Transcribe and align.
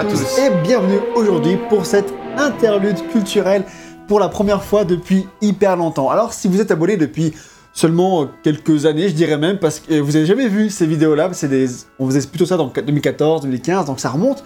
à 0.00 0.04
tous. 0.04 0.38
et 0.38 0.50
bienvenue 0.62 0.98
aujourd'hui 1.14 1.56
pour 1.68 1.86
cette 1.86 2.12
interlude 2.36 2.96
culturelle 3.10 3.64
pour 4.08 4.18
la 4.20 4.28
première 4.28 4.62
fois 4.64 4.84
depuis 4.84 5.26
hyper 5.40 5.76
longtemps. 5.76 6.10
Alors 6.10 6.32
si 6.32 6.48
vous 6.48 6.60
êtes 6.60 6.70
abonné 6.70 6.96
depuis 6.96 7.32
seulement 7.72 8.26
quelques 8.42 8.86
années, 8.86 9.08
je 9.08 9.14
dirais 9.14 9.38
même, 9.38 9.58
parce 9.58 9.78
que 9.80 10.00
vous 10.00 10.16
avez 10.16 10.26
jamais 10.26 10.48
vu 10.48 10.70
ces 10.70 10.86
vidéos-là, 10.86 11.30
c'est 11.32 11.48
des... 11.48 11.66
on 11.98 12.06
faisait 12.06 12.26
plutôt 12.26 12.46
ça 12.46 12.56
dans 12.56 12.66
2014, 12.68 13.42
2015, 13.42 13.86
donc 13.86 14.00
ça 14.00 14.10
remonte 14.10 14.42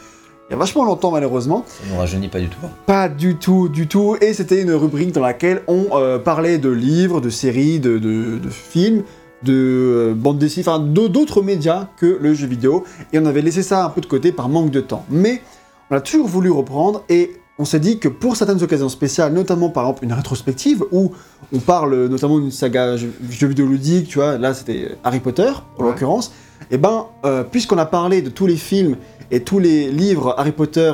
il 0.48 0.52
y 0.52 0.54
a 0.54 0.58
vachement 0.58 0.84
longtemps 0.84 1.10
malheureusement. 1.10 1.64
Ça 1.66 1.84
nous 1.90 1.98
rajeunit 1.98 2.28
pas 2.28 2.38
du 2.40 2.48
tout. 2.48 2.58
hein. 2.64 2.68
Pas 2.84 3.08
du 3.08 3.36
tout, 3.36 3.70
du 3.70 3.86
tout. 3.86 4.18
Et 4.20 4.34
c'était 4.34 4.60
une 4.60 4.72
rubrique 4.72 5.12
dans 5.12 5.22
laquelle 5.22 5.62
on 5.68 5.86
euh, 5.94 6.18
parlait 6.18 6.58
de 6.58 6.68
livres, 6.68 7.22
de 7.22 7.30
séries, 7.30 7.80
de, 7.80 7.96
de- 7.98 8.36
de 8.38 8.50
films, 8.50 9.04
de 9.44 9.52
euh, 9.52 10.14
bandes 10.14 10.38
dessinées, 10.38 10.64
enfin 10.66 10.78
d'autres 10.78 11.42
médias 11.42 11.88
que 11.96 12.18
le 12.20 12.34
jeu 12.34 12.46
vidéo. 12.46 12.84
Et 13.12 13.18
on 13.18 13.26
avait 13.26 13.42
laissé 13.42 13.62
ça 13.62 13.84
un 13.84 13.90
peu 13.90 14.00
de 14.00 14.06
côté 14.06 14.32
par 14.32 14.48
manque 14.48 14.70
de 14.70 14.80
temps. 14.80 15.04
Mais 15.10 15.42
on 15.90 15.96
a 15.96 16.00
toujours 16.00 16.26
voulu 16.28 16.50
reprendre 16.50 17.02
et 17.08 17.32
on 17.58 17.64
s'est 17.64 17.78
dit 17.78 17.98
que 18.00 18.08
pour 18.08 18.34
certaines 18.36 18.62
occasions 18.62 18.88
spéciales, 18.88 19.32
notamment 19.32 19.68
par 19.68 19.84
exemple 19.84 20.04
une 20.04 20.12
rétrospective 20.12 20.84
où 20.90 21.12
on 21.52 21.58
parle 21.60 22.06
notamment 22.08 22.38
d'une 22.40 22.50
saga 22.50 22.96
jeu, 22.96 23.12
jeu 23.30 23.46
vidéo 23.46 23.66
ludique, 23.66 24.08
tu 24.08 24.18
vois, 24.18 24.38
là 24.38 24.54
c'était 24.54 24.96
Harry 25.04 25.20
Potter 25.20 25.50
en 25.78 25.84
Ouais. 25.84 25.90
l'occurrence, 25.90 26.32
et 26.72 26.78
ben 26.78 27.06
euh, 27.24 27.44
puisqu'on 27.44 27.78
a 27.78 27.86
parlé 27.86 28.22
de 28.22 28.30
tous 28.30 28.46
les 28.46 28.56
films 28.56 28.96
et 29.30 29.40
tous 29.44 29.60
les 29.60 29.88
livres 29.92 30.34
Harry 30.36 30.50
Potter 30.50 30.92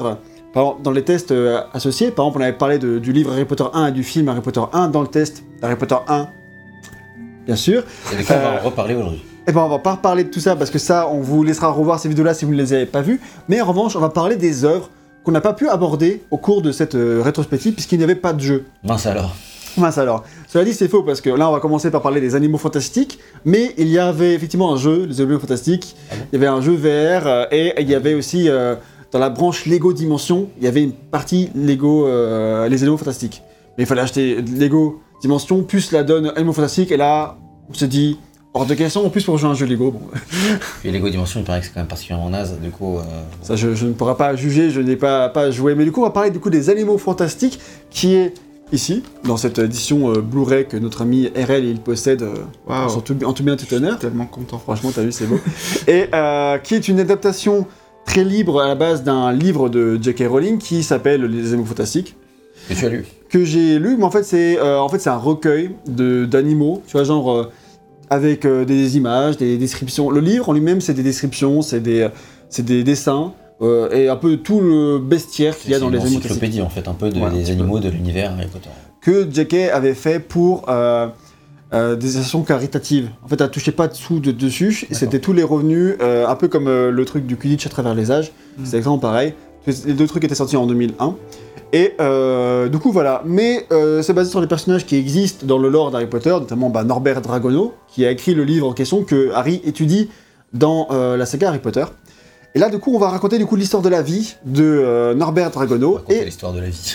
par 0.53 0.63
exemple, 0.65 0.83
dans 0.83 0.91
les 0.91 1.03
tests 1.05 1.31
euh, 1.33 1.61
associés, 1.73 2.11
par 2.11 2.27
exemple 2.27 2.43
on 2.43 2.45
avait 2.49 2.59
parlé 2.59 2.79
de- 2.79 2.99
du 2.99 3.13
livre 3.15 3.33
Harry 3.33 3.47
Potter 3.47 3.65
1 3.73 3.87
et 3.87 3.93
du 3.93 4.03
film 4.03 4.29
Harry 4.29 4.43
Potter 4.43 4.61
1 4.73 4.89
dans 4.89 5.01
le 5.01 5.09
test 5.09 5.43
Harry 5.63 5.77
Potter 5.77 5.97
1, 6.09 6.29
bien 7.47 7.57
sûr, 7.57 7.83
Et 8.13 8.17
on 8.21 8.23
va 8.23 8.35
Euh, 8.35 8.61
en 8.61 8.65
reparler 8.65 8.95
aujourd'hui 8.95 9.23
et 9.47 9.53
ben 9.53 9.63
on 9.63 9.69
va 9.69 9.79
pas 9.79 9.93
reparler 9.93 10.23
de 10.25 10.29
tout 10.29 10.39
ça 10.39 10.55
parce 10.55 10.71
que 10.71 10.79
ça, 10.79 11.09
on 11.09 11.21
vous 11.21 11.43
laissera 11.43 11.71
revoir 11.73 11.99
ces 11.99 12.09
vidéos-là 12.09 12.35
si 12.35 12.45
vous 12.45 12.53
ne 12.53 12.57
les 12.59 12.73
avez 12.75 12.87
pas 12.87 13.01
vues. 13.01 13.21
Mais 13.49 13.61
en 13.61 13.67
revanche, 13.67 13.97
on 13.97 13.99
va 13.99 14.11
parler 14.11 14.37
des 14.37 14.65
œuvres 14.65 14.91
qu'on 15.25 15.33
n'a 15.33 15.41
pas 15.41 15.55
pu 15.55 15.69
aborder 15.69 16.23
au 16.31 16.37
cours 16.37 16.63
de 16.63 16.71
cette 16.73 16.95
euh, 16.95 17.21
rétrospective 17.25 17.73
puisqu'il 17.73 17.99
n'y 17.99 18.05
avait 18.05 18.15
pas 18.15 18.33
de 18.35 18.41
jeu. 18.41 18.67
Mince 18.85 19.07
alors. 19.07 19.35
Mince 19.77 19.99
alors. 19.99 20.25
Cela 20.47 20.65
dit, 20.65 20.75
c'est 20.75 20.89
faux 20.89 21.03
parce 21.03 21.21
que 21.21 21.31
là, 21.31 21.49
on 21.49 21.53
va 21.53 21.59
commencer 21.61 21.91
par 21.91 22.03
parler 22.03 22.21
des 22.21 22.35
animaux 22.35 22.59
fantastiques, 22.59 23.19
mais 23.45 23.75
il 23.79 23.89
y 23.89 23.99
avait 23.99 24.35
effectivement 24.35 24.73
un 24.73 24.77
jeu, 24.77 25.07
les 25.07 25.21
animaux 25.21 25.41
fantastiques. 25.41 25.97
Ah 26.11 26.15
il 26.33 26.35
y 26.35 26.45
avait 26.45 26.47
un 26.55 26.61
jeu 26.61 26.73
VR 26.75 27.27
euh, 27.27 27.45
et 27.51 27.73
il 27.81 27.89
y 27.89 27.95
avait 27.95 28.15
aussi 28.15 28.49
euh, 28.49 28.77
dans 29.11 29.19
la 29.19 29.31
branche 29.31 29.67
Lego 29.67 29.93
Dimension, 29.93 30.49
il 30.59 30.65
y 30.65 30.69
avait 30.69 30.83
une 30.83 30.93
partie 30.93 31.51
Lego 31.57 32.07
euh, 32.07 32.69
les 32.69 32.83
animaux 32.83 32.99
fantastiques. 32.99 33.43
Mais 33.79 33.85
il 33.85 33.87
fallait 33.87 34.03
acheter 34.03 34.43
Lego 34.43 35.01
Dimension 35.21 35.63
plus 35.63 35.93
la 35.93 36.03
donne 36.03 36.33
animaux 36.37 36.53
fantastiques 36.53 36.91
et 36.93 36.97
là, 36.97 37.37
on 37.69 37.75
s'est 37.75 37.89
dit 37.89 38.19
hors 38.55 38.67
de 38.67 38.75
question 38.75 39.05
en 39.07 39.11
plus 39.11 39.25
pour 39.25 39.39
jouer 39.39 39.49
à 39.49 39.53
un 39.53 39.55
jeu 39.55 39.67
Lego. 39.67 39.91
Bon, 39.91 40.01
Puis 40.81 40.91
Lego 40.91 41.09
Dimension, 41.09 41.41
il 41.41 41.47
paraît 41.47 41.61
que 41.61 41.67
c'est 41.67 41.73
quand 41.73 41.81
même 41.81 41.89
particulièrement 41.89 42.31
naze. 42.31 42.59
Du 42.61 42.71
coup, 42.71 42.97
euh, 42.99 43.03
Ça, 43.43 43.55
je, 43.57 43.75
je 43.75 43.87
ne 43.87 43.93
pourrai 43.93 44.17
pas 44.17 44.35
juger, 44.35 44.71
je 44.71 44.81
n'ai 44.81 44.97
pas, 44.97 45.29
pas 45.29 45.51
joué. 45.51 45.75
Mais 45.75 45.85
du 45.85 45.93
coup, 45.93 46.01
on 46.01 46.05
va 46.05 46.11
parler 46.11 46.31
du 46.31 46.41
coup 46.41 46.51
des 46.51 46.71
animaux 46.71 46.99
fantastiques, 46.99 47.61
qui 47.91 48.15
est 48.15 48.35
ici, 48.73 49.03
dans 49.25 49.37
cette 49.37 49.59
édition 49.59 50.11
euh, 50.13 50.21
Blu-ray 50.21 50.67
que 50.67 50.77
notre 50.77 51.03
ami 51.03 51.29
RL 51.37 51.65
il 51.65 51.81
possède 51.81 52.23
euh, 52.23 52.35
Waouh. 52.69 52.89
en, 52.91 53.01
tout, 53.01 53.17
en 53.25 53.33
tout 53.33 53.43
bien 53.43 53.57
tout 53.57 53.73
honneur. 53.75 53.99
Tellement 53.99 54.27
content. 54.27 54.59
Franchement, 54.59 54.91
t'as 54.95 55.03
vu, 55.03 55.13
c'est 55.13 55.27
beau. 55.27 55.39
Et 55.89 56.07
euh, 56.15 56.59
qui 56.59 56.75
est 56.75 56.89
une 56.89 57.01
adaptation 57.01 57.67
très 58.07 58.25
libre 58.25 58.61
à 58.61 58.69
la 58.69 58.75
base 58.75 59.03
d'un 59.05 59.33
livre 59.33 59.69
de 59.69 59.99
J.K. 60.01 60.25
Rowling 60.29 60.59
qui 60.59 60.83
s'appelle 60.83 61.23
Les 61.25 61.49
animaux 61.53 61.67
fantastiques 61.67 62.17
que 62.75 62.79
tu 62.81 62.87
as 62.87 62.89
lu. 62.89 63.05
que 63.29 63.45
j'ai 63.45 63.79
lu, 63.79 63.97
mais 63.97 64.05
en 64.05 64.11
fait 64.11 64.23
c'est 64.23 64.59
euh, 64.59 64.79
en 64.81 64.89
fait 64.89 65.07
un 65.07 65.17
recueil 65.17 65.71
d'animaux, 65.87 66.83
tu 66.87 66.93
vois 66.93 67.05
genre 67.05 67.31
euh, 67.33 67.51
avec 68.11 68.45
euh, 68.45 68.65
des 68.65 68.97
images, 68.97 69.37
des 69.37 69.57
descriptions. 69.59 70.11
Le 70.11 70.21
livre 70.21 70.49
en 70.49 70.53
lui-même 70.53 70.81
c'est 70.81 70.95
des 70.95 71.03
descriptions, 71.03 71.63
c'est 71.63 71.81
des 71.81 72.09
des 72.59 72.83
dessins 72.85 73.33
et 73.93 74.09
un 74.09 74.17
peu 74.17 74.39
tout 74.39 74.61
le 74.61 74.99
bestiaire 74.99 75.57
qu'il 75.59 75.71
y 75.71 75.75
a 75.75 75.79
dans 75.79 75.89
une 75.89 75.93
les 75.93 76.01
animaux 76.01 76.19
encyclopédie 76.19 76.63
en 76.63 76.71
fait, 76.71 76.89
un 76.89 76.95
peu 76.95 77.11
de- 77.11 77.31
des 77.31 77.51
animaux 77.51 77.79
de 77.79 77.91
l'univers 77.91 78.33
Harry 78.33 78.47
Potter. 78.47 78.71
que 79.03 79.29
J.K. 79.31 79.71
avait 79.73 79.93
fait 79.95 80.19
pour 80.19 80.65
euh, 81.73 81.95
des 81.95 82.09
associations 82.09 82.43
caritatives. 82.43 83.11
En 83.23 83.29
fait, 83.29 83.41
elle 83.41 83.51
touchait 83.51 83.71
pas 83.71 83.87
de 83.87 83.95
sous 83.95 84.19
de 84.19 84.33
dessus, 84.33 84.89
c'était 84.91 85.21
tous 85.21 85.33
les 85.33 85.45
revenus, 85.45 85.95
euh, 86.01 86.27
un 86.27 86.35
peu 86.35 86.49
comme 86.49 86.67
euh, 86.67 86.91
le 86.91 87.05
truc 87.05 87.27
du 87.27 87.37
Quidditch 87.37 87.65
à 87.67 87.69
travers 87.69 87.95
les 87.95 88.11
âges. 88.11 88.33
Mm. 88.59 88.65
C'est 88.65 88.77
exactement 88.79 88.99
pareil. 88.99 89.35
Les 89.87 89.93
deux 89.93 90.07
trucs 90.09 90.25
étaient 90.25 90.35
sortis 90.35 90.57
en 90.57 90.67
2001. 90.67 91.15
Et 91.73 91.95
euh, 92.01 92.69
du 92.69 92.79
coup, 92.79 92.91
voilà. 92.93 93.23
Mais 93.25 93.67
euh, 93.73 94.03
c'est 94.03 94.13
basé 94.13 94.31
sur 94.31 94.41
des 94.41 94.47
personnages 94.47 94.87
qui 94.87 94.97
existent 94.97 95.47
dans 95.47 95.59
le 95.59 95.69
lore 95.69 95.91
d'Harry 95.91 96.07
Potter, 96.07 96.31
notamment 96.31 96.71
bah, 96.71 96.85
Norbert 96.85 97.21
Dragono, 97.21 97.75
qui 97.89 98.05
a 98.05 98.11
écrit 98.11 98.35
le 98.35 98.45
livre 98.45 98.69
en 98.69 98.73
question 98.73 99.05
que 99.05 99.33
Harry 99.35 99.61
étudie 99.65 100.11
dans 100.53 100.89
euh, 100.91 101.17
la 101.17 101.27
saga 101.27 101.49
Harry 101.49 101.61
Potter. 101.61 101.85
Et 102.57 102.59
là, 102.59 102.69
du 102.69 102.79
coup, 102.81 102.93
on 102.93 102.99
va 102.99 103.11
raconter 103.11 103.39
du 103.39 103.47
coup 103.47 103.55
l'histoire 103.55 103.81
de 103.81 103.89
la 103.89 104.03
vie 104.03 104.35
de 104.45 105.15
Norbert 105.15 105.53
Dragono 105.53 106.01
et 106.09 106.25
l'histoire 106.25 106.53
de 106.53 106.59
la 106.59 106.69
vie. 106.69 106.95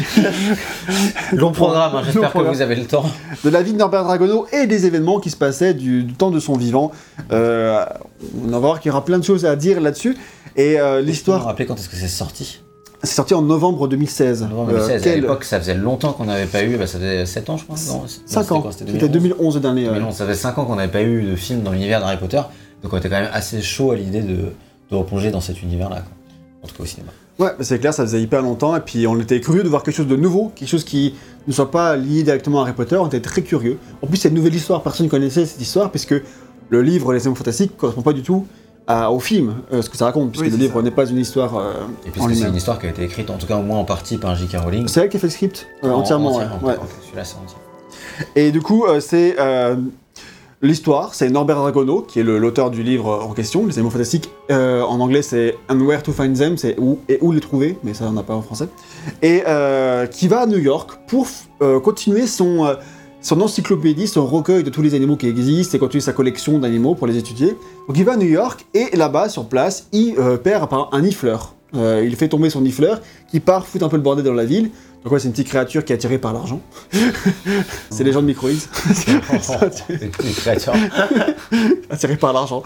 Long 1.32 1.54
programme, 1.54 1.96
hein, 1.96 2.02
j'espère 2.04 2.34
que 2.34 2.40
vous 2.40 2.62
avez 2.62 2.76
le 2.76 2.84
temps. 2.84 3.06
de 3.42 3.50
la 3.50 3.64
vie 3.64 3.72
de 3.72 3.78
Norbert 3.78 4.04
Dragono 4.04 4.48
et 4.52 4.68
des 4.68 4.86
événements 4.86 5.22
qui 5.22 5.30
se 5.30 5.38
passaient 5.38 5.74
du, 5.74 6.04
du 6.04 6.14
temps 6.14 6.30
de 6.30 6.42
son 6.42 6.58
vivant. 6.58 6.92
On 7.32 7.36
va 8.48 8.60
voir 8.60 8.82
qu'il 8.82 8.90
y 8.90 8.92
aura 8.92 9.06
plein 9.06 9.18
de 9.18 9.24
choses 9.24 9.46
à 9.46 9.56
dire 9.56 9.80
là-dessus. 9.80 10.18
Et 10.58 10.78
L'histoire. 11.02 11.40
Vous 11.40 11.48
rappelez 11.48 11.66
quand 11.66 11.76
est-ce 11.76 11.88
que 11.88 11.96
c'est 11.96 12.10
sorti? 12.10 12.65
C'est 13.06 13.16
sorti 13.16 13.34
en 13.34 13.42
novembre 13.42 13.88
2016. 13.88 14.44
En 14.44 14.48
novembre 14.50 14.70
Euh, 14.70 14.74
2016. 14.78 15.02
À 15.02 15.04
quel- 15.04 15.22
l'époque, 15.22 15.44
ça 15.44 15.60
faisait 15.60 15.76
longtemps 15.76 16.14
qu'on 16.14 16.26
n'avait 16.26 16.46
pas 16.46 16.64
eu. 16.64 16.78
Bah, 16.78 16.88
ça 16.88 16.98
faisait 17.00 17.26
7 17.26 17.50
ans, 17.50 17.58
je 17.58 17.64
crois. 17.64 17.76
Non, 17.76 17.82
c'est- 18.08 18.20
non, 18.22 18.26
5 18.26 18.42
c'était 18.44 18.54
ans. 18.54 18.72
C'était 18.72 18.92
C'était 18.92 19.10
2011 19.10 19.56
le 19.56 19.62
dernier. 19.62 19.88
ouais. 19.88 19.94
2011. 19.96 20.16
Ça 20.16 20.26
fait 20.26 20.36
5 20.36 20.58
ans 20.58 20.66
qu'on 20.66 20.76
n'avait 20.76 20.92
pas 20.92 21.02
eu 21.04 21.24
de 21.24 21.36
film 21.36 21.62
dans 21.62 21.72
l'univers 21.72 22.00
d'Harry 22.02 22.18
Potter. 22.18 22.42
Donc 22.84 22.94
on 22.94 22.98
était 22.98 23.10
quand 23.10 23.20
même 23.20 23.30
assez 23.34 23.62
chaud 23.62 23.92
à 23.92 23.96
l'idée 23.96 24.22
de, 24.22 24.36
de 24.92 24.96
replonger 24.96 25.32
dans 25.32 25.42
cet 25.42 25.62
univers-là. 25.64 26.04
En 26.64 26.68
tout 26.68 26.76
cas 26.76 26.84
au 26.84 26.86
cinéma. 26.86 27.12
Ouais, 27.38 27.48
bah, 27.58 27.64
c'est 27.66 27.80
clair, 27.80 27.94
ça 27.94 28.04
faisait 28.06 28.22
hyper 28.22 28.42
longtemps. 28.42 28.76
Et 28.76 28.80
puis 28.80 29.08
on 29.08 29.20
était 29.20 29.40
curieux 29.42 29.64
de 29.64 29.70
voir 29.70 29.84
quelque 29.84 29.96
chose 29.96 30.08
de 30.08 30.16
nouveau, 30.16 30.52
quelque 30.56 30.70
chose 30.70 30.84
qui 30.86 31.16
ne 31.48 31.54
soit 31.54 31.70
pas 31.72 31.96
lié 31.98 32.24
directement 32.24 32.60
à 32.60 32.64
Harry 32.64 32.74
Potter. 32.74 32.96
On 32.98 33.08
était 33.08 33.20
très 33.20 33.42
curieux. 33.42 33.78
En 34.02 34.08
plus, 34.08 34.18
c'est 34.18 34.30
une 34.30 34.36
nouvelle 34.36 34.56
histoire. 34.56 34.82
Personne 34.84 35.06
ne 35.08 35.12
connaissait 35.12 35.46
cette 35.46 35.62
histoire 35.62 35.92
puisque 35.92 36.16
le 36.70 36.82
livre 36.82 37.14
Les 37.14 37.20
Animaux 37.22 37.36
Fantastiques 37.36 37.74
ne 37.76 37.80
correspond 37.80 38.02
pas 38.02 38.14
du 38.14 38.22
tout 38.24 38.48
à- 38.88 39.12
au 39.12 39.20
film, 39.20 39.56
euh, 39.74 39.82
ce 39.82 39.90
que 39.90 39.98
ça 39.98 40.06
raconte, 40.06 40.30
puisque 40.32 40.46
Oui, 40.46 40.52
le 40.52 40.58
livre 40.58 40.82
n'est 40.82 40.92
pas 40.92 41.06
une 41.10 41.18
histoire 41.18 41.58
euh, 41.58 41.74
Et 42.06 42.12
puisque 42.12 42.36
c'est 42.36 42.48
une 42.48 42.56
histoire 42.56 42.80
qui 42.80 42.86
a 42.86 42.90
été 42.90 43.04
écrite, 43.04 43.30
en 43.30 43.38
tout 43.38 43.48
cas 43.48 43.58
au 43.58 43.64
moins 43.64 43.80
en 43.80 43.84
partie 43.86 44.18
par 44.18 44.36
J.K. 44.36 44.58
Rowling. 44.64 44.88
C'est 44.88 45.02
elle 45.02 45.10
qui 45.10 45.18
a 45.18 45.20
fait 45.20 45.28
le 45.28 45.32
script 45.32 45.68
euh, 45.84 45.90
En- 45.92 46.00
entièrement. 46.00 46.36
entier, 46.36 46.42
ouais. 46.46 46.54
ok, 46.62 46.68
Ouais. 46.68 46.76
ok, 46.76 46.90
Celui-là, 47.04 47.24
c'est 47.26 47.36
entier. 47.36 47.58
Et 48.36 48.52
du 48.52 48.62
coup, 48.62 48.86
euh, 48.86 49.00
c'est 49.00 49.36
euh, 49.40 49.76
l'histoire, 50.62 51.14
c'est 51.14 51.30
Norbert 51.30 51.58
Dragono, 51.58 52.02
qui 52.02 52.20
est 52.20 52.24
l'auteur 52.24 52.72
du 52.72 52.82
livre 52.84 53.26
en 53.28 53.34
question, 53.34 53.66
Les 53.66 53.74
Animaux 53.78 53.90
Fantastiques. 53.90 54.30
Euh, 54.52 54.82
en 54.84 55.00
anglais, 55.00 55.22
c'est 55.22 55.56
And 55.70 55.80
Where 55.80 56.02
to 56.04 56.12
Find 56.12 56.38
Them, 56.38 56.58
c'est 56.58 56.76
où 56.80 57.00
et 57.10 57.18
où 57.22 57.32
les 57.32 57.40
trouver, 57.42 57.78
mais 57.84 57.94
ça, 57.94 58.06
on 58.08 58.12
n'a 58.14 58.24
pas 58.24 58.36
en 58.36 58.42
français. 58.42 58.68
Et 59.22 59.44
euh, 59.48 60.06
qui 60.06 60.28
va 60.28 60.42
à 60.42 60.46
New 60.46 60.60
York 60.60 60.92
pour 61.08 61.28
euh, 61.62 61.80
continuer 61.80 62.28
son, 62.28 62.66
euh, 62.66 62.76
son 63.26 63.42
encyclopédie, 63.42 64.08
son 64.08 64.28
recueil 64.28 64.64
de 64.64 64.70
tous 64.70 64.84
les 64.84 64.94
animaux 64.94 65.16
qui 65.16 65.28
existent 65.28 65.76
et 65.76 65.80
continuer 65.80 66.02
sa 66.02 66.14
collection 66.14 66.60
d'animaux 66.60 66.94
pour 66.94 67.08
les 67.08 67.18
étudier. 67.18 67.58
Donc 67.88 67.98
il 67.98 68.06
va 68.06 68.14
à 68.14 68.18
New 68.18 68.28
York 68.28 68.68
et 68.76 68.96
là-bas, 68.96 69.30
sur 69.30 69.48
place, 69.48 69.88
il 69.92 70.14
euh, 70.20 70.38
perd 70.38 70.70
un 70.92 71.02
nifleur. 71.02 71.56
Euh, 71.74 72.04
il 72.06 72.16
fait 72.16 72.28
tomber 72.28 72.52
son 72.52 72.62
nifleur 72.62 73.02
qui 73.32 73.40
part 73.40 73.66
foutre 73.66 73.84
un 73.84 73.90
peu 73.90 73.98
le 73.98 74.04
bordel 74.04 74.24
dans 74.24 74.34
la 74.34 74.46
ville. 74.46 74.70
Donc 75.04 75.12
ouais, 75.12 75.20
c'est 75.20 75.26
une 75.26 75.32
petite 75.32 75.48
créature 75.48 75.84
qui 75.84 75.92
est 75.92 75.96
attirée 75.96 76.20
par 76.20 76.34
l'argent. 76.34 76.62
c'est 77.90 78.04
les 78.04 78.12
gens 78.12 78.22
de 78.22 78.28
Microïs. 78.28 78.70
C'est 78.94 79.12
une 79.12 80.34
créature. 80.36 80.74
attiré 81.90 82.18
par 82.18 82.32
l'argent. 82.32 82.62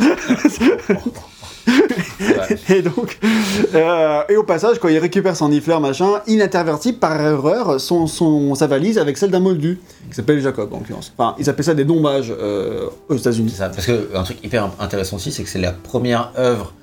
Ouais. 1.68 2.58
Et 2.78 2.82
donc, 2.82 3.18
euh, 3.76 4.22
et 4.30 4.36
au 4.36 4.44
passage, 4.44 4.80
quand 4.80 4.88
il 4.90 4.98
récupère 4.98 5.36
son 5.36 5.50
nifleur, 5.50 5.80
machin, 5.80 6.22
il 6.28 6.42
intervertit 6.42 6.94
par 6.94 7.20
erreur 7.22 7.80
son, 7.80 8.08
son, 8.08 8.56
sa 8.56 8.68
valise 8.68 8.98
avec 8.98 9.18
celle 9.18 9.32
d'un 9.32 9.40
moldu, 9.40 9.80
qui 10.10 10.16
s'appelle 10.16 10.42
Jacob 10.42 10.74
en 10.74 10.78
l'occurrence. 10.80 11.14
Enfin, 11.18 11.36
ils 11.40 11.50
appellent 11.50 11.66
ça 11.66 11.74
des 11.76 11.86
nommages 11.86 12.34
euh, 12.38 12.88
aux 13.08 13.16
États-Unis. 13.16 13.52
C'est 13.52 13.60
ça. 13.60 13.70
Parce 13.70 13.86
que 13.86 14.10
un 14.16 14.24
truc 14.24 14.44
hyper 14.44 14.70
intéressant 14.80 15.16
aussi, 15.18 15.32
c'est 15.32 15.44
que 15.44 15.50
c'est 15.50 15.60
la 15.60 15.72
première 15.72 16.32
œuvre 16.38 16.74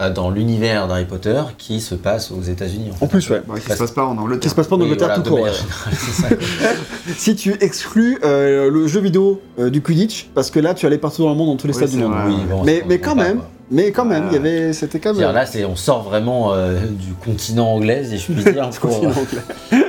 euh, 0.00 0.10
dans 0.10 0.30
l'univers 0.30 0.86
d'Harry 0.88 1.06
Potter 1.06 1.40
qui 1.58 1.80
se 1.80 1.94
passe 1.94 2.30
aux 2.30 2.42
États-Unis. 2.42 2.90
En 3.00 3.06
plus, 3.06 3.28
ouais. 3.30 3.42
Ouais, 3.48 3.60
qui 3.60 3.70
se 3.72 3.76
passe 3.78 3.90
pas 3.92 4.04
en 4.04 4.16
Angleterre. 4.18 4.40
Qui 4.40 4.48
se 4.50 4.54
passe 4.54 4.66
pas 4.68 4.76
en 4.76 4.80
Oui, 4.80 4.84
Angleterre 4.86 5.08
voilà, 5.08 5.22
tout 5.22 5.30
court. 5.30 5.40
ouais. 5.42 6.36
Si 7.16 7.34
tu 7.34 7.54
exclus 7.60 8.18
euh, 8.24 8.70
le 8.70 8.86
jeu 8.86 9.00
vidéo 9.00 9.40
euh, 9.58 9.70
du 9.70 9.80
Quidditch, 9.82 10.28
parce 10.34 10.50
que 10.50 10.60
là, 10.60 10.74
tu 10.74 10.86
allais 10.86 10.98
partout 10.98 11.22
dans 11.22 11.30
le 11.30 11.34
monde, 11.36 11.48
dans 11.48 11.56
tous 11.56 11.66
les 11.66 11.72
Oui, 11.76 11.78
stades 11.88 11.90
du 11.98 12.04
monde. 12.04 12.14
Oui, 12.26 12.36
bon, 12.48 12.62
Mais, 12.64 12.84
mais 12.86 12.98
quand 12.98 13.14
même. 13.14 13.40
Mais 13.70 13.90
quand 13.92 14.04
même, 14.04 14.24
il 14.30 14.34
y 14.34 14.36
avait, 14.36 14.72
c'était 14.72 14.98
quand 15.00 15.14
même. 15.14 15.32
Là, 15.32 15.44
c'est, 15.46 15.64
on 15.64 15.76
sort 15.76 16.02
vraiment 16.04 16.54
euh, 16.54 16.78
du 16.86 17.12
continent 17.14 17.72
anglais, 17.74 18.04
si 18.04 18.18
je 18.18 18.32
puis 18.32 18.52
dire, 18.52 18.70
pour, 18.80 18.90
continent 18.90 19.10
euh, 19.10 19.20
anglais. 19.20 19.84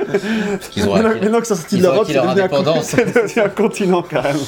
parce 0.52 0.68
qu'ils 0.70 0.88
ont 0.88 0.94
Maintenant, 0.96 1.44
sorti 1.44 1.76
de 1.78 1.82
l'Europe, 1.82 2.04
c'est 2.06 2.14
devenu, 2.14 2.28
un 2.28 2.30
indépendance. 2.32 2.84
c'est 2.88 3.14
devenu 3.14 3.42
un 3.44 3.48
continent 3.48 4.02
carrément. 4.02 4.38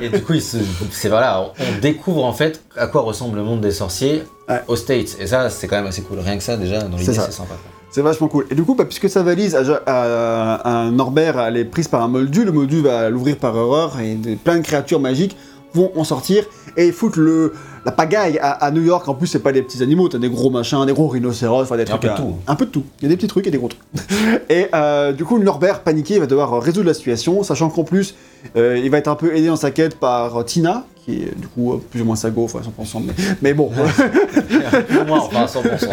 Et 0.00 0.08
du 0.08 0.22
coup, 0.22 0.34
ils 0.34 0.42
se- 0.42 0.56
c'est 0.90 1.08
voilà, 1.08 1.52
on 1.58 1.80
découvre 1.80 2.24
en 2.24 2.32
fait 2.32 2.62
à 2.76 2.86
quoi 2.86 3.02
ressemble 3.02 3.36
le 3.38 3.44
monde 3.44 3.60
des 3.60 3.72
sorciers 3.72 4.22
Ouais. 4.48 4.62
aux 4.66 4.76
States. 4.76 5.16
Et 5.20 5.26
ça, 5.26 5.50
c'est 5.50 5.66
quand 5.66 5.76
même 5.76 5.84
assez 5.86 6.00
cool. 6.00 6.20
Rien 6.20 6.38
que 6.38 6.42
ça, 6.42 6.56
déjà, 6.56 6.78
dans 6.80 6.96
l'idée, 6.96 7.12
c'est 7.12 7.30
sympa. 7.32 7.52
C'est 7.90 8.00
vachement 8.00 8.28
cool. 8.28 8.46
Et 8.50 8.54
du 8.54 8.62
coup, 8.62 8.74
bah, 8.74 8.86
puisque 8.86 9.10
sa 9.10 9.22
valise 9.22 9.54
à, 9.54 9.62
Ja- 9.62 9.82
à- 9.84 10.84
à 10.86 10.90
Norbert 10.90 11.38
elle 11.40 11.58
est 11.58 11.64
prise 11.66 11.88
par 11.88 12.02
un 12.02 12.08
moldu, 12.08 12.44
le 12.44 12.52
moldu 12.52 12.80
va 12.80 13.10
l'ouvrir 13.10 13.36
par 13.36 13.54
erreur 13.54 14.00
et 14.00 14.14
des- 14.14 14.36
plein 14.36 14.56
de 14.56 14.62
créatures 14.62 15.00
magiques 15.00 15.36
vont 15.74 15.92
en 15.96 16.04
sortir 16.04 16.44
et 16.78 16.92
foutre 16.92 17.18
le, 17.18 17.52
la 17.88 17.92
pagaille 17.92 18.38
à, 18.38 18.50
à 18.50 18.70
New 18.70 18.82
York. 18.82 19.08
En 19.08 19.14
plus, 19.14 19.26
c'est 19.28 19.38
pas 19.38 19.50
des 19.50 19.62
petits 19.62 19.82
animaux, 19.82 20.08
t'as 20.10 20.18
des 20.18 20.28
gros 20.28 20.50
machins, 20.50 20.84
des 20.84 20.92
gros 20.92 21.08
rhinocéros, 21.08 21.62
enfin 21.62 21.76
des 21.76 21.82
un 21.82 21.86
trucs. 21.86 22.02
peu 22.02 22.08
de 22.08 22.14
tout. 22.16 22.34
Un 22.46 22.54
peu 22.54 22.66
de 22.66 22.70
tout. 22.70 22.82
Il 23.00 23.04
y 23.04 23.06
a 23.06 23.08
des 23.08 23.16
petits 23.16 23.28
trucs 23.28 23.46
et 23.46 23.50
des 23.50 23.56
gros 23.56 23.68
trucs. 23.68 23.80
et 24.50 24.66
euh, 24.74 25.12
du 25.12 25.24
coup, 25.24 25.38
Norbert, 25.38 25.80
paniqué, 25.80 26.18
va 26.18 26.26
devoir 26.26 26.60
résoudre 26.62 26.86
la 26.88 26.92
situation, 26.94 27.42
sachant 27.42 27.70
qu'en 27.70 27.84
plus, 27.84 28.14
euh, 28.56 28.78
il 28.82 28.90
va 28.90 28.98
être 28.98 29.08
un 29.08 29.14
peu 29.14 29.34
aidé 29.34 29.46
dans 29.46 29.56
sa 29.56 29.70
quête 29.70 29.98
par 29.98 30.36
euh, 30.36 30.42
Tina, 30.42 30.84
qui 31.04 31.22
est 31.22 31.34
du 31.40 31.46
coup 31.48 31.80
plus 31.90 32.02
ou 32.02 32.04
moins 32.04 32.16
sa 32.16 32.28
go, 32.28 32.44
enfin 32.44 32.60
100%, 32.60 33.02
mais, 33.06 33.14
mais 33.40 33.54
bon. 33.54 33.70
Plus 34.88 34.98
ou 34.98 35.04
moins, 35.06 35.20
enfin 35.20 35.46
100%. 35.46 35.88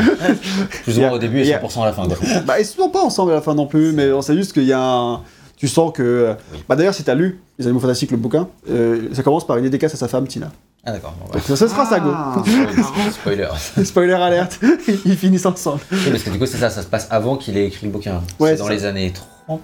Plus 0.84 0.98
ou 0.98 1.02
moins 1.02 1.12
au 1.14 1.18
début 1.18 1.40
et 1.44 1.54
a- 1.54 1.62
100% 1.62 1.82
à 1.82 1.86
la 1.86 1.94
fin. 1.94 2.04
bah, 2.46 2.60
ils 2.60 2.66
sont 2.66 2.90
pas 2.90 3.02
ensemble 3.04 3.32
à 3.32 3.36
la 3.36 3.42
fin 3.42 3.56
non 3.56 3.68
plus, 3.68 3.94
mais 3.94 4.12
on 4.12 4.22
sait 4.22 4.36
juste 4.36 4.52
qu'il 4.52 4.66
y 4.66 4.74
a 4.74 4.82
un. 4.82 5.22
Tu 5.56 5.70
sens 5.70 5.94
que. 5.94 6.34
Bah, 6.68 6.76
d'ailleurs, 6.76 6.94
si 6.94 7.04
t'as 7.04 7.16
lu 7.16 7.40
Les 7.58 7.66
Animaux 7.66 7.80
Fantastiques, 7.80 8.12
le 8.12 8.18
bouquin, 8.18 8.50
euh, 8.70 9.08
ça 9.14 9.24
commence 9.24 9.48
par 9.48 9.56
une 9.56 9.64
dédicace 9.64 9.94
à 9.94 9.98
sa 9.98 10.10
femme, 10.10 10.28
Tina. 10.28 10.52
Ah 10.86 10.92
d'accord. 10.92 11.14
Bon. 11.20 11.32
Donc, 11.34 11.42
ça, 11.44 11.56
ce 11.56 11.68
sera. 11.68 11.88
Ah, 11.92 12.36
Spoiler. 13.12 13.48
Spoiler 13.84 14.14
alerte, 14.22 14.60
ils 15.06 15.18
finissent 15.18 15.46
ensemble. 15.46 15.80
Oui, 15.92 15.98
parce 16.12 16.24
que 16.24 16.30
du 16.30 16.38
coup, 16.40 16.46
c'est 16.46 16.58
ça, 16.58 16.70
ça 16.70 16.82
se 16.84 16.88
passe 16.88 17.08
avant 17.10 17.38
qu'il 17.38 17.58
ait 17.58 17.66
écrit 17.68 17.88
le 17.88 17.92
bouquin. 17.92 18.22
Ouais, 18.40 18.52
c'est 18.52 18.58
dans 18.58 18.68
les 18.70 18.86
années 18.86 19.12
30. 19.48 19.62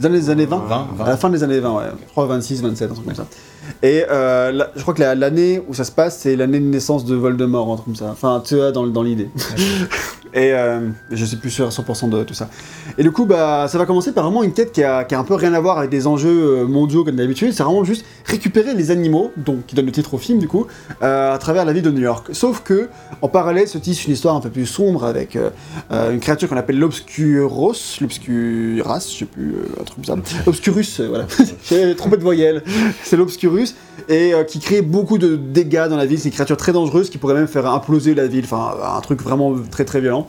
Dans 0.00 0.08
les 0.08 0.28
années 0.30 0.46
20 0.46 0.56
20, 0.66 0.88
20. 0.96 1.04
À 1.04 1.08
la 1.08 1.16
fin 1.16 1.30
des 1.30 1.44
années 1.44 1.60
20, 1.60 1.72
ouais. 1.76 1.84
Je 2.06 2.10
crois 2.10 2.26
26, 2.26 2.62
27, 2.62 2.90
un 2.90 2.94
truc 2.94 3.06
comme 3.06 3.14
ça. 3.14 3.26
Et 3.82 4.04
euh, 4.10 4.50
là, 4.50 4.70
je 4.74 4.82
crois 4.82 4.92
que 4.92 5.00
la- 5.00 5.14
l'année 5.14 5.62
où 5.68 5.74
ça 5.74 5.84
se 5.84 5.92
passe, 5.92 6.18
c'est 6.18 6.34
l'année 6.34 6.58
de 6.58 6.64
naissance 6.64 7.04
de 7.04 7.14
Voldemort, 7.14 7.70
un 7.70 7.74
truc 7.76 7.84
comme 7.86 7.96
ça. 7.96 8.08
Enfin, 8.10 8.42
tu 8.44 8.56
vois, 8.56 8.72
dans, 8.72 8.86
dans 8.88 9.02
l'idée. 9.04 9.30
Et 10.34 10.52
euh, 10.52 10.80
je 11.12 11.24
suis 11.24 11.36
plus 11.36 11.50
sûr 11.50 11.66
à 11.66 11.70
100% 11.70 12.10
de 12.10 12.24
tout 12.24 12.34
ça. 12.34 12.48
Et 12.98 13.02
du 13.04 13.12
coup, 13.12 13.24
bah, 13.24 13.66
ça 13.68 13.78
va 13.78 13.86
commencer 13.86 14.12
par 14.12 14.24
vraiment 14.24 14.42
une 14.42 14.52
quête 14.52 14.72
qui 14.72 14.82
a, 14.82 15.04
qui 15.04 15.14
a 15.14 15.20
un 15.20 15.24
peu 15.24 15.34
rien 15.34 15.54
à 15.54 15.60
voir 15.60 15.78
avec 15.78 15.90
des 15.90 16.08
enjeux 16.08 16.58
euh, 16.62 16.66
mondiaux 16.66 17.04
comme 17.04 17.14
d'habitude. 17.14 17.52
C'est 17.52 17.62
vraiment 17.62 17.84
juste 17.84 18.04
récupérer 18.24 18.74
les 18.74 18.90
animaux, 18.90 19.30
donc 19.36 19.66
qui 19.66 19.76
donne 19.76 19.86
le 19.86 19.92
titre 19.92 20.14
au 20.14 20.18
film 20.18 20.40
du 20.40 20.48
coup, 20.48 20.66
euh, 21.02 21.34
à 21.34 21.38
travers 21.38 21.64
la 21.64 21.72
ville 21.72 21.82
de 21.82 21.90
New 21.92 22.00
York. 22.00 22.28
Sauf 22.32 22.62
que, 22.62 22.88
en 23.22 23.28
parallèle, 23.28 23.68
se 23.68 23.78
tisse 23.78 24.06
une 24.06 24.12
histoire 24.12 24.34
un 24.34 24.40
peu 24.40 24.50
plus 24.50 24.66
sombre 24.66 25.04
avec 25.04 25.36
euh, 25.36 25.50
une 26.12 26.18
créature 26.18 26.48
qu'on 26.48 26.56
appelle 26.56 26.80
l'Obscuros, 26.80 27.74
l'Obscuras, 28.00 29.06
je 29.08 29.18
sais 29.18 29.24
plus, 29.26 29.54
un 29.80 29.84
truc 29.84 30.04
ça. 30.04 30.16
Obscurus, 30.46 31.00
voilà. 31.00 31.26
J'ai 31.68 31.94
trompé 31.94 32.16
de 32.16 32.22
voyelle. 32.22 32.64
C'est 33.04 33.16
l'Obscurus, 33.16 33.76
et 34.08 34.32
qui 34.48 34.58
crée 34.58 34.82
beaucoup 34.82 35.18
de 35.18 35.36
dégâts 35.36 35.86
dans 35.88 35.96
la 35.96 36.06
ville. 36.06 36.18
C'est 36.18 36.28
une 36.28 36.34
créature 36.34 36.56
très 36.56 36.72
dangereuse 36.72 37.08
qui 37.08 37.18
pourrait 37.18 37.34
même 37.34 37.46
faire 37.46 37.66
imploser 37.66 38.14
la 38.14 38.26
ville. 38.26 38.44
Enfin, 38.44 38.74
un 38.96 39.00
truc 39.00 39.22
vraiment 39.22 39.54
très 39.70 39.84
très 39.84 40.00
violent. 40.00 40.23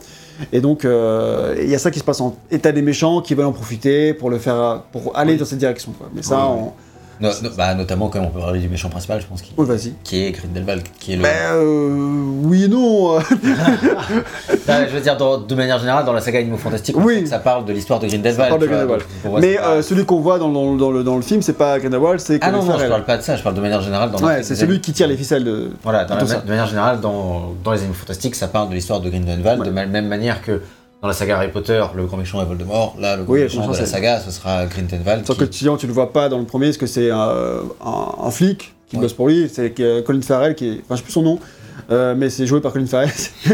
Et 0.52 0.60
donc, 0.60 0.84
euh, 0.84 1.56
il 1.60 1.68
y 1.68 1.74
a 1.74 1.78
ça 1.78 1.90
qui 1.90 1.98
se 1.98 2.04
passe 2.04 2.20
en 2.20 2.36
état 2.50 2.72
des 2.72 2.82
méchants 2.82 3.22
qui 3.22 3.34
veulent 3.34 3.46
en 3.46 3.52
profiter 3.52 4.12
pour 4.12 4.28
le 4.30 4.38
faire, 4.38 4.82
pour 4.92 5.16
aller 5.16 5.36
dans 5.36 5.44
cette 5.46 5.58
direction. 5.58 5.92
Quoi. 5.92 6.08
Mais 6.14 6.22
ça, 6.22 6.46
Oui, 6.48 6.56
oui. 6.56 6.68
on... 6.68 6.85
No- 7.20 7.30
no- 7.42 7.50
bah, 7.56 7.74
notamment, 7.74 8.08
quand 8.08 8.20
on 8.20 8.28
peut 8.28 8.40
parler 8.40 8.60
du 8.60 8.68
méchant 8.68 8.88
principal, 8.90 9.20
je 9.20 9.26
pense, 9.26 9.42
qui, 9.42 9.52
oui, 9.56 9.66
vas-y. 9.66 9.94
qui 10.04 10.24
est 10.24 10.32
Grindelwald, 10.32 10.82
qui 10.98 11.12
est 11.14 11.16
le. 11.16 11.22
Ben, 11.22 11.28
euh, 11.52 12.40
oui 12.44 12.64
et 12.64 12.68
non. 12.68 13.18
Bah, 14.66 14.86
je 14.88 14.92
veux 14.94 15.00
dire, 15.00 15.16
dans- 15.16 15.38
de 15.38 15.54
manière 15.54 15.78
générale, 15.78 16.04
dans 16.04 16.12
la 16.12 16.20
saga 16.20 16.38
Animaux 16.40 16.56
Fantastiques, 16.56 16.96
on 16.96 17.02
Oui. 17.04 17.16
sait 17.16 17.22
que 17.22 17.28
ça 17.28 17.38
parle 17.38 17.64
de 17.64 17.72
l'histoire 17.72 18.00
de 18.00 18.06
Grindelwald. 18.08 18.36
Ça 18.36 18.48
parle 18.48 18.60
de 18.60 18.66
tu 18.66 18.68
vois, 18.70 18.76
Grindelwald. 18.78 19.02
donc, 19.02 19.20
pour 19.22 19.30
moi, 19.32 19.40
Mais 19.40 19.58
euh, 19.60 19.82
celui 19.82 20.04
qu'on 20.04 20.20
voit 20.20 20.38
dans, 20.38 20.48
dans- 20.48 20.74
dans 20.76 20.90
le, 20.90 21.04
dans 21.04 21.16
le 21.16 21.22
film, 21.22 21.42
c'est 21.42 21.52
pas 21.52 21.78
Grindelwald, 21.78 22.20
c'est 22.20 22.38
Ah 22.42 22.50
non, 22.50 22.62
non, 22.64 22.78
je 22.78 22.86
parle 22.86 23.04
pas 23.04 23.16
de 23.16 23.22
ça, 23.22 23.36
je 23.36 23.42
parle 23.42 23.54
de 23.54 23.60
manière 23.60 23.80
générale 23.82 24.10
dans 24.10 24.18
Ouais, 24.18 24.42
c'est 24.42 24.56
celui 24.56 24.80
qui 24.80 24.92
tire 24.92 25.06
les 25.08 25.16
ficelles 25.16 25.44
de. 25.44 25.70
Voilà, 25.82 26.04
dans 26.04 26.16
la 26.16 26.24
de 26.24 26.48
manière 26.48 26.66
générale, 26.66 27.00
dans, 27.00 27.54
dans 27.62 27.72
les 27.72 27.78
Animaux 27.78 27.94
Fantastiques, 27.94 28.34
ça 28.34 28.48
parle 28.48 28.68
de 28.70 28.74
l'histoire 28.74 29.00
de 29.00 29.08
Grindelwald, 29.08 29.60
Ouais. 29.60 29.66
de 29.68 29.74
la 29.74 29.86
même 29.86 30.08
manière 30.08 30.42
que 30.42 30.60
dans 31.06 31.10
la 31.10 31.14
saga 31.14 31.36
Harry 31.36 31.52
Potter, 31.52 31.82
le 31.94 32.04
grand 32.04 32.16
méchant 32.16 32.42
est 32.42 32.44
Voldemort, 32.44 32.96
là, 32.98 33.16
le 33.16 33.22
grand 33.22 33.34
Oui, 33.34 33.42
méchant 33.42 33.66
de 33.70 33.76
la 33.76 33.86
saga, 33.86 34.18
ce 34.20 34.30
sera 34.32 34.66
Grindelwald. 34.66 35.24
Sans 35.24 35.34
qui- 35.34 35.38
que 35.40 35.44
tu, 35.44 35.68
tu 35.78 35.86
le 35.86 35.92
vois 35.92 36.12
pas 36.12 36.28
dans 36.28 36.38
le 36.38 36.44
premier, 36.44 36.66
parce 36.66 36.78
que 36.78 36.86
c'est 36.86 37.10
un, 37.12 37.60
un- 37.84 38.14
un 38.24 38.30
flic 38.32 38.74
qui 38.88 38.96
Ouais. 38.96 39.02
bosse 39.02 39.12
pour 39.12 39.28
lui, 39.28 39.48
c'est 39.52 39.70
que 39.70 40.00
Colin 40.00 40.20
Farrell 40.22 40.54
qui 40.56 40.68
est. 40.68 40.72
Enfin, 40.84 40.90
je 40.90 40.96
sais 40.96 41.02
plus 41.04 41.12
son 41.12 41.22
nom, 41.22 41.38
euh, 41.92 42.14
mais 42.16 42.28
c'est 42.30 42.46
joué 42.46 42.60
par 42.60 42.72
Colin 42.72 42.86
Farrell. 42.86 43.10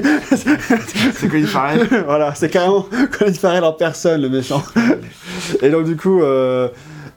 C'est 1.14 1.28
Colin 1.28 1.46
Farrell. 1.46 1.86
voilà, 2.06 2.34
c'est 2.34 2.48
carrément 2.50 2.86
Colin 3.18 3.32
Farrell 3.34 3.64
en 3.64 3.72
personne, 3.72 4.22
le 4.22 4.28
méchant. 4.30 4.62
et 5.62 5.70
donc, 5.70 5.84
du 5.84 5.96
coup, 5.96 6.22
euh, 6.22 6.68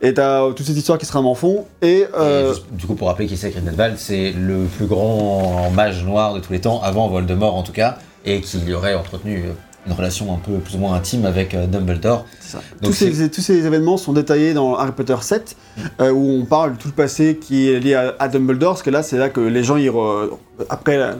et 0.01 0.13
t'as 0.13 0.47
toute 0.53 0.65
cette 0.65 0.75
histoire 0.77 0.97
qui 0.97 1.05
se 1.05 1.11
rame 1.13 1.25
en 1.25 1.35
fond, 1.35 1.65
et. 1.81 1.99
Et 1.99 2.07
euh, 2.17 2.53
juste, 2.53 2.65
du 2.71 2.85
coup, 2.85 2.95
pour 2.95 3.07
rappeler 3.07 3.27
qui 3.27 3.37
c'est 3.37 3.49
Grindelwald, 3.51 3.95
c'est 3.97 4.33
le 4.37 4.65
plus 4.65 4.85
grand 4.85 5.69
mage 5.71 6.03
noir 6.03 6.33
de 6.33 6.39
tous 6.39 6.51
les 6.53 6.61
temps, 6.61 6.81
avant 6.83 7.07
Voldemort 7.07 7.55
en 7.55 7.63
tout 7.63 7.71
cas, 7.73 7.97
et 8.25 8.41
qui 8.41 8.73
aurait 8.73 8.95
entretenu 8.95 9.43
euh, 9.45 9.51
une 9.87 9.93
relation 9.93 10.33
un 10.33 10.37
peu 10.39 10.53
plus 10.59 10.75
ou 10.75 10.79
moins 10.79 10.95
intime 10.95 11.25
avec 11.25 11.53
euh, 11.53 11.67
Dumbledore. 11.67 12.25
C'est 12.39 12.53
ça. 12.53 12.57
Donc 12.81 12.91
tous, 12.91 12.93
ces, 12.93 13.29
tous 13.29 13.41
ces 13.41 13.65
événements 13.65 13.97
sont 13.97 14.13
détaillés 14.13 14.53
dans 14.53 14.75
Harry 14.75 14.91
Potter 14.93 15.15
7, 15.21 15.55
euh, 16.01 16.11
où 16.11 16.31
on 16.41 16.45
parle 16.45 16.73
de 16.73 16.77
tout 16.81 16.87
le 16.87 16.93
passé 16.93 17.37
qui 17.39 17.69
est 17.69 17.79
lié 17.79 17.93
à, 17.93 18.15
à 18.19 18.27
Dumbledore, 18.27 18.71
parce 18.73 18.83
que 18.83 18.89
là, 18.89 19.03
c'est 19.03 19.17
là 19.17 19.29
que 19.29 19.39
les 19.41 19.63
gens, 19.63 19.75
ils 19.77 19.89
re- 19.89 20.29
après 20.69 20.97
la- 20.97 21.09
la- 21.11 21.15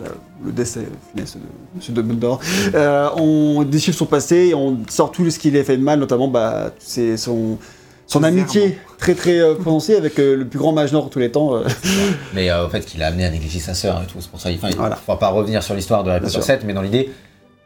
le 0.46 0.52
décès 0.52 0.82
funeste 1.12 1.38
de 1.38 1.42
M. 1.90 1.94
Dumbledore, 1.94 2.40
euh, 2.74 3.10
on 3.18 3.64
déchiffre 3.64 3.98
son 3.98 4.06
passé 4.06 4.36
et 4.50 4.54
on 4.56 4.80
sort 4.90 5.12
tout 5.12 5.30
ce 5.30 5.38
qu'il 5.40 5.56
a 5.58 5.64
fait 5.64 5.78
de 5.78 5.84
mal, 5.84 6.00
notamment 6.00 6.28
bah, 6.28 6.72
c'est 6.80 7.18
son, 7.18 7.58
amitié 8.24 8.78
très 8.98 9.14
très 9.16 9.40
euh, 9.40 9.56
prononcée 9.56 9.96
avec 9.96 10.18
euh, 10.20 10.36
le 10.36 10.46
plus 10.46 10.60
grand 10.60 10.72
mage 10.72 10.92
nord 10.94 11.06
de 11.06 11.10
tous 11.10 11.20
les 11.20 11.32
temps. 11.32 11.56
euh. 11.56 11.64
Mais 12.34 12.50
euh, 12.50 12.66
au 12.66 12.70
fait, 12.70 12.82
qu'il 12.86 13.02
a 13.04 13.08
amené 13.08 13.26
à 13.26 13.30
négliger 13.32 13.60
sa 13.60 13.74
sœur 13.74 14.02
et 14.04 14.08
tout, 14.08 14.18
c'est 14.22 14.30
pour 14.30 14.40
ça. 14.40 14.50
Enfin, 14.54 14.70
il 14.70 14.76
Voilà. 14.76 14.96
ne 14.96 15.08
va 15.08 15.18
pas 15.18 15.30
revenir 15.30 15.62
sur 15.64 15.74
l'histoire 15.76 16.04
de 16.04 16.10
Harry 16.12 16.20
Bien 16.20 16.28
Potter 16.30 16.42
sûr. 16.42 16.44
7, 16.44 16.64
mais 16.66 16.74
dans 16.74 16.82
l'idée, 16.82 17.10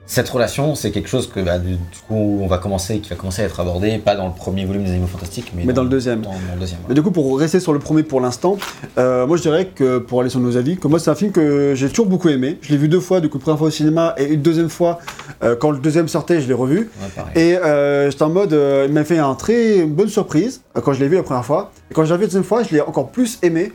cette 0.10 0.28
relation, 0.28 0.74
c'est 0.74 0.90
quelque 0.90 1.08
chose 1.08 1.30
que 1.30 1.40
bah, 1.40 1.60
du, 1.60 1.78
coup, 2.08 2.40
on 2.42 2.48
va 2.48 2.58
commencer, 2.58 2.98
qui 2.98 3.12
va 3.12 3.16
commencer 3.16 3.44
à 3.44 3.46
être 3.46 3.60
abordé, 3.60 4.00
pas 4.00 4.16
dans 4.16 4.26
le 4.26 4.34
premier 4.34 4.66
volume 4.66 4.84
des 4.84 4.90
Animaux 4.90 5.06
Fantastiques, 5.06 5.52
mais, 5.56 5.66
Mais 5.66 5.74
dans 5.74 5.84
le 5.84 5.90
deuxième. 5.90 6.22
Dans, 6.22 6.32
dans 6.32 6.54
le 6.56 6.60
deuxième. 6.60 6.80
Mais 6.90 6.96
du 6.96 7.04
coup, 7.04 7.12
pour 7.12 7.38
rester 7.38 7.60
sur 7.60 7.74
le 7.74 7.80
premier 7.80 8.02
pour 8.02 8.20
l'instant, 8.20 8.58
euh, 8.98 9.28
moi 9.28 9.38
je 9.38 9.44
dirais 9.44 9.68
que 9.68 10.00
pour 10.00 10.22
aller 10.22 10.32
sur 10.32 10.40
nos 10.40 10.58
avis, 10.58 10.78
que 10.78 10.88
moi 10.88 10.98
c'est 10.98 11.12
un 11.12 11.16
film 11.16 11.32
que 11.32 11.74
j'ai 11.76 11.90
toujours 11.90 12.08
beaucoup 12.08 12.30
aimé. 12.30 12.58
Je 12.62 12.72
l'ai 12.72 12.78
vu 12.78 12.88
deux 12.88 13.00
fois, 13.00 13.22
du 13.22 13.30
coup, 13.30 13.38
première 13.38 13.60
fois 13.60 13.68
au 13.68 13.72
cinéma 13.72 14.16
et 14.18 14.26
une 14.26 14.42
deuxième 14.42 14.70
fois 14.70 14.98
euh, 15.44 15.56
quand 15.56 15.70
le 15.70 15.78
deuxième 15.78 16.08
sortait, 16.08 16.42
je 16.42 16.48
l'ai 16.48 16.56
revu. 16.56 16.90
Ouais. 17.02 17.42
Et 17.42 17.58
euh, 17.58 18.10
j'étais 18.10 18.24
en 18.24 18.30
mode, 18.30 18.54
euh, 18.54 18.86
il 18.88 18.94
m'a 18.94 19.04
fait 19.04 19.20
un 19.20 19.36
très 19.36 19.78
une 19.78 19.94
bonne 19.94 20.10
surprise 20.10 20.64
quand 20.74 20.94
je 20.94 21.00
l'ai 21.02 21.08
vu 21.08 21.18
la 21.18 21.24
première 21.24 21.46
fois. 21.46 21.72
Et 21.92 21.94
quand 21.94 22.04
je 22.04 22.10
l'ai 22.10 22.18
vu 22.18 22.22
la 22.22 22.28
deuxième 22.28 22.44
fois, 22.44 22.64
je 22.64 22.72
l'ai 22.72 22.82
encore 22.82 23.10
plus 23.10 23.38
aimé. 23.44 23.72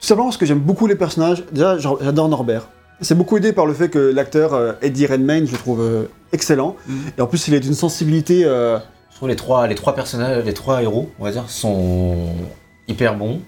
Tout 0.00 0.06
simplement 0.06 0.28
parce 0.28 0.38
que 0.38 0.46
j'aime 0.46 0.58
beaucoup 0.58 0.86
les 0.86 0.94
personnages. 0.94 1.44
Déjà, 1.52 1.76
j'adore 1.78 2.30
Norbert. 2.30 2.66
C'est 3.00 3.14
beaucoup 3.14 3.36
aidé 3.36 3.52
par 3.52 3.66
le 3.66 3.74
fait 3.74 3.88
que 3.88 3.98
l'acteur 3.98 4.54
euh, 4.54 4.72
Eddie 4.82 5.06
Redmayne, 5.06 5.46
je 5.46 5.52
le 5.52 5.58
trouve 5.58 5.80
euh, 5.82 6.04
excellent. 6.32 6.76
Mhm. 6.86 6.96
Et 7.18 7.20
en 7.20 7.26
plus, 7.26 7.46
il 7.48 7.54
est 7.54 7.60
d'une 7.60 7.74
sensibilité. 7.74 8.44
euh, 8.44 8.78
Je 9.10 9.16
trouve 9.16 9.28
les 9.28 9.36
trois, 9.36 9.66
les 9.66 9.74
trois 9.74 9.94
personnages, 9.94 10.44
les 10.44 10.54
trois 10.54 10.82
héros, 10.82 11.10
on 11.18 11.24
va 11.24 11.30
dire, 11.30 11.44
sont 11.48 12.16
hyper 12.88 13.14
bons, 13.16 13.40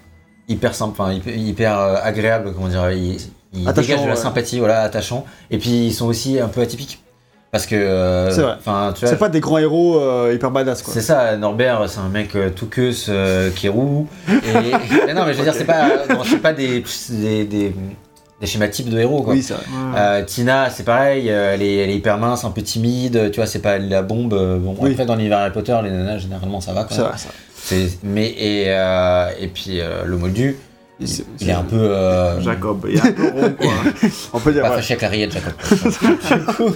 hyper 0.47 0.71
enfin 0.81 1.13
hyper, 1.13 1.35
hyper, 1.35 1.79
euh, 1.79 1.95
agréables, 2.01 2.53
comment 2.53 2.67
dire, 2.67 2.91
ils, 2.91 3.17
dégagent 3.53 4.01
de 4.01 4.07
la 4.07 4.13
ouais. 4.13 4.15
sympathie, 4.15 4.59
voilà, 4.59 4.81
attachants. 4.81 5.25
Et 5.49 5.57
puis 5.57 5.87
ils 5.87 5.93
sont 5.93 6.05
aussi 6.07 6.39
un 6.39 6.47
peu 6.47 6.61
atypiques, 6.61 7.01
parce 7.51 7.65
que, 7.65 7.75
euh, 7.75 8.29
C'est 8.31 8.41
vrai. 8.41 8.57
c'est 8.95 9.17
pas 9.17 9.29
des 9.29 9.39
grands 9.39 9.57
héros 9.57 9.99
euh, 9.99 10.31
hyper 10.35 10.51
badass, 10.51 10.83
quoi. 10.83 10.93
c'est 10.93 11.01
ça, 11.01 11.35
Norbert, 11.37 11.89
c'est 11.89 11.99
un 11.99 12.09
mec 12.09 12.35
euh, 12.35 12.49
tout 12.51 12.67
queue, 12.67 12.91
euh, 13.09 13.49
qui 13.51 13.65
est 13.67 13.69
roux. 13.69 14.07
Et, 14.27 15.13
non, 15.13 15.25
mais 15.25 15.33
je 15.33 15.39
veux 15.39 15.43
dire, 15.45 15.53
c'est 15.55 15.65
pas, 15.65 16.05
non, 16.07 16.23
c'est 16.23 16.37
pas 16.37 16.53
des, 16.53 16.83
des, 17.09 17.45
des, 17.45 17.73
des 18.41 18.47
schémas 18.47 18.67
types 18.69 18.89
de 18.89 18.97
héros, 18.99 19.21
quoi. 19.21 19.33
Oui, 19.33 19.43
c'est 19.43 19.53
vrai. 19.53 19.63
Ouais. 19.65 19.99
Euh, 19.99 20.23
Tina, 20.23 20.69
c'est 20.69 20.83
pareil, 20.83 21.29
euh, 21.29 21.53
elle 21.53 21.61
est, 21.61 21.75
elle 21.77 21.89
est 21.89 21.95
hyper 21.95 22.17
mince, 22.17 22.45
un 22.45 22.51
peu 22.51 22.61
timide, 22.61 23.31
tu 23.31 23.37
vois, 23.37 23.45
c'est 23.47 23.59
pas 23.59 23.77
la 23.77 24.01
bombe. 24.01 24.33
euh, 24.33 24.57
Bon, 24.57 24.75
Oui. 24.79 24.91
après, 24.91 25.05
dans 25.05 25.15
l'univers 25.15 25.39
Harry 25.39 25.51
Potter, 25.51 25.77
les 25.83 25.89
nanas, 25.91 26.19
généralement, 26.19 26.61
ça 26.61 26.71
va 26.73 26.87
C'est 26.89 27.01
vrai, 27.01 27.17
ça. 27.17 27.29
C'est- 27.61 27.99
Mais, 28.03 28.27
et, 28.29 28.65
euh, 28.69 29.29
et 29.39 29.47
puis, 29.47 29.81
euh, 29.81 30.03
le 30.05 30.15
moldu, 30.17 30.55
il, 31.01 31.07
C'est- 31.07 31.23
il 31.41 31.49
est 31.49 31.53
un 31.53 31.63
peu. 31.63 31.75
euh, 31.77 32.39
Jacob, 32.41 32.85
il 32.89 32.97
est 32.97 33.01
un 33.01 33.11
peu 33.11 33.23
rond, 33.29 33.53
quoi. 33.59 33.71
On 34.33 34.39
peut 34.39 34.53
dire, 34.53 34.61
Pas 34.63 34.69
ouais. 34.69 34.75
fâché 34.77 34.93
avec 34.93 35.01
la 35.01 35.09
rillette, 35.09 35.31
Jacob. 35.33 35.53
du 36.39 36.45
coup, 36.53 36.75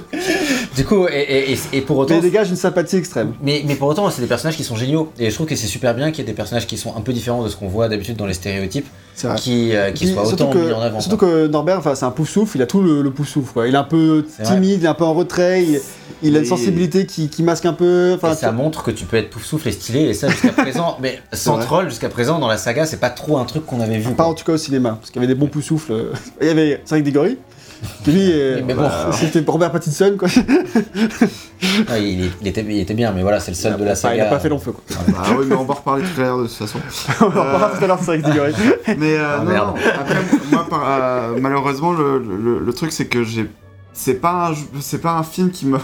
du 0.75 0.85
coup 0.85 1.07
et, 1.07 1.51
et- 1.53 1.57
et- 1.77 1.81
pour 1.81 1.97
autant. 1.97 2.13
Mais 2.13 2.19
il 2.19 2.23
dégage 2.23 2.49
une 2.49 2.55
sympathie 2.55 2.95
extrême. 2.97 3.33
Mais, 3.41 3.63
mais 3.65 3.75
pour 3.75 3.87
autant, 3.89 4.09
c'est 4.09 4.21
des 4.21 4.27
personnages 4.27 4.57
qui 4.57 4.63
sont 4.63 4.75
géniaux. 4.75 5.11
Et 5.19 5.29
je 5.29 5.35
trouve 5.35 5.47
que 5.47 5.55
c'est 5.55 5.67
super 5.67 5.93
bien 5.93 6.11
qu'il 6.11 6.19
y 6.19 6.21
ait 6.27 6.31
des 6.31 6.35
personnages 6.35 6.67
qui 6.67 6.77
sont 6.77 6.95
un 6.95 7.01
peu 7.01 7.13
différents 7.13 7.43
de 7.43 7.49
ce 7.49 7.55
qu'on 7.55 7.67
voit 7.67 7.87
d'habitude 7.89 8.15
dans 8.17 8.25
les 8.25 8.33
stéréotypes, 8.33 8.87
C'est 9.15 9.27
vrai. 9.27 9.35
qui, 9.37 9.75
euh, 9.75 9.91
qui 9.91 10.07
soient 10.07 10.25
surtout 10.25 10.43
autant 10.43 10.53
que, 10.53 10.57
mis 10.67 10.71
en 10.73 10.81
avant. 10.81 10.99
Surtout 10.99 11.17
quoi. 11.17 11.27
que 11.27 11.47
Norbert, 11.47 11.77
enfin, 11.79 11.95
c'est 11.95 12.05
un 12.05 12.11
pouf 12.11 12.29
souffle, 12.29 12.57
il 12.57 12.61
a 12.61 12.65
tout 12.67 12.81
le, 12.81 13.01
le 13.01 13.11
pouf 13.11 13.27
souffle. 13.27 13.53
Quoi. 13.53 13.67
Il 13.67 13.75
est 13.75 13.77
un 13.77 13.83
peu 13.83 14.25
C'est 14.27 14.43
vrai. 14.43 14.55
timide, 14.55 14.79
il 14.81 14.85
est 14.85 14.87
un 14.89 14.93
peu 14.93 15.03
en 15.05 15.13
retrait, 15.13 15.63
il, 15.63 15.79
il 16.23 16.35
a 16.35 16.39
une 16.39 16.45
sensibilité 16.45 17.05
qui, 17.05 17.27
qui 17.29 17.43
masque 17.43 17.65
un 17.65 17.73
peu. 17.73 18.17
Et 18.23 18.35
ça 18.35 18.51
montre 18.51 18.83
que 18.83 18.91
tu 18.91 19.05
peux 19.05 19.17
être 19.17 19.29
pouf 19.29 19.43
souffle 19.45 19.67
et 19.67 19.71
stylé, 19.71 20.01
et 20.01 20.13
ça 20.13 20.29
jusqu'à 20.29 20.49
présent, 20.53 20.97
mais 21.01 21.19
sans 21.33 21.59
troll, 21.59 21.89
jusqu'à 21.89 22.09
présent 22.09 22.39
dans 22.39 22.47
la 22.47 22.57
saga, 22.57 22.85
c'est 22.85 22.97
pas 22.99 23.09
trop 23.09 23.37
un 23.37 23.45
truc 23.45 23.65
qu'on 23.65 23.81
avait 23.81 23.97
vu. 23.99 24.09
Pas 24.11 24.23
quoi. 24.23 24.27
en 24.27 24.33
tout 24.33 24.45
cas 24.45 24.53
au 24.53 24.57
cinéma, 24.57 24.97
parce 24.99 25.11
qu'il 25.11 25.21
y 25.21 25.25
avait 25.25 25.33
des 25.33 25.39
bons 25.39 25.47
pouf 25.47 25.63
souffles. 25.63 25.91
euh. 25.91 26.13
Il 26.41 26.47
y 26.47 26.49
avait 26.49 26.81
Cédric 26.85 27.03
Diggory, 27.05 27.37
lui, 28.07 28.31
euh, 28.33 28.61
Mais 28.65 28.73
bon. 28.73 28.81
bah, 28.83 29.09
c'était 29.11 29.43
Robert 29.45 29.71
Pattinson, 29.71 30.15
quoi. 30.17 30.27
Ah, 31.89 31.97
il, 31.97 32.29
était, 32.45 32.65
il 32.67 32.79
était 32.79 32.93
bien, 32.93 33.11
mais 33.13 33.21
voilà, 33.21 33.39
c'est 33.39 33.51
le 33.51 33.55
seul 33.55 33.77
de 33.77 33.85
la 33.85 33.95
saga. 33.95 34.15
il 34.15 34.21
a 34.21 34.25
pas 34.25 34.39
fait 34.39 34.49
long 34.49 34.59
feu, 34.59 34.73
quoi. 34.73 34.83
Bah 35.07 35.23
oui, 35.37 35.45
mais 35.47 35.55
on 35.55 35.63
va 35.63 35.71
en 35.73 35.77
reparler 35.77 36.03
tout 36.03 36.19
à 36.21 36.23
l'heure 36.25 36.37
de 36.39 36.43
toute 36.47 36.51
façon. 36.55 36.79
On 37.21 37.25
en 37.27 37.31
parlera 37.31 37.69
tout 37.77 37.83
à 37.83 37.87
l'heure 37.87 37.99
de 37.99 38.03
Cédric 38.03 38.25
Diggory. 38.25 38.53
Mais 38.97 39.15
euh, 39.17 39.37
Ah, 39.39 39.43
non, 39.43 39.49
merde. 39.49 39.67
non, 39.67 39.73
après, 39.99 40.15
moi, 40.51 40.67
par- 40.69 40.83
euh, 40.85 41.37
malheureusement, 41.39 41.93
le, 41.93 42.19
le- 42.19 42.59
le 42.59 42.73
truc, 42.73 42.91
c'est 42.91 43.05
que 43.05 43.23
j'ai. 43.23 43.49
C'est 43.93 44.15
pas, 44.15 44.49
un, 44.51 44.79
c'est 44.81 44.99
pas 45.01 45.13
un 45.13 45.23
film 45.23 45.51
qui 45.51 45.65
me. 45.67 45.77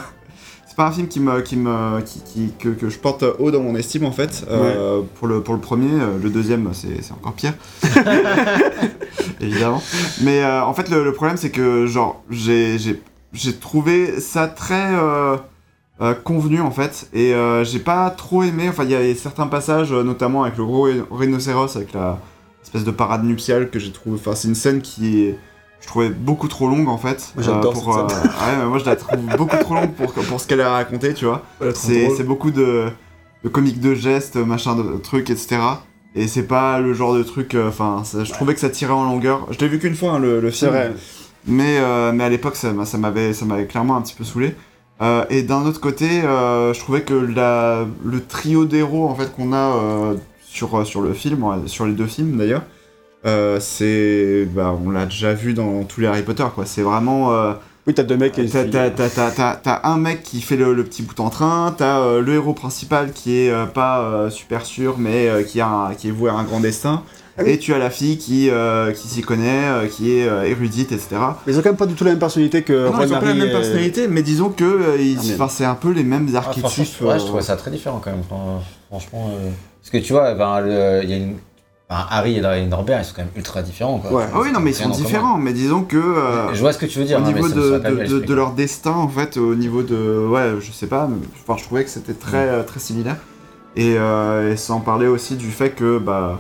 C'est 0.80 0.84
pas 0.86 0.92
un 0.92 0.94
film 0.94 1.10
qui 1.10 1.20
me, 1.20 1.42
qui 1.42 1.58
me, 1.58 2.00
qui, 2.00 2.22
qui- 2.22 2.54
que, 2.58 2.70
que 2.70 2.88
je 2.88 2.98
porte 3.00 3.26
haut 3.40 3.52
dans 3.52 3.60
mon 3.62 3.76
estime 3.76 4.06
en 4.06 4.14
fait. 4.14 4.46
Euh, 4.50 5.02
pour, 5.16 5.28
le, 5.28 5.42
pour 5.42 5.54
le 5.54 5.60
premier, 5.60 5.92
euh, 5.92 6.18
le 6.24 6.30
deuxième 6.30 6.70
c'est 6.72 7.02
c'est 7.02 7.12
encore 7.12 7.34
pire. 7.34 7.52
évidemment. 9.42 9.82
Mais 10.22 10.42
euh, 10.42 10.64
en 10.64 10.74
fait, 10.74 10.90
le, 10.90 11.04
le 11.04 11.12
problème, 11.12 11.36
c'est 11.36 11.50
que, 11.50 11.86
genre, 11.86 12.24
j'ai, 12.30 12.78
trouvé 13.60 14.22
ça 14.22 14.48
très 14.48 14.88
euh, 14.94 15.36
convenu, 16.24 16.62
en 16.62 16.72
fait. 16.72 17.10
Et 17.14 17.34
j'ai 17.64 17.80
pas 17.80 18.10
trop 18.10 18.44
aimé. 18.44 18.68
Enfin, 18.70 18.86
il 18.86 18.92
y 18.92 18.96
avait 18.96 19.16
certains 19.16 19.48
passages, 19.48 19.92
notamment 19.92 20.44
avec 20.44 20.58
le 20.58 20.64
gros 20.66 20.88
rhi- 20.88 21.04
rhinocéros, 21.12 21.76
avec 21.76 21.92
la 21.92 22.20
espèce 22.64 22.86
de 22.86 22.92
parade 22.92 23.26
nuptiale 23.26 23.70
que 23.70 23.80
j'ai 23.80 23.92
trouvé. 23.92 24.16
Enfin, 24.18 24.34
c'est 24.34 24.48
une 24.48 24.56
scène 24.56 24.82
qui 24.82 25.24
est. 25.26 25.38
Je 25.82 25.88
trouvais 25.88 26.10
beaucoup 26.10 26.48
trop 26.48 26.68
longue 26.68 26.88
en 26.88 26.98
fait. 26.98 27.32
Moi, 27.36 27.44
j'adore 27.44 27.74
pour, 27.74 27.94
cette 27.94 28.10
scène. 28.12 28.30
ouais, 28.30 28.58
mais 28.60 28.66
moi 28.66 28.78
je 28.80 28.86
la 28.86 28.96
trouve 28.96 29.20
beaucoup 29.38 29.58
trop 29.58 29.76
longue 29.76 29.94
pour, 29.94 30.12
pour 30.12 30.40
ce 30.42 30.48
qu'elle 30.48 30.62
a 30.62 30.72
raconté, 30.72 31.14
tu 31.14 31.26
vois. 31.26 31.44
C'est 31.74 32.10
c'est 32.16 32.24
beaucoup 32.24 32.52
de, 32.52 32.90
de 33.44 33.50
comiques 33.50 33.80
de 33.80 33.96
gestes, 33.96 34.36
machin 34.36 34.76
de 34.76 34.98
trucs, 34.98 35.30
etc. 35.30 35.58
Et 36.16 36.28
c'est 36.28 36.44
pas 36.44 36.80
le 36.80 36.94
genre 36.94 37.14
de 37.14 37.24
truc. 37.24 37.56
euh, 37.56 37.70
Enfin, 37.70 38.04
je 38.14 38.32
trouvais 38.32 38.54
que 38.54 38.60
ça 38.60 38.70
tirait 38.70 38.94
en 38.94 39.04
longueur. 39.06 39.48
Je 39.52 39.60
l'ai 39.60 39.68
vu 39.68 39.80
qu'une 39.80 39.96
fois 39.96 40.14
hein, 40.14 40.20
le, 40.20 40.40
le 40.42 40.52
film. 40.52 40.72
vrai. 40.72 40.94
Mais, 41.48 41.78
euh, 41.80 42.12
mais 42.12 42.24
à 42.26 42.30
l'époque, 42.30 42.56
ça, 42.56 42.74
ça 42.86 42.98
m'avait 42.98 43.66
clairement 43.68 43.96
un 43.96 44.02
petit 44.02 44.16
peu 44.16 44.24
saoulé. 44.24 44.56
Euh, 45.02 45.24
et 45.30 45.44
d'un 45.44 45.66
autre 45.66 45.80
côté, 45.80 46.24
euh, 46.24 46.74
je 46.74 46.80
trouvais 46.80 47.04
que 47.04 47.14
la, 47.14 47.86
le 48.04 48.22
trio 48.26 48.66
d'héros 48.66 49.08
en 49.08 49.16
fait 49.16 49.34
qu'on 49.34 49.54
a 49.54 49.56
euh, 49.78 50.16
sur, 50.46 50.86
sur 50.86 51.00
le 51.02 51.14
film, 51.14 51.46
sur 51.68 51.86
les 51.86 51.94
deux 51.94 52.06
films 52.08 52.38
d'ailleurs, 52.38 52.64
euh, 53.26 53.60
c'est 53.60 54.46
bah, 54.54 54.76
on 54.86 54.90
l'a 54.92 55.06
déjà 55.06 55.34
vu 55.34 55.54
dans 55.54 55.84
tous 55.84 56.02
les 56.02 56.08
Harry 56.08 56.24
Potter 56.24 56.46
quoi. 56.56 56.66
C'est 56.66 56.82
vraiment 56.82 57.34
euh, 57.34 57.54
Oui, 57.88 57.94
t'as 57.94 58.04
deux 58.04 58.18
mecs 58.18 58.38
et 58.40 58.46
T'as, 58.48 58.64
t'as- 58.66 58.90
t'as- 58.90 59.10
t'as- 59.10 59.32
t'as- 59.32 59.56
t'as 59.62 59.82
un 59.84 59.98
mec 59.98 60.24
qui 60.24 60.42
fait 60.42 60.56
le, 60.58 60.74
le 60.74 60.84
petit 60.84 61.02
bout 61.02 61.20
en 61.20 61.30
train, 61.30 61.74
t'as 61.78 62.00
euh, 62.00 62.22
le 62.22 62.34
héros 62.36 62.54
principal 62.54 63.12
qui 63.12 63.38
est 63.42 63.50
euh, 63.52 63.66
pas 63.66 64.02
euh, 64.02 64.30
super 64.30 64.66
sûr 64.66 64.96
mais 64.98 65.28
euh, 65.28 65.44
qui, 65.44 65.60
a 65.62 65.68
un- 65.68 65.94
qui 65.96 66.08
est 66.10 66.12
voué 66.12 66.30
à 66.30 66.34
un 66.36 66.44
grand 66.44 66.60
destin, 66.60 67.04
Ah 67.38 67.42
oui. 67.44 67.52
et 67.52 67.58
tu 67.58 67.74
as 67.74 67.78
la 67.78 67.90
fille 67.90 68.18
qui, 68.18 68.50
euh, 68.50 68.92
qui 68.94 69.08
s'y 69.08 69.22
connaît, 69.22 69.68
euh, 69.68 69.88
qui 69.88 70.12
est 70.18 70.28
euh, 70.28 70.44
érudite, 70.44 70.92
etc. 70.92 71.08
Mais 71.48 71.54
ils 71.54 71.58
ont 71.60 71.62
quand 71.62 71.70
même 71.70 71.78
pas 71.78 71.86
du 71.88 71.96
tout 71.96 72.04
la 72.06 72.12
même 72.12 72.20
personnalité 72.20 72.62
que 72.62 72.86
non, 72.86 72.92
Ron, 72.92 73.04
ils 73.04 73.14
ont 73.14 73.20
pas 73.20 73.26
la 73.26 73.34
même 73.34 73.48
et- 73.50 73.52
personnalité, 73.52 74.08
mais 74.08 74.22
disons 74.22 74.50
que 74.50 74.64
euh, 74.64 74.98
ils- 75.02 75.36
Ah, 75.40 75.48
c'est 75.50 75.66
un 75.66 75.76
peu 75.76 75.92
les 75.92 76.04
mêmes 76.04 76.30
Ah, 76.36 76.38
archétypes. 76.38 76.88
je- 77.02 77.06
ouais, 77.06 77.20
je 77.20 77.26
trouvais 77.26 77.42
ça 77.42 77.56
très 77.58 77.72
différent 77.72 78.00
quand 78.04 78.12
même. 78.12 78.24
Fran- 78.24 78.62
Franchement, 78.90 79.30
euh, 79.34 79.50
parce 79.82 79.90
que 79.92 79.98
tu 79.98 80.14
vois, 80.14 80.34
ben, 80.36 80.64
il 81.04 81.10
y 81.10 81.14
a 81.14 81.18
une... 81.18 81.36
Harry 81.92 82.38
et 82.38 82.66
Norbert, 82.68 83.00
ils 83.02 83.06
sont 83.06 83.14
quand 83.16 83.24
même 83.24 83.32
ultra 83.36 83.64
différents. 83.64 83.98
Quoi. 83.98 84.12
Ouais. 84.12 84.26
Ah 84.32 84.40
oui, 84.42 84.52
non, 84.52 84.60
mais 84.60 84.72
ils 84.72 84.76
sont 84.76 84.84
commun. 84.84 84.96
différents, 84.96 85.38
mais 85.38 85.54
disons 85.54 85.82
que. 85.82 85.98
euh, 85.98 86.54
Je 86.54 86.60
vois 86.60 86.72
ce 86.72 86.78
que 86.78 86.86
tu 86.86 87.00
veux 87.00 87.06
dire. 87.06 87.18
au 87.18 87.22
hein, 87.24 87.26
niveau 87.26 87.50
de, 87.50 88.34
leur 88.34 88.52
destin, 88.52 88.92
en 88.92 89.08
fait, 89.08 89.38
au 89.38 89.56
niveau 89.56 89.82
de. 89.82 90.28
Ouais, 90.28 90.54
je 90.60 90.72
sais 90.72 90.86
pas, 90.88 91.08
mais, 91.08 91.18
enfin, 91.48 91.58
je 91.58 91.64
trouvais 91.66 91.84
que 91.84 91.90
c'était 91.90 92.14
très, 92.14 92.60
Mm. 92.62 92.66
très 92.66 92.80
similaire. 92.80 93.16
Et, 93.76 93.96
euh, 93.98 94.52
et 94.54 94.58
sans 94.58 94.82
parler 94.82 95.08
aussi 95.08 95.36
du 95.36 95.50
fait 95.50 95.72
que 95.72 95.98
bah, 95.98 96.40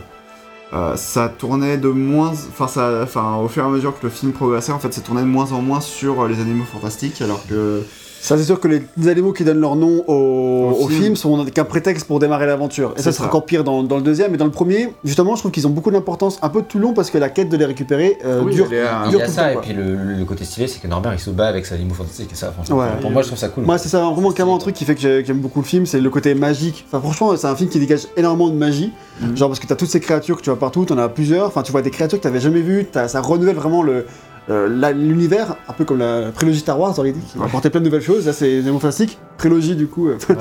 euh, 0.73 0.95
ça 0.95 1.29
tournait 1.29 1.77
de 1.77 1.89
moins. 1.89 2.29
Enfin, 2.49 2.67
ça- 2.67 2.99
enfin, 3.01 3.37
au 3.37 3.47
fur 3.47 3.63
et 3.63 3.67
à 3.67 3.69
mesure 3.69 3.93
que 3.99 4.05
le 4.05 4.11
film 4.11 4.31
progressait, 4.33 4.71
en 4.71 4.77
fait, 4.79 4.93
ça 4.93 5.01
tournait 5.01 5.21
de 5.21 5.27
moins 5.27 5.51
en 5.51 5.61
moins 5.63 5.81
sur 5.81 6.27
les 6.27 6.39
animaux 6.41 6.65
fantastiques, 6.71 7.21
alors 7.23 7.43
que. 7.47 7.81
Ça, 8.21 8.37
c'est 8.37 8.43
sûr 8.43 8.59
que 8.59 8.67
les, 8.67 8.81
les 8.97 9.07
animaux 9.07 9.31
qui 9.33 9.43
donnent 9.43 9.61
leur 9.61 9.75
nom 9.75 10.03
au, 10.07 10.87
film. 10.89 11.01
film 11.03 11.15
sont 11.15 11.45
qu'un 11.45 11.63
prétexte 11.63 12.05
pour 12.05 12.19
démarrer 12.19 12.45
l'aventure. 12.45 12.93
Et 12.97 13.01
ça, 13.01 13.11
C'est 13.11 13.19
ça. 13.19 13.25
encore 13.25 13.45
pire 13.45 13.63
dans, 13.63 13.81
dans 13.83 13.95
le 13.95 14.01
deuxième. 14.03 14.33
Et 14.33 14.37
dans 14.37 14.45
le 14.45 14.51
premier, 14.51 14.89
justement, 15.05 15.35
je 15.35 15.41
trouve 15.41 15.51
qu'ils 15.51 15.65
ont 15.67 15.71
beaucoup 15.71 15.89
d'importance 15.91 16.37
un 16.41 16.49
peu 16.49 16.61
tout 16.61 16.77
le 16.79 16.83
long 16.83 16.93
parce 16.93 17.09
que 17.11 17.17
la 17.17 17.29
quête 17.29 17.49
de 17.49 17.55
les 17.57 17.65
récupérer 17.65 18.17
euh, 18.25 18.41
Oui, 18.43 18.53
dure. 18.53 18.65
Il 18.65 19.09
dure 19.09 19.19
y 19.19 19.21
a 19.21 19.25
tout 19.25 19.31
le 19.31 19.35
ça, 19.35 19.53
temps, 19.53 19.59
et 19.61 19.63
puis 19.63 19.73
le, 19.73 19.95
le 19.95 20.25
côté 20.25 20.43
stylé, 20.43 20.67
c'est 20.67 20.79
que 20.81 20.87
Norbert 20.87 21.13
il 21.13 21.19
se 21.19 21.29
bat 21.29 21.47
avec 21.47 21.65
ses 21.65 21.75
animaux 21.75 21.93
fantastiques, 21.93 22.31
et 22.31 22.35
ça, 22.35 22.51
franchement, 22.51 22.77
Ouais. 22.77 22.87
pour 23.01 23.11
moi, 23.11 23.21
je 23.21 23.27
trouve 23.27 23.39
ça 23.39 23.47
cool. 23.49 23.63
Moi, 23.63 23.77
c'est 23.77 23.89
ça, 23.89 23.99
vraiment 24.01 24.31
carrément 24.31 24.55
un 24.55 24.59
truc 24.59 24.75
qui 24.75 24.85
fait 24.85 24.95
que 24.95 25.01
j'ai- 25.01 25.21
que 25.21 25.27
j'aime 25.27 25.39
beaucoup 25.39 25.59
le 25.61 25.65
film, 25.65 25.85
c'est 25.85 25.99
le 26.01 26.09
côté 26.09 26.35
magique. 26.35 26.85
Enfin, 26.87 26.99
franchement, 26.99 27.35
c'est 27.37 27.47
un 27.47 27.55
film 27.55 27.69
qui 27.69 27.79
dégage 27.79 28.07
énormément 28.17 28.49
de 28.49 28.55
magie. 28.55 28.91
Mhm. 29.21 29.37
Genre, 29.37 29.49
parce 29.49 29.59
que 29.59 29.67
t'as 29.67 29.75
toutes 29.75 29.89
ces 29.89 29.99
créatures 29.99 30.37
que 30.37 30.41
tu 30.41 30.49
vois 30.49 30.59
partout, 30.59 30.85
t'en 30.85 30.97
as 30.97 31.09
plusieurs. 31.09 31.47
Enfin, 31.47 31.61
tu 31.63 31.71
vois 31.71 31.81
des 31.81 31.89
créatures 31.91 32.17
que 32.19 32.23
t'avais 32.23 32.39
jamais 32.39 32.61
vues. 32.61 32.85
Ça 33.07 33.21
renouvelle 33.21 33.55
vraiment 33.55 33.81
le. 33.83 34.05
Euh, 34.49 34.93
l'univers, 34.93 35.55
un 35.67 35.73
peu 35.73 35.85
comme 35.85 35.99
la 35.99 36.31
prélogie 36.33 36.59
Star 36.59 36.79
Wars, 36.79 36.97
aurait 36.97 37.11
dit, 37.11 37.19
qui 37.19 37.37
Ouais. 37.37 37.69
plein 37.69 37.79
de 37.79 37.85
nouvelles 37.85 38.01
choses. 38.01 38.25
Là, 38.25 38.33
c'est 38.33 38.49
des 38.49 38.59
animaux 38.61 38.79
fantastiques. 38.79 39.17
Prélogie, 39.37 39.75
du 39.75 39.87
coup, 39.87 40.07
euh, 40.09 40.17
Ouais, 40.29 40.35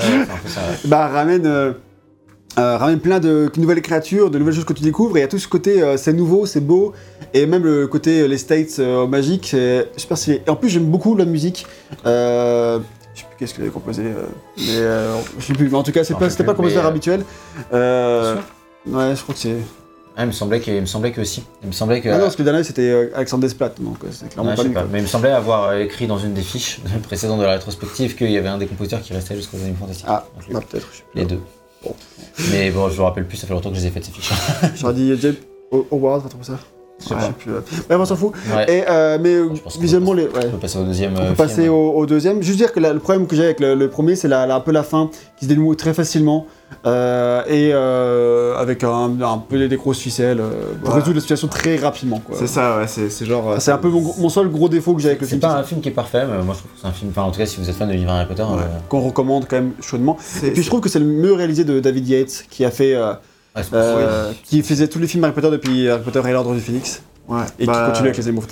ça. 0.47 0.61
bah, 0.87 1.09
ramène, 1.09 1.45
euh, 1.47 1.73
ramène 2.57 3.01
plein 3.01 3.21
de 3.21 3.51
nouvelles 3.59 3.83
créatures, 3.83 4.31
de 4.31 4.39
nouvelles 4.39 4.55
choses 4.55 4.65
que 4.65 4.73
tu 4.73 4.83
découvres. 4.83 5.17
Et 5.17 5.21
il 5.21 5.23
y 5.23 5.27
a 5.27 5.29
tout 5.29 5.39
ce 5.39 5.47
côté, 5.49 5.83
euh, 5.83 5.97
c'est 5.97 6.13
nouveau, 6.15 6.47
c'est 6.47 6.61
beau. 6.61 6.93
Et 7.35 7.45
même 7.47 7.65
le 7.65 7.87
côté, 7.87 8.27
les 8.27 8.39
States 8.39 8.79
euh, 8.79 9.07
magiques, 9.07 9.49
c'est 9.51 9.89
super 9.97 10.17
stylé. 10.17 10.43
Et 10.47 10.51
en 10.51 10.57
plus, 10.57 10.71
j'aime 10.71 10.87
beaucoup 10.87 11.15
la 11.15 11.27
musique. 11.27 11.67
Je 12.05 12.81
sais 13.15 13.27
plus 13.29 13.37
qu'est-ce 13.39 13.55
qu'il 13.55 13.63
avait 13.65 13.73
composé. 13.73 14.03
mais 14.03 14.13
je 14.57 15.45
sais 15.45 15.53
plus. 15.53 15.69
Mais 15.69 15.77
en 15.77 15.83
tout 15.83 15.93
cas, 15.93 16.03
J'en 16.03 16.17
pas, 16.19 16.31
c'était 16.31 16.45
pas 16.45 16.53
le 16.53 16.57
compositeur 16.57 16.87
habituel. 16.87 17.25
Ouais, 17.71 19.15
je 19.15 19.23
crois 19.23 19.35
que 19.35 19.41
c'est. 19.41 19.57
Ah, 20.21 20.25
il 20.25 20.27
me 20.27 20.33
semblait 20.33 20.61
me 20.81 20.87
semblait 20.87 21.13
que 21.13 21.23
si. 21.23 21.45
Il 21.63 21.69
me 21.69 21.73
semblait 21.73 22.01
que. 22.01 22.09
Ah 22.09 22.15
non, 22.19 22.25
parce 22.25 22.35
que 22.35 22.43
le 22.43 22.51
dernier, 22.51 22.65
c'était 22.65 22.91
euh, 22.91 23.11
Alexandre 23.15 23.43
Desplat. 23.43 23.69
Donc, 23.79 23.99
euh, 24.03 24.09
c'est 24.11 24.29
clairement 24.29 24.51
Ouais, 24.51 24.57
pas 24.57 24.65
lui. 24.65 24.75
mais 24.91 24.99
il 24.99 25.03
me 25.03 25.07
semblait 25.07 25.31
avoir 25.31 25.69
euh, 25.69 25.79
écrit 25.79 26.09
dans 26.09 26.19
une 26.19 26.35
des 26.35 26.43
fiches 26.43 26.81
précédentes 27.05 27.39
de 27.39 27.45
la 27.45 27.53
rétrospective 27.53 28.17
qu'il 28.17 28.33
y 28.33 28.37
avait 28.37 28.49
un 28.49 28.59
des 28.59 28.67
compositeurs 28.67 29.01
qui 29.01 29.13
restait 29.13 29.37
jusqu'aux 29.37 29.59
animaux 29.59 29.77
fantastiques. 29.79 30.07
Ah, 30.09 30.27
bah, 30.51 30.61
peut-être. 30.69 30.89
je 30.91 30.97
sais 30.97 31.05
plus. 31.13 31.21
les 31.21 31.25
deux. 31.25 31.41
Bon. 31.85 31.95
Mais 32.51 32.73
bon, 32.73 32.89
je 32.91 32.99
me 32.99 33.03
rappelle 33.05 33.29
plus, 33.29 33.37
ça 33.37 33.47
fait 33.47 33.55
longtemps 33.55 33.71
que 33.71 33.77
je 33.77 33.81
les 33.83 33.87
ai 33.87 33.91
faites 33.91 34.07
ces 34.07 34.11
fiches. 34.11 34.33
J'aurais 34.75 34.95
dit 34.95 35.15
James 35.21 35.37
Howard, 35.71 36.25
un 36.27 36.29
truc 36.29 36.33
comme 36.33 36.57
ça. 36.57 36.61
Je 37.01 37.07
sais 37.09 37.15
plus. 37.39 37.53
ouais. 37.53 37.61
Bref, 37.89 37.99
on 38.01 38.05
s'en 38.05 38.17
fout. 38.17 38.33
Ouais. 38.55 38.65
Et, 38.79 38.85
euh, 38.89 39.19
mais 39.21 39.35
euh, 39.35 39.49
visuellement, 39.81 40.13
les. 40.15 40.27
On 40.29 40.51
peut 40.51 40.59
passer 40.61 40.79
au 40.79 40.85
deuxième. 40.85 41.15
On 41.17 41.21
euh, 41.21 41.29
peut 41.31 41.35
passer 41.37 41.63
film. 41.63 41.73
au, 41.75 41.93
au 41.93 42.07
deuxième. 42.07 42.43
Juste 42.43 42.59
dire 42.59 42.73
que 42.73 42.81
la- 42.81 42.93
le 42.93 42.99
problème 42.99 43.27
que 43.27 43.37
j'ai 43.37 43.45
avec 43.45 43.61
le, 43.61 43.75
le 43.75 43.89
premier, 43.89 44.17
c'est 44.17 44.27
la, 44.29 44.47
la- 44.47 44.57
un 44.57 44.61
peu 44.61 44.73
la 44.73 44.83
fin 44.83 45.09
qui 45.39 45.45
se 45.45 45.49
dénoue 45.51 45.75
très 45.77 45.95
facilement 45.95 46.47
euh, 46.87 47.43
et 47.47 47.71
euh, 47.73 48.57
avec 48.57 48.83
un, 48.85 49.11
un 49.23 49.39
peu 49.39 49.69
des 49.69 49.77
grosses 49.77 49.99
ficelles 50.01 50.41
euh, 50.41 50.51
pour 50.85 50.95
résoudre 50.95 51.15
la 51.15 51.21
situation 51.21 51.49
très 51.49 51.77
rapidement. 51.77 52.21
C'est 52.33 52.47
ça, 52.49 52.79
ouais, 52.79 52.87
c'est, 52.89 53.11
c'est 53.11 53.25
genre. 53.27 53.53
euh, 53.53 53.57
C'est 53.61 53.71
un 53.71 53.79
peu 53.79 53.89
mon, 53.89 54.03
mon 54.19 54.29
seul 54.29 54.49
gros 54.49 54.69
défaut 54.69 54.95
que 54.95 55.01
j'ai 55.01 55.09
avec 55.11 55.21
le 55.21 55.27
C'est 55.27 55.31
film. 55.37 55.41
pas 55.41 55.57
un 55.57 55.63
film 55.63 55.81
qui 55.81 55.89
est 55.89 55.93
parfait, 55.93 56.25
mais 56.27 56.43
moi 56.45 56.55
je 56.55 56.59
trouve 56.61 56.73
que 56.73 56.79
c'est 56.83 56.87
un 56.89 56.93
film. 56.93 57.11
Enfin, 57.13 57.23
en 57.23 57.31
tout 57.31 57.39
cas, 57.39 57.47
si 57.47 57.59
vous 57.61 57.69
êtes 57.71 57.77
fan 57.77 57.87
de 57.89 57.93
l'univers 57.93 58.15
Harry 58.15 58.27
Potter, 58.27 58.43
euh, 58.43 58.57
Qu'on 58.89 59.01
recommande 59.01 59.47
quand 59.49 59.57
même 59.57 59.73
chaudement. 59.81 60.17
c'est- 60.21 60.49
Et 60.49 60.51
puis 60.51 60.63
je 60.63 60.69
trouve 60.69 60.81
que 60.81 60.89
c'est 60.89 60.99
le 60.99 61.07
mieux 61.07 61.33
réalisé 61.33 61.65
de 61.65 61.79
David 61.81 62.09
Yates 62.09 62.45
qui 62.51 62.65
a 62.65 62.71
fait, 62.71 62.95
euh, 63.73 63.97
ouais, 63.97 64.03
c'est 64.07 64.09
euh, 64.09 64.33
qui 64.45 64.63
faisait 64.63 64.89
tous 64.89 64.99
les 64.99 65.07
films 65.07 65.25
Harry 65.25 65.35
Potter 65.35 65.51
depuis 65.51 65.89
Harry 65.89 66.03
Potter 66.03 66.23
et 66.29 66.33
l'Ordre 66.33 66.55
du 66.55 66.61
Phénix 66.61 67.03
Ouais, 67.29 67.43
et 67.59 67.67
bah, 67.67 67.75
qui 67.75 67.91
continue 67.91 68.09
avec 68.09 68.25
les 68.25 68.33
quoi. 68.33 68.45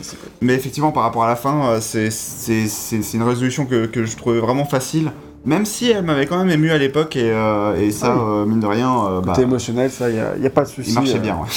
Mais 0.43 0.55
effectivement, 0.55 0.93
par 0.93 1.05
rapport 1.05 1.25
à 1.25 1.29
la 1.29 1.37
fin, 1.37 1.67
euh, 1.71 1.79
c'est, 1.81 2.11
c'est, 2.11 2.67
c'est, 2.69 3.03
c'est 3.03 3.17
une 3.17 3.23
résolution 3.23 3.65
que, 3.65 3.87
que 3.87 4.05
je 4.05 4.17
trouvais 4.17 4.39
vraiment 4.39 4.67
facile. 4.67 5.13
Même 5.47 5.65
si 5.65 5.91
elle 5.91 6.05
m'avait 6.05 6.27
quand 6.27 6.37
même 6.37 6.51
ému 6.51 6.71
à 6.73 6.77
l'époque, 6.77 7.17
et, 7.17 7.31
euh, 7.31 7.81
et 7.81 7.91
ça, 7.91 8.09
Ah 8.11 8.17
oui. 8.17 8.23
euh, 8.43 8.45
mine 8.45 8.61
de 8.61 8.67
rien, 8.67 8.91
euh, 8.91 9.21
bah, 9.21 9.33
Côté 9.33 9.43
émotionnel, 9.43 9.91
ça, 9.91 10.11
il 10.11 10.41
n'y 10.41 10.47
a, 10.47 10.51
pas 10.51 10.65
de 10.65 10.69
souci. 10.69 10.91
il 10.91 10.95
marchait 10.95 11.17
euh. 11.17 11.21
bien. 11.21 11.37
Ouais. 11.37 11.49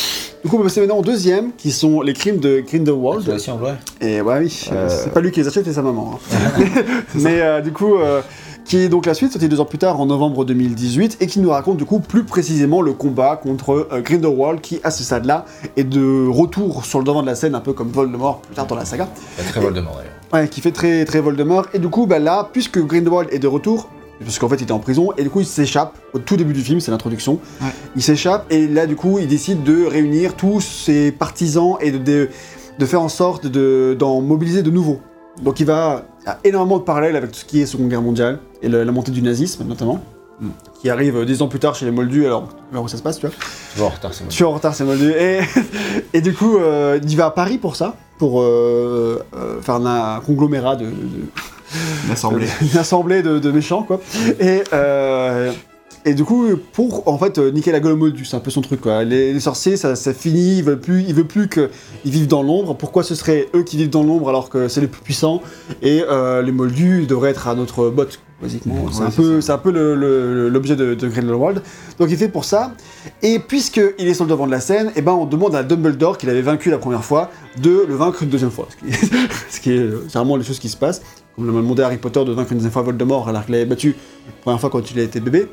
Du 0.44 0.50
coup, 0.50 0.56
on 0.56 0.60
va 0.60 0.66
passer 0.66 0.80
maintenant 0.80 1.00
au 1.00 1.04
deuxième, 1.04 1.52
qui 1.58 1.72
sont 1.72 2.00
les 2.02 2.14
crimes 2.14 2.38
de 2.38 2.62
Grindelwald. 2.66 3.28
en 3.50 3.56
Blu-ray 3.58 3.74
Et 4.00 4.22
ouais, 4.22 4.40
oui, 4.40 4.70
Euh, 4.72 4.88
c'est 4.90 5.12
pas 5.12 5.20
lui 5.20 5.32
qui 5.32 5.42
les 5.42 5.48
achète, 5.48 5.66
c'est 5.66 5.74
sa 5.74 5.82
maman. 5.82 6.20
hein. 6.32 6.38
Mais 7.16 7.42
euh, 7.42 7.60
du 7.62 7.74
coup, 7.74 7.96
euh, 7.96 8.22
qui 8.70 8.78
est 8.78 8.88
donc 8.88 9.06
la 9.08 9.16
suite, 9.16 9.32
sortie 9.32 9.50
deux 9.50 9.60
ans 9.60 9.66
plus 9.66 9.80
tard, 9.80 10.00
en 10.00 10.06
novembre 10.06 10.46
2018, 10.46 11.18
et 11.22 11.28
qui 11.28 11.40
nous 11.40 11.50
raconte 11.50 11.78
du 11.78 11.86
coup 11.86 12.00
plus 12.00 12.24
précisément 12.24 12.82
le 12.84 12.94
combat 12.94 13.36
contre 13.36 13.88
euh, 13.92 14.02
Grindelwald, 14.02 14.62
qui 14.62 14.80
à 14.84 14.92
ce 14.92 15.04
stade-là 15.04 15.46
est 15.76 15.84
de 15.84 16.28
retour 16.28 16.86
sur 16.86 17.00
le 17.00 17.04
devant 17.06 17.22
de 17.24 17.28
la 17.28 17.34
scène, 17.36 17.56
un 17.56 17.62
peu 17.62 17.74
comme 17.74 17.90
Voldemort 17.90 18.42
plus 18.42 18.54
tard 18.56 18.68
dans 18.68 18.76
la 18.76 18.86
saga. 18.86 19.10
Pas 19.38 19.44
très 19.44 19.60
Voldemort 19.60 19.96
d'ailleurs. 19.98 20.14
Ouais, 20.44 20.48
qui 20.48 20.62
fait 20.62 20.72
très 20.72 21.04
très 21.06 21.20
Voldemort. 21.20 21.66
Et 21.74 21.80
du 21.80 21.90
coup, 21.90 22.06
bah 22.06 22.20
là, 22.20 22.48
puisque 22.54 22.80
Grindelwald 22.80 23.30
est 23.32 23.40
de 23.40 23.48
retour, 23.48 23.90
parce 24.24 24.38
qu'en 24.38 24.48
fait 24.50 24.58
il 24.58 24.64
était 24.64 24.72
en 24.72 24.78
prison, 24.80 25.10
et 25.18 25.24
du 25.24 25.30
coup 25.32 25.40
il 25.40 25.48
s'échappe 25.48 25.98
au 26.14 26.20
tout 26.20 26.38
début 26.38 26.54
du 26.54 26.62
film, 26.62 26.80
c'est 26.80 26.92
l'introduction. 26.92 27.40
Ouais. 27.62 27.70
Il 27.96 28.04
s'échappe, 28.04 28.46
et 28.52 28.68
là 28.68 28.86
du 28.86 28.96
coup 28.96 29.18
il 29.18 29.28
décide 29.28 29.64
de 29.64 29.84
réunir 29.86 30.36
tous 30.36 30.62
ses 30.62 31.12
partisans 31.12 31.76
et 31.82 31.90
de, 31.92 31.98
de, 31.98 32.30
de 32.78 32.86
faire 32.86 33.02
en 33.02 33.10
sorte 33.10 33.48
de- 33.48 33.96
d'en 33.98 34.22
mobiliser 34.22 34.62
de 34.62 34.70
nouveaux. 34.70 35.00
Donc 35.42 35.60
il 35.60 35.66
va 35.66 36.04
il 36.22 36.26
y 36.26 36.30
a 36.30 36.38
énormément 36.44 36.78
de 36.80 36.84
parallèles 36.84 37.16
avec 37.16 37.32
tout 37.32 37.40
ce 37.40 37.46
qui 37.46 37.62
est 37.62 37.66
Seconde 37.66 37.88
Guerre 37.88 38.02
mondiale, 38.02 38.40
et 38.62 38.70
le- 38.70 38.84
la 38.84 38.92
montée 38.92 39.12
du 39.12 39.22
nazisme 39.22 39.64
notamment. 39.66 40.00
Mm. 40.42 40.48
Qui 40.82 40.90
arrive 40.90 41.18
euh, 41.18 41.26
dix 41.26 41.42
ans 41.42 41.48
plus 41.50 41.60
tard 41.60 41.76
chez 41.76 41.84
les 41.86 41.92
Moldus, 41.92 42.26
alors, 42.26 42.48
alors 42.72 42.86
où 42.86 42.88
ça 42.88 42.96
se 42.96 43.02
passe, 43.04 43.20
tu 43.20 43.28
vois. 43.28 43.36
Toujours 43.74 43.88
en 43.88 43.92
retard, 43.92 44.14
c'est. 44.14 44.24
Je 44.30 44.34
suis 44.34 44.44
en 44.46 44.52
retard, 44.54 44.74
c'est 44.74 44.86
Moldu. 44.86 45.12
Et, 45.12 45.40
et 46.14 46.22
du 46.22 46.34
coup, 46.34 46.58
euh, 46.58 46.98
il 47.04 47.18
va 47.18 47.26
à 47.26 47.32
Paris 47.32 47.58
pour 47.58 47.76
ça, 47.76 47.96
pour 48.18 48.42
euh, 48.42 49.22
faire 49.62 49.76
un, 49.76 50.16
un 50.16 50.20
conglomérat 50.22 50.78
de, 50.78 50.86
de- 50.86 50.92
L'assemblée. 52.08 52.48
une 52.62 52.78
assemblée 52.78 53.22
de, 53.22 53.38
de 53.38 53.52
méchants, 53.52 53.84
quoi. 53.84 54.00
Et, 54.40 54.64
euh, 54.74 55.52
et 56.06 56.14
du 56.14 56.24
coup, 56.24 56.48
pour 56.72 57.08
en 57.10 57.18
fait 57.18 57.38
niquer 57.38 57.74
la 57.74 57.82
gueule 57.82 57.92
au 57.92 57.98
Moldu, 57.98 58.24
c'est 58.24 58.38
un 58.38 58.40
peu 58.40 58.50
son 58.50 58.62
truc, 58.62 58.80
quoi. 58.82 59.04
Les, 59.04 59.34
les 59.34 59.40
sorciers, 59.42 59.76
ça, 59.76 59.98
ça 59.98 60.14
finit, 60.14 60.60
ils 60.60 60.64
veulent 60.64 60.80
plus, 60.80 61.04
ils 61.06 61.14
veulent 61.14 61.28
plus 61.28 61.50
qu'ils 61.50 61.70
vivent 62.06 62.28
dans 62.28 62.42
l'ombre. 62.44 62.76
Pourquoi 62.76 63.04
ce 63.04 63.14
serait 63.14 63.50
eux 63.54 63.64
qui 63.64 63.76
vivent 63.76 63.90
dans 63.90 64.04
l'ombre 64.04 64.30
alors 64.30 64.48
que 64.50 64.70
c'est 64.70 64.80
les 64.82 64.88
plus 64.88 65.02
puissants? 65.02 65.42
Et 65.82 66.02
euh, 66.10 66.42
les 66.42 66.54
Moldus 66.54 67.06
devraient 67.08 67.32
être 67.32 67.50
à 67.50 67.56
notre 67.56 67.90
botte, 67.90 68.20
basiquement. 68.42 68.76
Ouais, 68.76 68.90
c'est 68.92 69.02
un 69.04 69.12
c'est 69.12 69.16
peu, 69.22 69.42
c'est 69.42 69.52
un 69.52 69.62
l'objet 70.50 70.76
de, 70.76 70.94
de 70.96 71.08
Grindelwald. 71.08 71.62
Donc 72.00 72.10
il 72.12 72.18
fait 72.18 72.30
pour 72.30 72.46
ça. 72.46 72.74
Et 73.22 73.40
puisqu'il 73.40 74.08
est 74.08 74.14
sur 74.14 74.26
le 74.26 74.30
devant 74.30 74.46
de 74.48 74.52
la 74.52 74.60
scène, 74.60 74.92
eh 74.96 75.02
ben, 75.02 75.14
on 75.14 75.26
demande 75.26 75.56
à 75.56 75.64
Dumbledore, 75.64 76.18
qu'il 76.18 76.30
avait 76.30 76.42
vaincu 76.42 76.70
la 76.70 76.78
première 76.78 77.04
fois, 77.04 77.30
de 77.62 77.86
le 77.88 77.96
vaincre 77.96 78.24
une 78.24 78.30
deuxième 78.30 78.52
fois. 78.52 78.68
Ce 78.70 78.86
qui 78.86 78.92
est, 78.94 79.10
ce 79.50 79.60
qui 79.60 79.72
est 79.72 79.78
euh, 79.80 80.02
généralement 80.08 80.36
les 80.38 80.44
choses 80.44 80.60
qui 80.60 80.70
se 80.70 80.78
passent. 80.78 81.02
on 81.38 81.44
a 81.44 81.48
demandé 81.48 81.82
à 81.84 81.88
Harry 81.88 81.98
Potter 81.98 82.24
de 82.26 82.32
vaincre 82.32 82.52
une 82.52 82.58
deuxième 82.58 82.72
fois 82.74 82.82
Voldemort 82.82 83.28
alors 83.30 83.46
qu'il 83.46 83.54
l'avait 83.54 83.66
battu 83.66 83.96
la 84.28 84.34
première 84.44 84.60
fois 84.60 84.70
quand 84.70 84.92
il 84.92 85.00
était 85.00 85.20
bébé. 85.22 85.48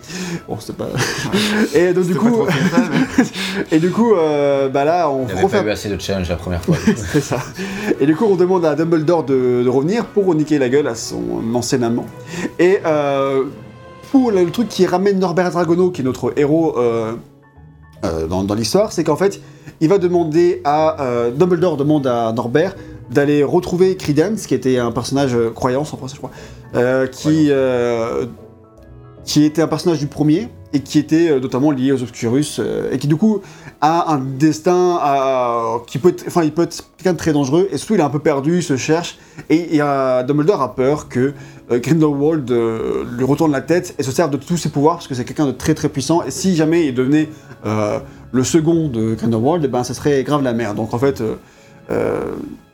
Bon, 0.49 0.59
c'était 0.61 0.75
pas. 0.75 0.89
et 1.75 1.93
donc 1.95 2.07
du 2.07 2.15
pas 2.15 2.21
coup, 2.21 2.47
mais- 2.47 3.25
et 3.77 3.79
du 3.79 3.91
coup, 3.91 4.15
euh, 4.15 4.69
bah 4.69 4.85
là, 4.85 5.09
on 5.09 5.23
Il 5.23 5.29
n'avait 5.29 5.43
refait 5.45 5.61
pas 5.63 5.67
eu 5.69 5.71
assez 5.71 5.89
de 5.89 5.99
challenge 6.01 6.29
la 6.29 6.37
première 6.37 6.63
fois. 6.63 6.77
c'est 7.13 7.21
ça. 7.23 7.39
Et 8.01 8.05
du 8.07 8.15
coup, 8.15 8.27
on 8.29 8.37
demande 8.37 8.65
à 8.67 8.75
Dumbledore 8.75 9.25
de, 9.25 9.63
de 9.65 9.69
revenir 9.69 10.05
pour 10.07 10.35
niquer 10.35 10.59
la 10.59 10.69
gueule 10.69 10.89
à 10.89 10.95
son 10.95 11.23
ancien 11.55 11.83
amant. 11.83 12.07
Et 12.59 12.76
euh, 12.85 13.45
pour 14.11 14.31
le, 14.31 14.51
truc 14.51 14.69
qui 14.69 14.87
ramène 14.87 15.19
Norbert 15.19 15.51
Dragono, 15.51 15.91
qui 15.91 16.03
est 16.03 16.05
notre 16.05 16.33
héros 16.37 16.79
euh, 16.79 17.15
euh, 18.05 18.27
dans, 18.27 18.45
dans 18.45 18.55
l'histoire, 18.55 18.93
c'est 18.93 19.05
qu'en 19.05 19.17
fait, 19.17 19.41
il 19.81 19.89
va 19.89 19.99
demander 19.99 20.63
à 20.65 20.97
Dumbledore 21.35 21.77
demande 21.77 22.07
à 22.07 22.33
Norbert 22.33 22.77
d'aller 23.11 23.45
retrouver 23.45 23.97
Credence, 23.97 24.47
qui 24.47 24.55
était 24.55 24.79
un 24.79 24.91
personnage 24.91 25.37
croyance 25.55 25.93
en 25.93 25.97
français, 25.97 26.17
je 26.17 26.21
crois, 26.21 27.07
qui 27.09 27.51
qui 29.25 29.43
était 29.43 29.61
un 29.61 29.67
personnage 29.67 29.99
du 29.99 30.07
premier 30.07 30.49
et 30.73 30.81
qui 30.81 30.99
était 30.99 31.39
notamment 31.41 31.71
lié 31.71 31.93
aux 31.93 32.03
Obscurus 32.03 32.59
euh, 32.59 32.91
et 32.93 32.99
qui 32.99 33.09
du 33.09 33.17
coup 33.17 33.41
un 33.89 34.19
destin 34.19 34.99
à- 35.01 35.79
qui 35.87 35.99
peut 35.99 36.15
enfin 36.27 36.43
il 36.43 36.53
peut 36.53 36.63
être 36.63 36.85
quelqu'un 36.97 37.13
de 37.13 37.19
très 37.19 37.33
dangereux 37.33 37.69
et 37.71 37.77
surtout 37.79 37.95
il 37.95 38.01
est 38.01 38.05
un 38.05 38.09
peu 38.11 38.19
perdu, 38.19 38.57
il 38.59 38.63
se 38.63 38.77
cherche 38.77 39.19
et, 39.51 39.77
et, 39.77 39.81
euh, 39.83 40.23
Dumbledore 40.23 40.63
a 40.63 40.75
peur 40.75 41.09
que 41.09 41.35
euh, 41.71 41.79
Grindelwald 41.79 42.51
euh, 42.51 43.05
lui 43.17 43.25
retourne 43.25 43.53
la 43.53 43.61
tête 43.61 43.95
et 43.99 44.03
se 44.03 44.13
serve 44.13 44.31
de 44.31 44.37
tous 44.37 44.57
ses 44.57 44.69
pouvoirs 44.71 44.97
parce 44.97 45.09
que 45.09 45.15
c'est 45.15 45.25
quelqu'un 45.25 45.47
de 45.47 45.53
très 45.53 45.75
très 45.75 45.89
puissant 45.89 46.23
et 46.23 46.31
si 46.31 46.57
jamais 46.57 46.87
il 46.87 46.95
devenait 46.95 47.29
euh, 47.65 47.99
le 48.33 48.45
second 48.45 48.89
de 48.89 49.15
Grindelwald, 49.15 49.65
eh 49.65 49.69
ben 49.69 49.85
ça 49.85 49.95
serait 49.95 50.23
grave 50.23 50.43
la 50.43 50.53
merde. 50.53 50.77
Donc 50.77 50.93
en 50.95 50.99
fait 50.99 51.21
euh, 51.21 51.37
euh, 51.91 52.21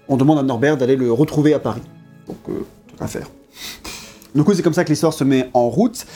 on 0.08 0.16
demande 0.16 0.38
à 0.38 0.42
Norbert 0.42 0.76
d'aller 0.76 0.96
le 0.96 1.12
retrouver 1.12 1.52
à 1.54 1.58
Paris. 1.58 1.82
Donc 2.28 2.38
euh, 2.48 2.64
tout 2.88 3.02
à 3.02 3.06
faire. 3.06 3.26
Du 4.34 4.42
coup 4.44 4.54
c'est 4.54 4.62
comme 4.62 4.72
ça 4.74 4.84
que 4.84 4.90
l'histoire 4.90 5.12
se 5.12 5.24
met 5.24 5.50
en 5.52 5.68
route. 5.68 6.06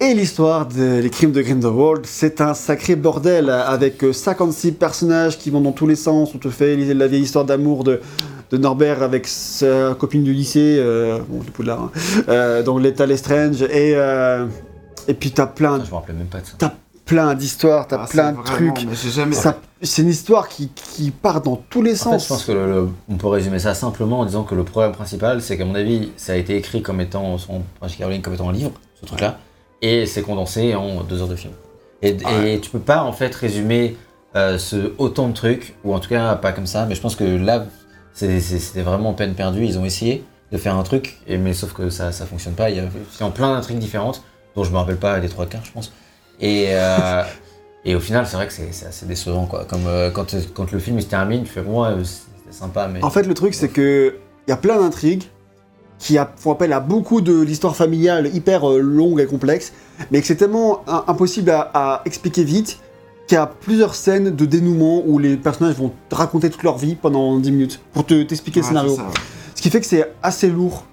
Et 0.00 0.12
l'histoire 0.12 0.66
des 0.66 1.08
crimes 1.10 1.30
de 1.32 1.40
Grindelwald, 1.40 2.04
c'est 2.04 2.40
un 2.40 2.52
sacré 2.52 2.96
bordel 2.96 3.48
avec 3.48 4.02
euh, 4.02 4.12
56 4.12 4.72
personnages 4.72 5.38
qui 5.38 5.50
vont 5.50 5.60
dans 5.60 5.72
tous 5.72 5.86
les 5.86 5.94
sens. 5.96 6.34
On 6.34 6.38
te 6.38 6.50
fait 6.50 6.76
la 6.76 6.94
la 6.94 7.06
vieille 7.06 7.22
histoire 7.22 7.44
d'amour 7.44 7.84
de, 7.84 8.00
de 8.50 8.56
Norbert 8.58 9.02
avec 9.02 9.26
sa 9.28 9.94
copine 9.94 10.24
du 10.24 10.32
lycée, 10.32 10.76
euh, 10.78 11.20
bon, 11.28 11.38
du 11.42 11.50
Poudlard, 11.52 11.80
hein, 11.84 11.90
euh, 12.28 12.62
donc 12.64 12.82
l'état 12.82 13.06
Lestrange. 13.06 13.62
Et, 13.62 13.94
euh, 13.94 14.46
et 15.06 15.14
puis 15.14 15.30
t'as 15.30 15.46
plein, 15.46 15.82
Je 15.84 15.88
me 15.90 15.94
rappelais 15.94 16.14
même 16.18 16.26
pas 16.26 16.40
de 16.40 16.46
ça. 16.46 16.74
plein 17.06 17.34
d'histoires, 17.34 17.86
t'as 17.86 18.02
Ah, 18.02 18.06
plein 18.10 18.32
de 18.32 18.36
vraiment- 18.38 18.72
trucs. 18.74 18.88
jamais. 19.10 19.36
C'est 19.80 20.02
une 20.02 20.08
histoire 20.08 20.48
qui, 20.48 20.70
qui 20.74 21.12
part 21.12 21.40
dans 21.40 21.56
tous 21.56 21.82
les 21.82 21.92
En 22.06 22.10
fait, 22.12 22.18
sens. 22.18 22.24
je 22.24 22.28
pense 22.28 22.44
que 22.46 22.52
le- 22.52 22.66
le- 22.66 22.88
on 23.08 23.14
peut 23.16 23.28
résumer 23.28 23.58
ça 23.60 23.74
simplement 23.74 24.20
en 24.20 24.24
disant 24.26 24.42
que 24.42 24.54
le 24.56 24.64
problème 24.64 24.92
principal, 24.92 25.40
c'est 25.40 25.56
qu'à 25.56 25.64
mon 25.64 25.74
avis, 25.76 26.10
ça 26.16 26.32
a 26.32 26.36
été 26.36 26.56
écrit 26.56 26.82
comme 26.82 27.00
étant, 27.00 27.36
comme 28.22 28.32
étant 28.34 28.48
un 28.48 28.52
livre, 28.52 28.72
ce 29.00 29.06
truc-là, 29.06 29.38
et 29.84 30.06
c'est 30.06 30.22
condensé 30.22 30.74
en 30.74 31.02
deux 31.02 31.20
heures 31.20 31.28
de 31.28 31.36
film. 31.36 31.52
Et, 32.00 32.16
et 32.46 32.60
tu 32.60 32.70
peux 32.70 32.78
pas 32.78 33.02
en 33.02 33.12
fait 33.12 33.34
résumer 33.34 33.96
euh, 34.34 34.56
ce 34.56 34.94
autant 34.96 35.28
de 35.28 35.34
trucs, 35.34 35.74
ou 35.84 35.94
en 35.94 35.98
tout 35.98 36.08
cas 36.08 36.34
pas 36.36 36.52
comme 36.52 36.66
ça, 36.66 36.86
mais 36.86 36.94
je 36.94 37.02
pense 37.02 37.16
que 37.16 37.24
là, 37.24 37.66
c'était 38.14 38.80
vraiment 38.80 39.12
peine 39.12 39.34
perdue. 39.34 39.64
Ils 39.64 39.78
ont 39.78 39.84
essayé 39.84 40.24
de 40.52 40.56
faire 40.56 40.74
un 40.74 40.82
truc, 40.84 41.18
et, 41.26 41.36
mais 41.36 41.52
sauf 41.52 41.74
que 41.74 41.90
ça, 41.90 42.12
ça 42.12 42.24
fonctionne 42.24 42.54
pas. 42.54 42.70
Il 42.70 42.76
y 42.76 42.80
a 42.80 43.24
en 43.24 43.30
plein 43.30 43.54
d'intrigues 43.54 43.78
différentes, 43.78 44.22
dont 44.56 44.64
je 44.64 44.70
me 44.70 44.76
rappelle 44.78 44.96
pas 44.96 45.18
les 45.18 45.28
trois 45.28 45.44
quarts, 45.44 45.64
je 45.64 45.72
pense. 45.72 45.92
Et, 46.40 46.68
euh, 46.70 47.22
et 47.84 47.94
au 47.94 48.00
final, 48.00 48.26
c'est 48.26 48.36
vrai 48.36 48.46
que 48.46 48.54
c'est 48.54 48.86
assez 48.86 49.04
décevant, 49.04 49.44
quoi. 49.44 49.66
Comme 49.66 49.86
euh, 49.86 50.10
quand, 50.10 50.34
quand 50.54 50.72
le 50.72 50.78
film 50.78 50.98
il 50.98 51.02
se 51.02 51.08
termine, 51.08 51.42
tu 51.44 51.50
fais, 51.50 51.60
bon, 51.62 51.82
ouais, 51.82 52.02
c'était 52.02 52.56
sympa, 52.56 52.88
mais. 52.88 53.04
En 53.04 53.10
fait, 53.10 53.24
le 53.24 53.34
truc, 53.34 53.52
c'est 53.52 53.68
que 53.68 54.16
il 54.46 54.50
y 54.50 54.54
a 54.54 54.56
plein 54.56 54.78
d'intrigues 54.78 55.24
qui 55.98 56.18
a- 56.18 56.30
font 56.36 56.52
appel 56.52 56.72
à 56.72 56.80
beaucoup 56.80 57.20
de 57.20 57.40
l'histoire 57.40 57.76
familiale 57.76 58.30
hyper 58.34 58.68
euh, 58.70 58.78
longue 58.80 59.20
et 59.20 59.26
complexe, 59.26 59.72
mais 60.10 60.20
que 60.20 60.26
c'est 60.26 60.36
tellement 60.36 60.82
impossible 61.06 61.50
à, 61.50 61.70
à 61.74 62.02
expliquer 62.04 62.44
vite 62.44 62.78
qu'il 63.26 63.36
y 63.36 63.38
a 63.38 63.46
plusieurs 63.46 63.94
scènes 63.94 64.30
de 64.36 64.44
dénouement 64.44 65.02
où 65.06 65.18
les 65.18 65.36
personnages 65.36 65.76
vont 65.76 65.92
te 66.10 66.14
raconter 66.14 66.50
toute 66.50 66.62
leur 66.62 66.76
vie 66.76 66.94
pendant 66.94 67.38
10 67.38 67.52
minutes 67.52 67.80
pour 67.92 68.04
te 68.04 68.22
t'expliquer 68.22 68.60
Ouais, 68.60 68.64
le 68.64 68.68
scénario. 68.68 68.90
c'est 68.90 68.96
ça, 68.96 69.02
ouais. 69.04 69.14
Ce 69.54 69.62
qui 69.62 69.70
fait 69.70 69.80
que 69.80 69.86
c'est 69.86 70.12
assez 70.22 70.48
lourd. 70.50 70.84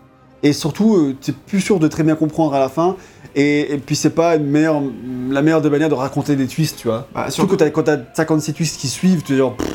Et 0.44 0.54
surtout, 0.54 0.96
euh, 0.96 1.16
t'es 1.22 1.34
plus 1.34 1.62
sûr 1.62 1.78
de 1.80 1.88
très 1.88 2.04
bien 2.04 2.16
comprendre 2.16 2.54
à 2.56 2.60
la 2.60 2.70
fin. 2.70 2.96
Et, 3.36 3.74
et 3.74 3.78
puis, 3.78 3.96
c'est 3.96 4.10
pas 4.12 4.36
une 4.38 4.46
meilleure, 4.48 4.82
la 5.30 5.42
meilleure 5.42 5.62
des 5.62 5.70
manières 5.70 5.90
de 5.90 5.94
raconter 5.94 6.36
des 6.36 6.48
twists, 6.48 6.78
tu 6.80 6.88
vois. 6.88 7.08
Bah, 7.14 7.30
Surtout 7.30 7.50
quand 7.52 7.58
t'as, 7.58 7.70
quand 7.70 7.84
t'as 7.84 7.98
56 8.16 8.54
twists 8.54 8.80
qui 8.80 8.88
suivent, 8.88 9.22
tu 9.24 9.34
es 9.34 9.38
genre. 9.38 9.56
pff, 9.58 9.68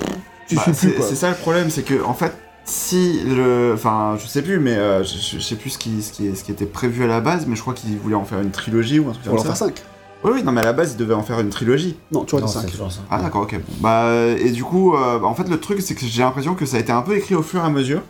tu 0.48 0.56
Bah, 0.56 0.62
suis 0.62 0.72
plus, 0.72 0.92
quoi. 0.94 1.06
c'est 1.08 1.14
ça 1.14 1.28
le 1.28 1.36
problème, 1.36 1.70
c'est 1.70 1.82
que 1.82 2.02
en 2.02 2.14
fait, 2.14 2.32
si 2.66 3.20
le, 3.24 3.72
enfin, 3.74 4.16
je 4.20 4.26
sais 4.26 4.42
plus, 4.42 4.58
mais 4.58 4.74
euh, 4.76 5.02
je, 5.04 5.38
sais 5.38 5.54
plus 5.56 5.70
ce 5.70 5.78
qui, 5.78 6.02
ce 6.02 6.12
qui, 6.12 6.34
ce 6.36 6.42
qui 6.44 6.50
était 6.50 6.66
prévu 6.66 7.04
à 7.04 7.06
la 7.06 7.20
base, 7.20 7.46
mais 7.46 7.54
je 7.56 7.60
crois 7.62 7.74
qu'ils 7.74 7.96
voulaient 7.96 8.14
en 8.16 8.24
faire 8.24 8.40
une 8.40 8.50
trilogie 8.50 8.98
ou 8.98 9.08
un 9.08 9.12
truc 9.12 9.24
Faut 9.24 9.30
en 9.30 9.36
comme 9.36 9.44
faire 9.46 9.56
ça. 9.56 9.66
5. 9.66 9.82
Oui, 10.24 10.32
oui, 10.34 10.42
non, 10.42 10.50
mais 10.50 10.62
à 10.62 10.64
la 10.64 10.72
base, 10.72 10.92
ils 10.92 10.96
devaient 10.96 11.14
en 11.14 11.22
faire 11.22 11.38
une 11.40 11.50
trilogie. 11.50 11.96
Non, 12.10 12.24
tu 12.24 12.32
vois, 12.32 12.40
Non, 12.40 12.46
des 12.46 12.52
5. 12.52 12.60
c'est 12.62 12.70
toujours 12.72 12.90
ça. 12.90 13.00
Ah 13.10 13.20
d'accord, 13.22 13.42
ok. 13.42 13.54
Bon. 13.54 13.60
Bah 13.80 14.10
et 14.38 14.50
du 14.50 14.64
coup, 14.64 14.94
euh, 14.96 15.20
en 15.22 15.34
fait, 15.34 15.48
le 15.48 15.60
truc, 15.60 15.80
c'est 15.80 15.94
que 15.94 16.04
j'ai 16.04 16.22
l'impression 16.22 16.54
que 16.54 16.66
ça 16.66 16.76
a 16.78 16.80
été 16.80 16.90
un 16.90 17.02
peu 17.02 17.16
écrit 17.16 17.34
au 17.36 17.42
fur 17.42 17.60
et 17.60 17.64
à 17.64 17.70
mesure, 17.70 18.02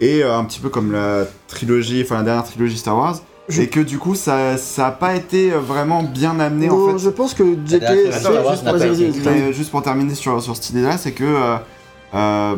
et 0.00 0.22
euh, 0.22 0.34
un 0.38 0.44
petit 0.44 0.60
peu 0.60 0.70
comme 0.70 0.92
la 0.92 1.24
trilogie, 1.48 2.00
enfin 2.02 2.16
la 2.16 2.22
dernière 2.22 2.44
trilogie 2.44 2.78
Star 2.78 2.96
Wars. 2.96 3.18
Je- 3.50 3.62
Et 3.62 3.68
que 3.68 3.80
du 3.80 3.98
coup, 3.98 4.14
ça, 4.14 4.56
ça 4.56 4.86
a 4.86 4.90
pas 4.92 5.16
été 5.16 5.50
vraiment 5.50 6.02
bien 6.04 6.38
amené 6.40 6.68
Non, 6.68 6.88
en 6.88 6.92
fait. 6.92 7.04
je 7.04 7.10
pense 7.10 7.34
que 7.34 7.42
JK. 7.42 7.82
juste- 8.94 9.24
n'a 9.26 9.52
juste 9.52 9.70
pour 9.72 9.82
terminer 9.82 10.14
sur, 10.14 10.40
sur 10.40 10.54
cette 10.56 10.70
idée-là, 10.70 10.96
c'est 10.96 11.12
que 11.12 11.24
euh, 11.24 11.56
euh, 12.14 12.56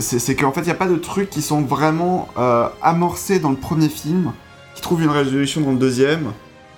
c'est- 0.00 0.34
qu'en 0.36 0.52
fait, 0.52 0.60
il 0.60 0.64
n'y 0.66 0.70
a 0.70 0.74
pas 0.74 0.86
de 0.88 0.96
trucs 0.96 1.30
qui 1.30 1.42
sont 1.42 1.62
vraiment 1.62 2.28
euh, 2.38 2.68
amorcés 2.82 3.38
dans 3.40 3.50
le 3.50 3.56
premier 3.56 3.88
film, 3.88 4.32
qui 4.74 4.82
trouvent 4.82 5.02
une 5.02 5.10
résolution 5.10 5.60
dans 5.60 5.72
le 5.72 5.78
deuxième, 5.78 6.32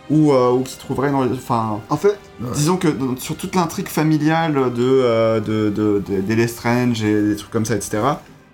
ou, 0.09 0.33
euh, 0.33 0.51
ou 0.51 0.63
qui 0.63 0.77
trouveraient 0.79 1.11
dans. 1.13 1.25
Enfin, 1.33 1.81
En 1.91 1.97
fait, 1.97 2.19
disons 2.55 2.77
que 2.77 2.89
dans- 2.89 3.17
sur 3.17 3.37
toute 3.37 3.55
l'intrigue 3.55 3.89
familiale 3.89 4.55
de, 4.55 4.83
euh, 4.83 5.41
de, 5.41 5.71
de, 5.71 6.03
de- 6.09 6.21
des 6.21 6.37
Lestrange 6.37 7.03
et 7.05 7.23
des 7.29 7.37
trucs 7.37 7.51
comme 7.51 7.65
ça, 7.65 7.77
etc., 7.77 7.99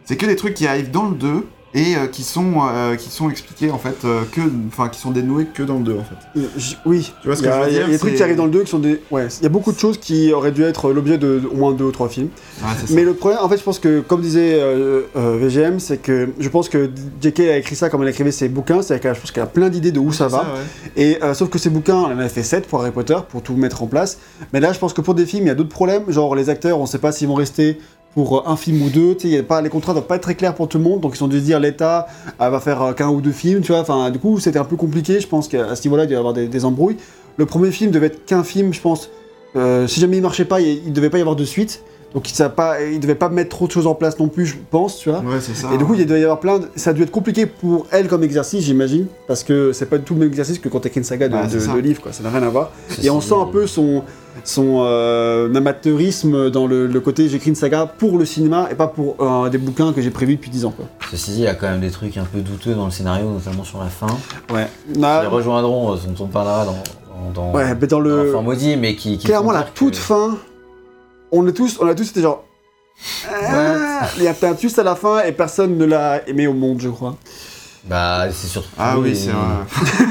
c'est 0.04 0.16
que 0.16 0.26
des 0.26 0.36
trucs 0.36 0.54
qui 0.54 0.66
arrivent 0.66 0.90
dans 0.90 1.08
le 1.08 1.14
2 1.16 1.46
et 1.76 1.94
euh, 1.96 2.06
qui, 2.08 2.22
sont, 2.24 2.54
euh, 2.72 2.96
qui 2.96 3.10
sont 3.10 3.30
expliqués, 3.30 3.70
en 3.70 3.78
fait, 3.78 3.96
euh, 4.04 4.22
que... 4.32 4.40
Enfin, 4.68 4.88
qui 4.88 4.98
sont 4.98 5.12
dénoués 5.12 5.46
que 5.46 5.62
dans 5.62 5.76
le 5.78 5.84
2, 5.84 5.92
en 5.92 6.02
fait. 6.04 6.40
euh, 6.40 6.46
j- 6.56 6.76
oui. 6.86 7.12
Tu 7.22 7.28
vois 7.28 7.36
ce 7.36 7.42
Il 7.42 7.44
y 7.44 7.48
que 7.48 7.52
a, 7.54 7.58
je 7.60 7.64
veux 7.66 7.70
il 7.70 7.74
y 7.74 7.76
a 7.76 7.80
dire 7.82 7.88
des 7.92 7.98
trucs 7.98 8.10
c'est- 8.12 8.16
qui 8.16 8.22
arrivent 8.24 8.36
dans 8.36 8.46
le 8.46 8.50
2 8.50 8.62
qui 8.64 8.70
sont 8.70 8.78
des. 8.80 9.00
Ouais, 9.12 9.28
il 9.40 9.42
y 9.44 9.46
a 9.46 9.50
beaucoup 9.50 9.72
de 9.72 9.78
choses 9.78 9.98
qui 9.98 10.32
auraient 10.32 10.50
dû 10.52 10.64
être 10.64 10.90
l'objet 10.92 11.18
de, 11.18 11.42
au 11.52 11.54
moins 11.56 11.72
deux 11.72 11.84
ou 11.84 11.92
trois 11.92 12.08
films. 12.08 12.28
C'est 12.80 12.86
ça. 12.88 12.94
Mais 12.94 13.04
le 13.04 13.14
problème, 13.14 13.38
en 13.42 13.48
fait, 13.48 13.58
je 13.58 13.62
pense 13.62 13.78
que, 13.78 14.00
comme 14.00 14.20
disait 14.22 14.58
VGM, 15.14 15.78
c'est 15.80 15.98
que 15.98 16.30
je 16.38 16.48
pense 16.48 16.68
que 16.68 16.90
JK 17.20 17.40
a 17.40 17.56
écrit 17.58 17.76
ça 17.76 17.88
comme 17.90 18.02
elle 18.02 18.08
écrivait 18.08 18.32
ses 18.32 18.48
bouquins, 18.48 18.82
c'est-à-dire 18.82 19.10
que 19.10 19.14
je 19.16 19.20
pense 19.20 19.30
qu'elle 19.30 19.42
a 19.42 19.46
plein 19.46 19.68
d'idées 19.68 19.92
de 19.92 19.98
où 20.00 20.12
ça 20.12 20.28
C'est 20.28 20.36
va. 20.36 20.42
ouais. 20.42 21.02
Et 21.02 21.18
sauf 21.34 21.48
que 21.50 21.58
ces 21.58 21.70
bouquins, 21.70 22.06
elle 22.10 22.16
en 22.16 22.20
a 22.20 22.28
fait 22.28 22.42
7 22.42 22.66
pour 22.66 22.80
Harry 22.82 22.90
Potter, 22.90 23.16
pour 23.28 23.42
tout 23.42 23.54
mettre 23.54 23.82
en 23.82 23.86
place. 23.86 24.18
Mais 24.52 24.60
là, 24.60 24.72
je 24.72 24.78
pense 24.78 24.92
que 24.92 25.00
pour 25.00 25.14
des 25.14 25.26
films, 25.26 25.44
il 25.44 25.48
y 25.48 25.50
a 25.50 25.54
d'autres 25.54 25.68
problèmes. 25.70 26.10
Genre, 26.10 26.34
les 26.34 26.48
acteurs, 26.50 26.78
on 26.80 26.86
sait 26.86 26.98
pas 26.98 27.12
s'ils 27.12 27.28
vont 27.28 27.34
rester 27.34 27.78
pour 28.16 28.38
euh, 28.38 28.50
un 28.50 28.56
film 28.56 28.80
ou 28.82 28.88
deux. 28.88 29.14
Pas, 29.42 29.60
les 29.60 29.68
contrats 29.68 29.92
doivent 29.92 30.06
pas 30.06 30.16
être 30.16 30.22
très 30.22 30.34
clairs 30.34 30.54
pour 30.54 30.68
tout 30.68 30.78
le 30.78 30.84
monde. 30.84 31.00
Donc, 31.02 31.16
ils 31.16 31.22
ont 31.22 31.28
dû 31.28 31.38
se 31.38 31.44
dire, 31.44 31.60
l'État 31.60 32.08
elle 32.40 32.50
va 32.50 32.60
faire 32.60 32.82
euh, 32.82 32.92
qu'un 32.94 33.10
ou 33.10 33.20
deux 33.20 33.30
films, 33.30 33.60
tu 33.60 33.72
vois. 33.72 33.82
Enfin, 33.82 34.10
du 34.10 34.18
coup, 34.18 34.40
c'était 34.40 34.58
un 34.58 34.64
peu 34.64 34.76
compliqué. 34.76 35.20
Je 35.20 35.28
pense 35.28 35.46
qu'à 35.48 35.76
ce 35.76 35.86
niveau-là, 35.86 36.04
il 36.04 36.06
devait 36.06 36.16
y 36.16 36.18
avoir 36.18 36.32
des, 36.32 36.64
embrouilles. 36.64 36.96
Le 37.36 37.44
premier 37.44 37.70
film 37.70 37.90
devait 37.90 38.06
être 38.06 38.24
qu'un 38.24 38.42
film, 38.42 38.72
je 38.72 38.80
pense. 38.80 39.10
Euh, 39.54 39.86
si 39.86 40.00
jamais 40.00 40.16
il 40.16 40.22
marchait 40.22 40.46
pas, 40.46 40.62
il, 40.62 40.86
il 40.86 40.92
devait 40.94 41.10
pas 41.10 41.18
y 41.18 41.20
avoir 41.20 41.36
de 41.36 41.44
suite. 41.44 41.82
Donc, 42.14 42.26
ça 42.32 42.48
pas, 42.48 42.80
il 42.82 42.98
devait 43.00 43.14
pas 43.14 43.28
mettre 43.28 43.50
trop 43.50 43.66
de 43.66 43.72
choses 43.72 43.86
en 43.86 43.94
place 43.94 44.18
non 44.18 44.28
plus, 44.28 44.46
je 44.46 44.54
pense, 44.70 44.96
tu 44.98 45.10
vois. 45.10 45.18
Ouais, 45.20 45.40
c'est 45.40 45.54
ça. 45.54 45.68
Et 45.74 45.76
du 45.78 45.84
coup, 45.84 45.94
il 45.94 46.06
doit 46.06 46.16
y 46.18 46.22
avoir 46.22 46.40
plein 46.40 46.60
de... 46.60 46.66
Ça 46.76 46.90
a 46.90 46.92
dû 46.94 47.02
être 47.02 47.10
compliqué 47.10 47.44
pour 47.46 47.86
elle 47.90 48.08
comme 48.08 48.22
exercice, 48.22 48.64
j'imagine, 48.64 49.06
parce 49.28 49.44
que 49.44 49.72
c'est 49.72 49.86
pas 49.86 49.98
du 49.98 50.04
tout 50.04 50.14
le 50.14 50.20
même 50.20 50.28
exercice 50.28 50.58
que 50.58 50.68
quand 50.70 50.80
t'écris 50.80 51.00
une 51.00 51.04
saga 51.04 51.28
de, 51.28 51.34
Bah, 51.34 51.42
ça. 51.48 51.74
de 51.74 51.78
livres, 51.78 52.00
quoi. 52.00 52.12
Ça 52.12 52.22
n'a 52.22 52.30
rien 52.30 52.42
à 52.42 52.48
voir. 52.48 52.70
Et 53.02 53.10
on 53.10 53.20
sent 53.20 53.34
un 53.38 53.44
peu 53.46 53.66
son, 53.66 54.02
son 54.44 54.78
euh, 54.86 55.52
amateurisme 55.54 56.50
dans 56.50 56.66
le, 56.66 56.86
le 56.86 57.00
côté 57.00 57.28
j'écris 57.28 57.50
une 57.50 57.54
saga 57.56 57.86
pour 57.86 58.16
le 58.18 58.24
cinéma 58.24 58.68
et 58.70 58.74
pas 58.74 58.86
pour 58.86 59.16
euh, 59.20 59.48
des 59.50 59.58
bouquins 59.58 59.92
que 59.92 60.00
j'ai 60.00 60.10
prévus 60.10 60.36
depuis 60.36 60.50
10 60.50 60.64
ans, 60.64 60.72
quoi. 60.74 60.86
Ceci 61.10 61.32
dit, 61.32 61.36
il 61.40 61.44
y 61.44 61.48
a 61.48 61.54
quand 61.54 61.68
même 61.68 61.80
des 61.80 61.90
trucs 61.90 62.16
un 62.16 62.24
peu 62.24 62.40
douteux 62.40 62.74
dans 62.74 62.86
le 62.86 62.90
scénario, 62.90 63.28
notamment 63.28 63.64
sur 63.64 63.78
la 63.80 63.86
fin, 63.86 64.06
Ouais. 64.54 64.66
qui 64.92 64.98
Nah, 64.98 65.28
rejoindront, 65.28 65.92
euh, 65.92 65.96
on 66.20 66.26
parlera 66.26 66.64
dans, 66.64 66.72
dans, 67.34 67.48
dans, 67.50 67.54
ouais, 67.54 67.74
mais 67.78 67.86
dans 67.86 67.96
dans 67.98 68.00
le. 68.00 68.26
l'enfant 68.26 68.42
maudit, 68.42 68.76
mais 68.76 68.94
qui, 68.96 69.18
qui 69.18 69.26
Clairement, 69.26 69.52
la 69.52 69.60
dire 69.64 69.72
que- 69.74 69.78
toute 69.78 69.96
fin, 69.96 70.36
on 71.36 71.46
est 71.46 71.52
tous, 71.52 71.78
on 71.80 71.86
a 71.88 71.94
tous 71.94 72.10
été 72.10 72.20
genre. 72.22 72.44
Ah, 73.30 74.08
Il 74.16 74.22
y 74.22 74.28
a 74.28 74.34
un 74.42 74.54
twist 74.54 74.78
à 74.78 74.82
la 74.82 74.94
fin 74.96 75.22
et 75.22 75.32
personne 75.32 75.76
ne 75.76 75.84
l'a 75.84 76.26
aimé 76.28 76.46
au 76.46 76.54
monde, 76.54 76.80
je 76.80 76.88
crois. 76.88 77.16
Bah, 77.84 78.26
c'est 78.32 78.48
surtout. 78.48 78.68
Ah 78.78 78.98
oui, 78.98 79.14
c'est 79.16 79.30
vrai. 79.30 79.42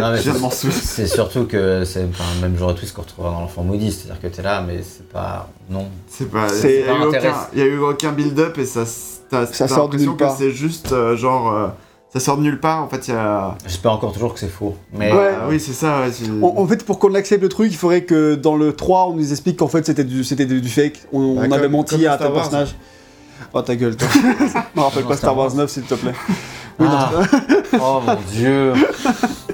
Non, 0.00 0.10
mais 0.10 0.18
Je 0.18 0.22
viens 0.22 0.32
de 0.32 0.36
c'est- 0.38 0.42
m'en 0.42 0.50
souvenir. 0.50 0.78
c'est 0.82 1.06
surtout 1.06 1.44
que 1.46 1.84
c'est 1.84 2.04
enfin, 2.04 2.24
le 2.36 2.48
même 2.48 2.58
genre 2.58 2.74
de 2.74 2.78
twist 2.78 2.94
qu'on 2.94 3.02
retrouvera 3.02 3.32
dans 3.32 3.40
l'enfant 3.40 3.62
maudit, 3.62 3.90
c'est-à-dire 3.92 4.20
que 4.20 4.26
t'es 4.26 4.42
là, 4.42 4.60
mais 4.66 4.82
c'est 4.82 5.08
pas. 5.08 5.48
Non. 5.70 5.88
C'est 6.08 6.30
pas. 6.30 6.46
Il 6.62 7.58
y 7.58 7.62
a 7.62 7.64
eu 7.64 7.78
aucun- 7.78 8.12
build-up 8.12 8.58
et 8.58 8.66
ça. 8.66 8.82
t'as- 9.30 9.40
l'impression 9.42 10.14
que 10.16 10.24
c'est 10.36 10.50
juste 10.50 10.92
euh, 10.92 11.16
genre. 11.16 11.52
euh, 11.52 11.68
ça 12.12 12.20
sort 12.20 12.36
de 12.38 12.42
nulle 12.42 12.60
part. 12.60 12.82
En 12.84 12.88
fait, 12.88 13.08
il 13.08 13.14
y 13.14 13.16
a. 13.16 13.56
J'espère 13.66 13.92
encore 13.92 14.12
toujours 14.12 14.32
que 14.34 14.40
c'est 14.40 14.48
faux. 14.48 14.74
Mais. 14.92 15.12
Ouais. 15.12 15.30
Ah 15.40 15.46
oui, 15.48 15.60
c'est 15.60 15.72
ça. 15.72 16.00
Ouais, 16.00 16.12
c'est- 16.12 16.30
En, 16.42 16.54
en 16.58 16.66
fait, 16.66 16.84
pour 16.84 16.98
qu'on 16.98 17.14
accepte 17.14 17.42
le 17.42 17.48
truc, 17.48 17.70
il 17.72 17.76
faudrait 17.76 18.04
que 18.04 18.34
dans 18.34 18.56
le 18.56 18.72
3, 18.74 19.08
on 19.08 19.14
nous 19.14 19.30
explique 19.30 19.58
qu'en 19.58 19.68
fait 19.68 19.84
c'était 19.86 20.04
du, 20.04 20.24
c'était 20.24 20.46
du, 20.46 20.60
du 20.60 20.68
fake. 20.68 21.02
On, 21.12 21.34
Bah, 21.34 21.42
on 21.46 21.50
avait 21.52 21.62
comme- 21.64 21.72
menti 21.72 21.96
comme 21.96 22.04
à 22.06 22.16
Star 22.16 22.18
tel 22.18 22.26
Wars. 22.28 22.34
personnage. 22.42 22.74
Oh 23.52 23.62
ta 23.62 23.76
gueule, 23.76 23.96
toi. 23.96 24.08
Me 24.74 24.80
rappelle 24.80 25.02
Non, 25.02 25.08
pas 25.08 25.16
Star 25.16 25.36
Wars 25.36 25.46
Wars. 25.48 25.56
9, 25.56 25.70
s'il 25.70 25.82
te 25.82 25.94
plaît. 25.94 26.12
Oui, 26.78 26.86
Ah. 26.90 27.10
Oh 27.80 28.00
mon 28.06 28.16
dieu 28.32 28.72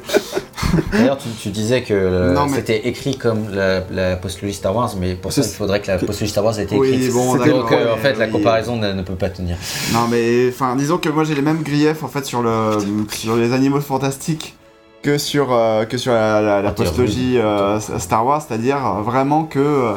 D'ailleurs, 0.93 1.19
tu, 1.19 1.29
tu 1.41 1.49
disais 1.51 1.83
que 1.83 1.93
euh, 1.95 2.35
mais- 2.49 2.57
c'était 2.57 2.89
écrit 2.89 3.17
comme 3.17 3.53
la, 3.53 3.81
la 3.91 4.17
postologie 4.17 4.55
Star 4.57 4.75
Wars, 4.75 4.93
mais 4.99 5.15
pour 5.15 5.33
ça, 5.33 5.43
il 5.43 5.49
faudrait 5.49 5.81
que 5.81 5.89
la 5.89 5.99
postologie 5.99 6.29
Star 6.29 6.45
Wars 6.45 6.59
ait 6.59 6.65
été 6.65 6.77
Oui, 6.77 6.89
écrite. 6.91 7.13
bon, 7.13 7.33
C'était 7.35 7.47
d'accord, 7.47 7.63
Donc, 7.63 7.73
euh, 7.73 7.85
ouais, 7.87 7.91
en 7.93 7.97
fait, 7.97 8.15
la 8.19 8.27
oui. 8.27 8.31
comparaison 8.33 8.77
ne, 8.77 8.93
ne 8.93 9.03
peut 9.03 9.15
pas 9.15 9.31
tenir. 9.31 9.57
Non 9.93 10.07
mais 10.11 10.49
enfin 10.49 10.77
disons 10.77 10.99
que 10.99 11.09
moi 11.09 11.25
j'ai 11.25 11.35
les 11.35 11.43
mêmes 11.43 11.63
griefs 11.63 12.03
en 12.03 12.09
fait 12.09 12.25
sur 12.25 12.43
le 12.43 12.79
sur 13.13 13.37
les 13.37 13.53
animaux 13.53 13.81
fantastiques 13.81 14.57
que 15.03 15.19
sur 15.19 15.53
euh, 15.53 15.85
que 15.85 15.99
sur 15.99 16.13
la, 16.13 16.41
la, 16.41 16.63
la 16.63 16.69
Ah, 16.69 16.73
postologie 16.73 17.39
euh, 17.39 17.79
Star 17.81 18.25
Wars, 18.25 18.43
c'est-à-dire 18.47 18.79
vraiment 19.05 19.45
que 19.45 19.93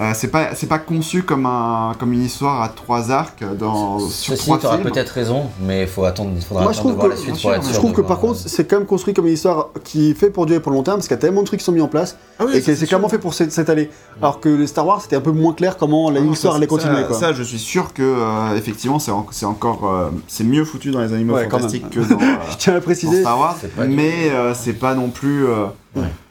euh, 0.00 0.12
c'est 0.14 0.28
pas 0.28 0.54
c'est 0.54 0.66
pas 0.68 0.78
conçu 0.78 1.22
comme 1.22 1.44
un 1.46 1.92
comme 1.98 2.12
une 2.12 2.22
histoire 2.24 2.62
à 2.62 2.68
trois 2.70 3.10
arcs 3.10 3.44
dans 3.58 3.98
sur 3.98 4.32
Ceci, 4.34 4.44
trois 4.46 4.58
tu 4.58 4.66
auras 4.66 4.78
films. 4.78 4.90
peut-être 4.90 5.10
raison, 5.10 5.42
mais 5.60 5.82
il 5.82 5.88
faut 5.88 6.04
attendre, 6.04 6.30
faudra 6.40 6.62
Moi, 6.64 6.72
je 6.72 6.78
attendre 6.78 6.94
de 6.94 6.98
trouve 7.00 7.08
voir 7.08 7.08
que- 7.08 7.10
la 7.10 7.16
suite 7.16 7.26
bien 7.26 7.32
pour 7.34 7.40
sûr, 7.40 7.50
être 7.52 7.58
mais 7.58 7.64
sûr 7.64 7.72
Je 7.74 7.78
trouve 7.78 7.90
que 7.92 7.96
voir, 8.00 8.08
par 8.08 8.18
contre, 8.20 8.38
euh, 8.38 8.42
c'est 8.48 8.64
quand 8.66 8.78
même 8.78 8.86
construit 8.86 9.12
comme 9.14 9.26
une 9.26 9.34
histoire 9.34 9.68
qui 9.84 10.10
est 10.10 10.14
fait 10.14 10.30
pour 10.30 10.46
durer 10.46 10.60
pour 10.60 10.72
longtemps, 10.72 10.92
parce 10.94 11.06
qu'il 11.06 11.14
y 11.16 11.18
a 11.18 11.20
tellement 11.20 11.42
de 11.42 11.46
trucs 11.46 11.60
qui 11.60 11.64
sont 11.66 11.72
mis 11.72 11.80
en 11.82 11.88
place, 11.88 12.16
Ah 12.38 12.44
oui, 12.46 12.52
et 12.56 12.60
ça, 12.60 12.72
que 12.72 12.78
c'est 12.78 12.86
clairement 12.86 13.08
fait 13.08 13.18
pour 13.18 13.34
s'é- 13.34 13.50
s'étaler. 13.50 13.90
Alors 14.22 14.40
que 14.40 14.48
les 14.48 14.66
Star 14.66 14.86
Wars, 14.86 15.02
c'était 15.02 15.16
un 15.16 15.20
peu 15.20 15.32
moins 15.32 15.52
clair 15.52 15.76
comment 15.76 16.10
la 16.10 16.20
Ah 16.20 16.22
non, 16.22 16.32
histoire 16.32 16.54
ça, 16.54 16.56
allait 16.58 16.66
ça, 16.66 16.70
continuer. 16.70 17.04
Quoi. 17.06 17.16
Ça, 17.18 17.32
je 17.32 17.42
suis 17.42 17.58
sûr 17.58 17.92
que 17.92 18.02
euh, 18.02 18.56
effectivement 18.56 18.98
c'est 18.98 19.10
en- 19.10 19.26
c'est 19.30 19.46
encore 19.46 19.86
euh, 19.90 20.08
c'est 20.28 20.44
mieux 20.44 20.64
foutu 20.64 20.90
dans 20.92 21.00
les 21.00 21.12
animaux 21.12 21.34
Ouais, 21.34 21.48
fantastiques 21.48 21.90
que 21.90 22.00
dans, 22.00 22.16
euh, 22.20 22.24
Je 22.50 22.56
tiens 22.56 22.72
à 22.74 22.76
dans 22.78 22.82
préciser. 22.84 23.20
Star 23.20 23.38
Wars, 23.38 23.56
mais 23.88 24.30
c'est 24.54 24.72
pas 24.72 24.94
non 24.94 25.08
plus 25.10 25.44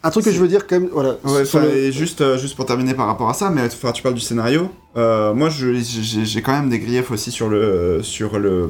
Un 0.03 0.09
truc 0.11 0.23
que 0.25 0.31
je 0.31 0.39
veux 0.39 0.47
dire 0.47 0.65
quand 0.67 0.79
même, 0.79 0.89
voilà. 0.93 1.15
Ouais, 1.25 1.43
sur 1.43 1.59
enfin, 1.59 1.67
le- 1.67 1.75
et 1.75 1.91
juste, 1.91 2.21
euh, 2.21 2.37
juste 2.37 2.55
pour 2.55 2.65
terminer 2.65 2.93
par 2.93 3.07
rapport 3.07 3.29
à 3.29 3.33
ça, 3.33 3.49
mais 3.49 3.61
enfin, 3.65 3.91
tu 3.91 4.01
parles 4.01 4.15
du 4.15 4.21
scénario. 4.21 4.69
euh, 4.95 5.33
moi, 5.33 5.49
j'ai 5.49 6.41
quand 6.41 6.53
même 6.53 6.69
des 6.69 6.79
griefs 6.79 7.11
aussi 7.11 7.31
sur 7.31 7.49
le, 7.49 7.99
sur 8.01 8.39
le, 8.39 8.69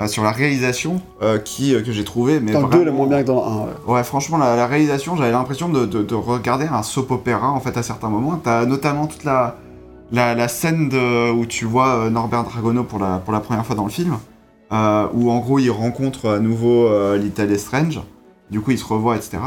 euh, 0.00 0.06
sur 0.08 0.24
la 0.24 0.32
réalisation 0.32 1.00
euh, 1.22 1.38
qui 1.38 1.72
euh, 1.74 1.82
que 1.82 1.92
j'ai 1.92 2.02
trouvé. 2.04 2.40
Mais 2.40 2.50
dans 2.52 2.60
le 2.62 2.66
vraiment- 2.66 2.76
2, 2.78 2.82
elle 2.82 2.94
est 2.94 2.96
moins 2.96 3.06
bien 3.06 3.22
que 3.22 3.26
dans 3.28 3.36
le 3.36 3.40
1. 3.52 3.56
ouais. 3.92 3.94
Ouais, 3.98 4.04
franchement, 4.04 4.38
la, 4.38 4.56
la 4.56 4.66
réalisation, 4.66 5.14
j'avais 5.14 5.30
l'impression 5.30 5.68
de, 5.68 5.86
de- 5.86 6.02
de 6.02 6.14
regarder 6.16 6.66
un 6.66 6.82
soap 6.82 7.10
opéra 7.12 7.50
en 7.50 7.60
fait 7.60 7.76
à 7.76 7.82
certains 7.84 8.08
moments. 8.08 8.40
T'as 8.42 8.66
notamment 8.66 9.06
toute 9.06 9.22
la, 9.24 9.56
la, 10.10 10.34
la 10.34 10.48
scène 10.48 10.88
de, 10.88 11.30
où 11.30 11.46
tu 11.46 11.64
vois 11.66 12.10
Norbert 12.10 12.42
Dragono 12.44 12.82
pour 12.82 12.98
la, 12.98 13.18
pour 13.18 13.32
la 13.32 13.38
première 13.40 13.64
fois 13.64 13.76
dans 13.76 13.84
le 13.84 13.90
film, 13.90 14.16
euh, 14.72 15.06
où 15.14 15.30
en 15.30 15.38
gros 15.38 15.60
il 15.60 15.70
rencontre 15.70 16.28
à 16.30 16.38
nouveau 16.40 16.88
euh, 16.88 17.16
Little 17.16 17.56
Strange. 17.56 18.00
Du 18.50 18.60
coup, 18.60 18.72
il 18.72 18.78
se 18.78 18.84
revoit, 18.84 19.14
etc. 19.16 19.38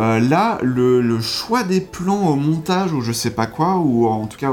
Euh, 0.00 0.18
là, 0.18 0.58
le, 0.62 1.20
choix 1.20 1.62
des 1.62 1.80
plans 1.80 2.28
au 2.28 2.34
montage 2.36 2.92
ou 2.92 3.00
je 3.00 3.12
sais 3.12 3.30
pas 3.30 3.46
quoi, 3.46 3.76
ou 3.76 4.06
en 4.06 4.26
tout 4.26 4.38
cas, 4.38 4.52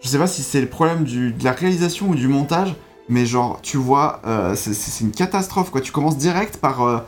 je 0.00 0.08
sais 0.08 0.18
pas 0.18 0.28
si 0.28 0.42
c'est 0.42 0.60
le 0.60 0.68
problème 0.68 1.04
de 1.04 1.32
la 1.44 1.52
réalisation 1.52 2.10
ou 2.10 2.14
du 2.14 2.28
montage, 2.28 2.76
mais 3.08 3.26
genre, 3.26 3.58
tu 3.62 3.76
vois, 3.76 4.20
euh, 4.26 4.54
c'est- 4.54 5.00
une 5.04 5.10
catastrophe 5.10 5.70
quoi. 5.70 5.80
Tu 5.80 5.90
commences 5.92 6.16
direct 6.16 6.58
par, 6.58 6.82
euh, 6.82 6.98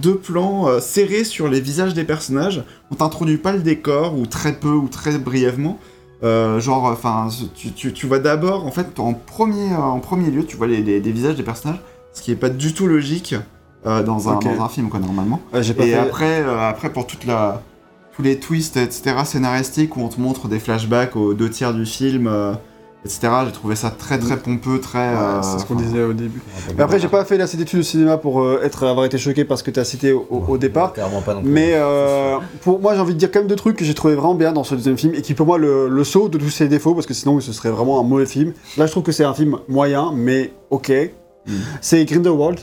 deux 0.00 0.16
plans 0.16 0.80
serrés 0.80 1.24
sur 1.24 1.48
les 1.48 1.60
visages 1.60 1.94
des 1.94 2.04
personnages. 2.04 2.64
On 2.90 2.94
t'introduit 2.96 3.36
pas 3.38 3.52
le 3.52 3.60
décor, 3.60 4.18
ou 4.18 4.26
très 4.26 4.54
peu, 4.54 4.72
ou 4.72 4.88
très 4.88 5.18
brièvement. 5.18 5.78
Genre, 6.22 6.84
enfin, 6.86 7.28
tu, 7.54 8.06
vois 8.06 8.18
d'abord, 8.18 8.66
en 8.66 8.72
fait, 8.72 8.98
en 8.98 9.14
premier, 9.14 10.30
lieu, 10.32 10.44
tu 10.44 10.56
vois 10.56 10.66
les, 10.66 10.82
les- 10.82 11.00
les 11.00 11.12
visages 11.12 11.36
des 11.36 11.44
personnages, 11.44 11.80
ce 12.12 12.22
qui 12.22 12.32
est 12.32 12.36
pas 12.36 12.48
du 12.48 12.74
tout 12.74 12.86
logique 12.88 13.36
euh, 13.88 14.02
dans, 14.02 14.28
un, 14.28 14.38
dans 14.38 14.62
un 14.64 14.68
film, 14.68 14.88
quoi, 14.90 15.00
normalement. 15.00 15.40
Ouais, 15.52 15.60
pas 15.74 15.84
Et 15.84 15.90
fait. 15.90 15.94
après, 15.94 16.40
euh, 16.42 16.68
après, 16.68 16.90
pour 16.92 17.06
toute 17.06 17.24
la, 17.24 17.62
tous 18.14 18.22
les 18.22 18.38
twists, 18.38 18.76
etc., 18.76 19.16
scénaristiques, 19.24 19.96
où 19.96 20.00
on 20.00 20.08
te 20.08 20.20
montre 20.20 20.46
des 20.48 20.58
flashbacks 20.58 21.16
aux 21.16 21.34
deux 21.34 21.48
tiers 21.50 21.72
du 21.72 21.86
film, 21.86 22.26
euh, 22.26 22.52
etc., 23.04 23.28
j'ai 23.46 23.52
trouvé 23.52 23.76
ça 23.76 23.90
très 23.90 24.18
très 24.18 24.36
pompeux, 24.36 24.80
très... 24.80 24.98
Ouais, 24.98 25.14
euh, 25.16 25.42
c'est 25.42 25.60
ce 25.60 25.64
qu'on 25.64 25.76
disait 25.76 26.02
au 26.02 26.12
début. 26.12 26.42
Mais 26.76 26.82
après, 26.82 26.98
j'ai 26.98 27.06
pas 27.08 27.24
fait 27.24 27.40
assez 27.40 27.56
d'études 27.56 27.78
de 27.78 27.84
cinéma 27.84 28.16
pour 28.18 28.42
euh, 28.42 28.60
être, 28.64 28.84
avoir 28.86 29.06
été 29.06 29.16
choqué 29.18 29.44
par 29.44 29.56
ce 29.56 29.62
que 29.62 29.70
tu 29.70 29.78
as 29.80 29.84
cité 29.84 30.10
au, 30.12 30.26
au- 30.30 30.44
au 30.48 30.58
départ. 30.58 30.92
Clairement 30.92 31.22
pas 31.22 31.34
non 31.34 31.42
plus. 31.42 31.48
Mais 31.50 31.70
euh, 31.74 32.38
pour 32.62 32.80
moi, 32.80 32.94
j'ai 32.94 33.00
envie 33.00 33.14
de 33.14 33.18
dire 33.18 33.30
quand 33.30 33.38
même 33.38 33.48
deux 33.48 33.54
trucs 33.56 33.76
que 33.76 33.84
j'ai 33.84 33.94
trouvé 33.94 34.16
vraiment 34.16 34.34
bien 34.34 34.52
dans 34.52 34.64
ce 34.64 34.74
deuxième 34.74 34.98
film 34.98 35.14
et 35.14 35.22
qui 35.22 35.34
pour 35.34 35.46
moi 35.46 35.56
le, 35.58 35.88
le 35.88 36.04
saut 36.04 36.28
de 36.28 36.38
tous 36.38 36.50
ses 36.50 36.66
défauts 36.66 36.94
parce 36.94 37.06
que 37.06 37.14
sinon 37.14 37.38
ce 37.40 37.52
serait 37.52 37.70
vraiment 37.70 38.00
un 38.00 38.02
mauvais 38.02 38.26
film. 38.26 38.52
Là, 38.76 38.86
je 38.86 38.90
trouve 38.90 39.04
que 39.04 39.12
c'est 39.12 39.24
un 39.24 39.34
film 39.34 39.58
moyen, 39.68 40.10
mais 40.12 40.52
ok. 40.70 40.90
Mm. 41.46 41.52
C'est 41.80 42.04
Grindelwald. 42.04 42.58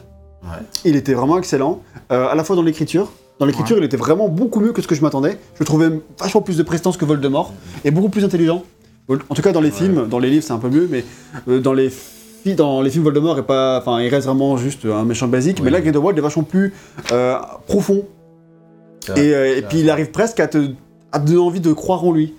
Ouais. 0.45 0.65
Il 0.86 0.95
était 0.95 1.13
vraiment 1.13 1.38
excellent, 1.38 1.81
euh, 2.12 2.27
à 2.27 2.36
la 2.36 2.43
fois 2.43 2.55
dans 2.55 2.62
l'écriture. 2.62 3.12
Dans 3.39 3.45
l'écriture, 3.45 3.77
il 3.77 3.84
était 3.84 3.97
vraiment 3.97 4.29
beaucoup 4.29 4.60
mieux 4.62 4.71
que 4.71 4.81
ce 4.81 4.88
que 4.88 4.95
je 4.95 5.01
m'attendais. 5.01 5.31
Je 5.55 5.60
le 5.60 5.65
trouvais 5.65 5.89
vachement 6.19 6.41
plus 6.41 6.55
de 6.58 6.63
prestance 6.63 6.95
que 6.95 7.03
Voldemort 7.03 7.51
et 7.84 7.91
beaucoup 7.91 8.08
plus 8.10 8.23
intelligent. 8.23 8.63
En 9.10 9.36
tout 9.36 9.41
cas, 9.41 9.51
dans 9.51 9.60
les 9.62 9.71
films, 9.71 10.08
dans 10.08 10.19
les 10.19 10.29
livres, 10.29 10.43
c'est 10.45 10.53
un 10.53 10.58
peu 10.58 10.69
mieux, 10.69 10.88
mais 10.89 11.03
euh, 11.49 11.60
dans 11.60 11.73
les 11.73 11.89
fi- 11.89 12.55
dans 12.55 12.81
les 12.81 12.89
films 12.89 13.03
Voldemort 13.03 13.38
est 13.38 13.43
pas, 13.43 13.79
enfin, 13.79 13.99
il 14.01 14.08
reste 14.08 14.27
vraiment 14.27 14.55
juste 14.58 14.86
un 14.86 15.03
méchant 15.03 15.27
basique. 15.27 15.58
Oui. 15.60 15.65
Mais 15.65 15.71
là, 15.71 15.81
Grindelwald 15.81 16.17
est 16.17 16.21
vachement 16.21 16.43
plus 16.43 16.73
euh, 17.12 17.36
profond 17.67 18.03
vrai. 19.08 19.25
et, 19.25 19.34
euh, 19.36 19.62
puis 19.67 19.79
il 19.79 19.89
arrive 19.89 20.12
presque 20.12 20.39
à 20.39 20.47
te, 20.47 20.69
à 21.12 21.19
te 21.19 21.25
donner 21.25 21.39
envie 21.39 21.60
de 21.60 21.73
croire 21.73 22.03
en 22.05 22.12
lui. 22.13 22.34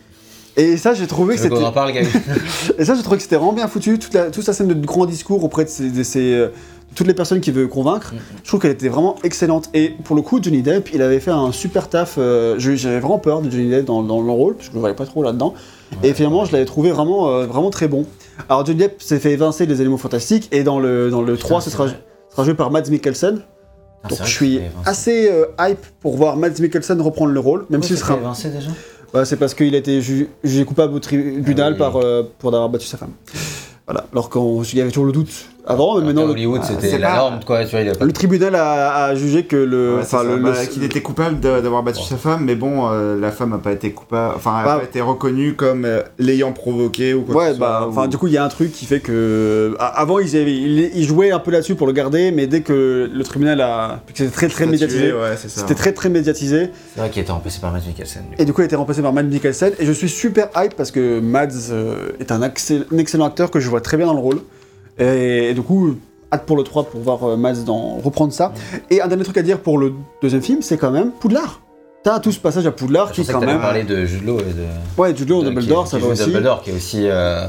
Et 0.56 0.78
ça, 0.78 0.94
j'ai 0.94 1.06
trouvé 1.06 1.34
que 1.34 1.42
c'était. 1.42 1.62
en 1.62 1.70
parle, 1.72 1.92
Et 2.78 2.84
ça, 2.86 2.94
j'ai 2.94 3.02
trouvé 3.02 3.18
que 3.18 3.22
c'était 3.22 3.36
vraiment 3.36 3.52
bien 3.52 3.68
foutu. 3.68 3.98
Toute, 3.98 4.14
la, 4.14 4.30
toute 4.30 4.42
sa 4.42 4.54
scène 4.54 4.68
de 4.68 4.86
grand 4.86 5.04
discours 5.04 5.44
auprès 5.44 5.66
de, 5.66 5.70
euh, 6.16 6.48
de 6.48 6.50
toutes 6.96 7.06
les 7.06 7.14
personnes 7.14 7.40
qu'il 7.40 7.52
veut 7.54 7.68
convaincre. 7.68 8.12
Mhm. 8.12 8.20
Je 8.42 8.48
trouve 8.48 8.60
qu'elle 8.60 8.72
était 8.72 8.88
vraiment 8.88 9.14
excellente. 9.22 9.68
Et 9.74 9.90
pour 10.02 10.16
le 10.16 10.22
coup, 10.22 10.40
Johnny 10.42 10.62
Depp, 10.62 10.88
il 10.92 11.00
avait 11.02 11.20
fait 11.20 11.30
un 11.30 11.52
super 11.52 11.88
taf. 11.88 12.16
euh, 12.18 12.56
J'avais 12.58 12.98
vraiment 12.98 13.18
peur 13.18 13.40
de 13.42 13.50
Johnny 13.50 13.70
Depp 13.70 13.84
dans, 13.84 14.02
dans 14.02 14.20
le 14.22 14.30
rôle, 14.32 14.54
parce 14.56 14.66
que 14.66 14.72
je 14.72 14.76
le 14.76 14.80
voyais 14.80 14.96
pas 14.96 15.06
trop 15.06 15.22
là-dedans. 15.22 15.54
et 16.02 16.12
finalement, 16.14 16.44
je 16.44 16.52
l'avais 16.52 16.64
trouvé 16.64 16.90
vraiment, 16.90 17.28
euh, 17.28 17.46
vraiment 17.46 17.70
très 17.70 17.86
bon. 17.86 18.06
Alors, 18.48 18.66
Johnny 18.66 18.78
Depp 18.80 19.00
s'est 19.00 19.20
fait 19.20 19.30
évincer 19.32 19.66
des 19.66 19.80
éléments 19.80 19.98
fantastiques. 19.98 20.48
Et 20.50 20.64
dans 20.64 20.80
le, 20.80 21.10
dans 21.10 21.22
le 21.22 21.36
3, 21.36 21.60
ce 21.60 21.70
sera, 21.70 21.86
sera 22.30 22.44
joué 22.44 22.54
par 22.54 22.70
Mads 22.72 22.90
Mikkelsen. 22.90 23.42
Putain, 24.02 24.16
Donc 24.16 24.26
je 24.26 24.32
suis 24.32 24.60
assez 24.84 25.30
euh, 25.30 25.46
hype 25.60 25.84
pour 26.00 26.16
voir 26.16 26.36
Mads 26.36 26.60
Mikkelsen 26.60 27.00
reprendre 27.00 27.32
le 27.32 27.40
rôle, 27.40 27.66
même 27.70 27.82
s'il 27.82 27.96
sera. 27.98 28.16
évincé 28.16 28.48
déjà? 28.50 28.70
Bah, 29.12 29.24
c'est 29.24 29.36
parce 29.36 29.54
qu'il 29.54 29.74
a 29.74 29.78
été 29.78 30.00
ju- 30.00 30.28
jugé 30.44 30.64
coupable 30.64 30.94
au 30.94 30.98
tribunal 30.98 31.76
Ah 31.80 31.88
oui. 31.88 31.92
par, 31.92 32.24
pour 32.38 32.48
avoir 32.54 32.68
battu 32.68 32.86
sa 32.86 32.96
femme. 32.98 33.12
Voilà. 33.86 34.04
Alors 34.12 34.28
qu'il 34.30 34.78
y 34.78 34.80
avait 34.80 34.90
toujours 34.90 35.04
le 35.06 35.12
doute 35.12 35.30
avant, 35.66 35.94
mais 35.94 35.98
Alors 36.02 36.06
maintenant 36.06 36.24
le, 36.26 36.30
Hollywood, 36.32 36.60
ah, 36.62 36.66
c'était 36.80 36.98
la 36.98 37.08
pas- 37.10 37.16
norme, 37.16 37.40
quoi. 37.44 37.64
Tu 37.64 37.70
vois, 37.72 37.80
il 37.80 37.88
a 37.88 37.94
pas 37.94 38.04
le 38.04 38.12
tribunal 38.12 38.54
a, 38.54 39.04
a 39.06 39.14
jugé 39.14 39.44
que 39.44 39.56
le. 39.56 39.96
Ouais, 39.96 40.02
bah, 40.12 40.22
le- 40.24 40.66
qu'il 40.66 40.84
était 40.84 41.02
coupable 41.02 41.40
d'avoir 41.40 41.82
battu 41.82 42.02
sa 42.02 42.16
femme, 42.16 42.44
mais 42.44 42.54
bon, 42.54 42.88
euh, 42.90 43.18
la 43.20 43.30
femme 43.32 43.50
n'a 43.50 43.58
pas 43.58 43.72
été 43.72 43.90
coupable, 43.92 44.34
enfin, 44.36 44.56
elle 44.60 44.64
Bah, 44.64 44.78
pas 44.78 44.84
été 44.84 45.00
reconnue 45.00 45.54
comme 45.54 45.84
euh, 45.84 46.02
l'ayant 46.18 46.52
provoqué 46.52 47.14
ou 47.14 47.22
quoi 47.22 47.34
que 47.34 47.38
Ouais, 47.40 47.54
ce 47.54 47.58
bah, 47.58 47.78
soit, 47.82 47.88
enfin, 47.88 48.04
ou- 48.04 48.08
du 48.08 48.16
coup, 48.18 48.26
il 48.28 48.32
y 48.34 48.38
a 48.38 48.44
un 48.44 48.48
truc 48.48 48.72
qui 48.72 48.86
fait 48.86 49.00
que. 49.00 49.74
a- 49.78 49.86
Avant, 50.00 50.18
ils, 50.18 50.36
avaient- 50.36 50.52
ils, 50.52 50.90
ils 50.94 51.04
jouaient 51.06 51.30
un 51.32 51.38
peu 51.40 51.50
là-dessus 51.50 51.74
pour 51.74 51.86
le 51.86 51.92
garder, 51.92 52.30
mais 52.30 52.46
dès 52.46 52.60
que 52.60 53.10
le 53.12 53.24
tribunal 53.24 53.60
a. 53.60 54.00
que 54.06 54.12
c'était 54.18 54.30
très 54.30 54.48
très 54.48 54.66
médiatisé. 54.66 55.12
Ouais. 55.12 55.36
C'était 55.36 55.74
très 55.74 55.92
très 55.92 56.08
médiatisé. 56.08 56.70
C'est 56.94 57.00
vrai 57.00 57.10
qu'il 57.10 57.22
était 57.22 57.32
remplacé 57.32 57.60
par 57.60 57.72
Matt 57.72 57.86
Mikkelsen. 57.86 58.22
du. 58.30 58.42
Et 58.42 58.44
du 58.44 58.52
coup, 58.52 58.60
il 58.60 58.64
a 58.64 58.66
été 58.66 58.76
remplacé 58.76 59.02
par 59.02 59.12
Mads 59.12 59.22
Mikkelsen. 59.24 59.72
Et 59.78 59.86
je 59.86 59.92
suis 59.92 60.08
super 60.08 60.48
hype 60.56 60.74
parce 60.76 60.90
que 60.90 61.20
Mads 61.20 61.70
euh, 61.70 62.10
est 62.20 62.30
un 62.30 62.40
excellent 62.98 63.26
acteur 63.26 63.50
que 63.50 63.58
je 63.60 63.68
vois 63.68 63.80
très 63.80 63.96
bien 63.96 64.06
dans 64.06 64.14
le 64.14 64.20
rôle. 64.20 64.38
Et, 64.98 65.50
et 65.50 65.54
du 65.54 65.62
coup, 65.62 65.96
hâte 66.32 66.44
pour 66.46 66.56
le 66.56 66.62
3 66.62 66.84
pour 66.84 67.00
voir 67.00 67.24
euh, 67.24 67.36
Mads 67.36 67.64
dans, 67.64 67.96
reprendre 67.96 68.32
ça. 68.32 68.52
Et 68.90 69.00
un 69.00 69.08
dernier 69.08 69.24
truc 69.24 69.36
à 69.36 69.42
dire 69.42 69.58
pour 69.60 69.78
le 69.78 69.92
deuxième 70.22 70.42
film, 70.42 70.62
c'est 70.62 70.76
quand 70.78 70.90
même 70.90 71.10
Poudlard. 71.12 71.60
T'as 72.02 72.20
tout 72.20 72.30
ce 72.32 72.38
passage 72.38 72.66
à 72.66 72.70
Poudlard 72.72 73.08
Je 73.08 73.14
qui, 73.20 73.26
que 73.26 73.32
quand 73.32 73.40
t'allais 73.40 73.52
même. 73.52 73.60
parler 73.60 73.82
de 73.84 74.04
Jude 74.06 74.24
Law 74.24 74.38
et 74.38 74.42
de. 74.44 74.64
Ouais, 74.96 75.14
Jude 75.14 75.28
Law, 75.28 75.42
de- 75.42 75.48
Dumbledore, 75.48 75.84
qui- 75.84 75.90
ça 75.90 75.96
qui 75.98 76.04
va 76.04 76.10
aussi. 76.12 76.24
Dumbledore, 76.24 76.62
qui 76.62 76.70
est 76.70 76.74
aussi. 76.74 77.00
euh, 77.08 77.46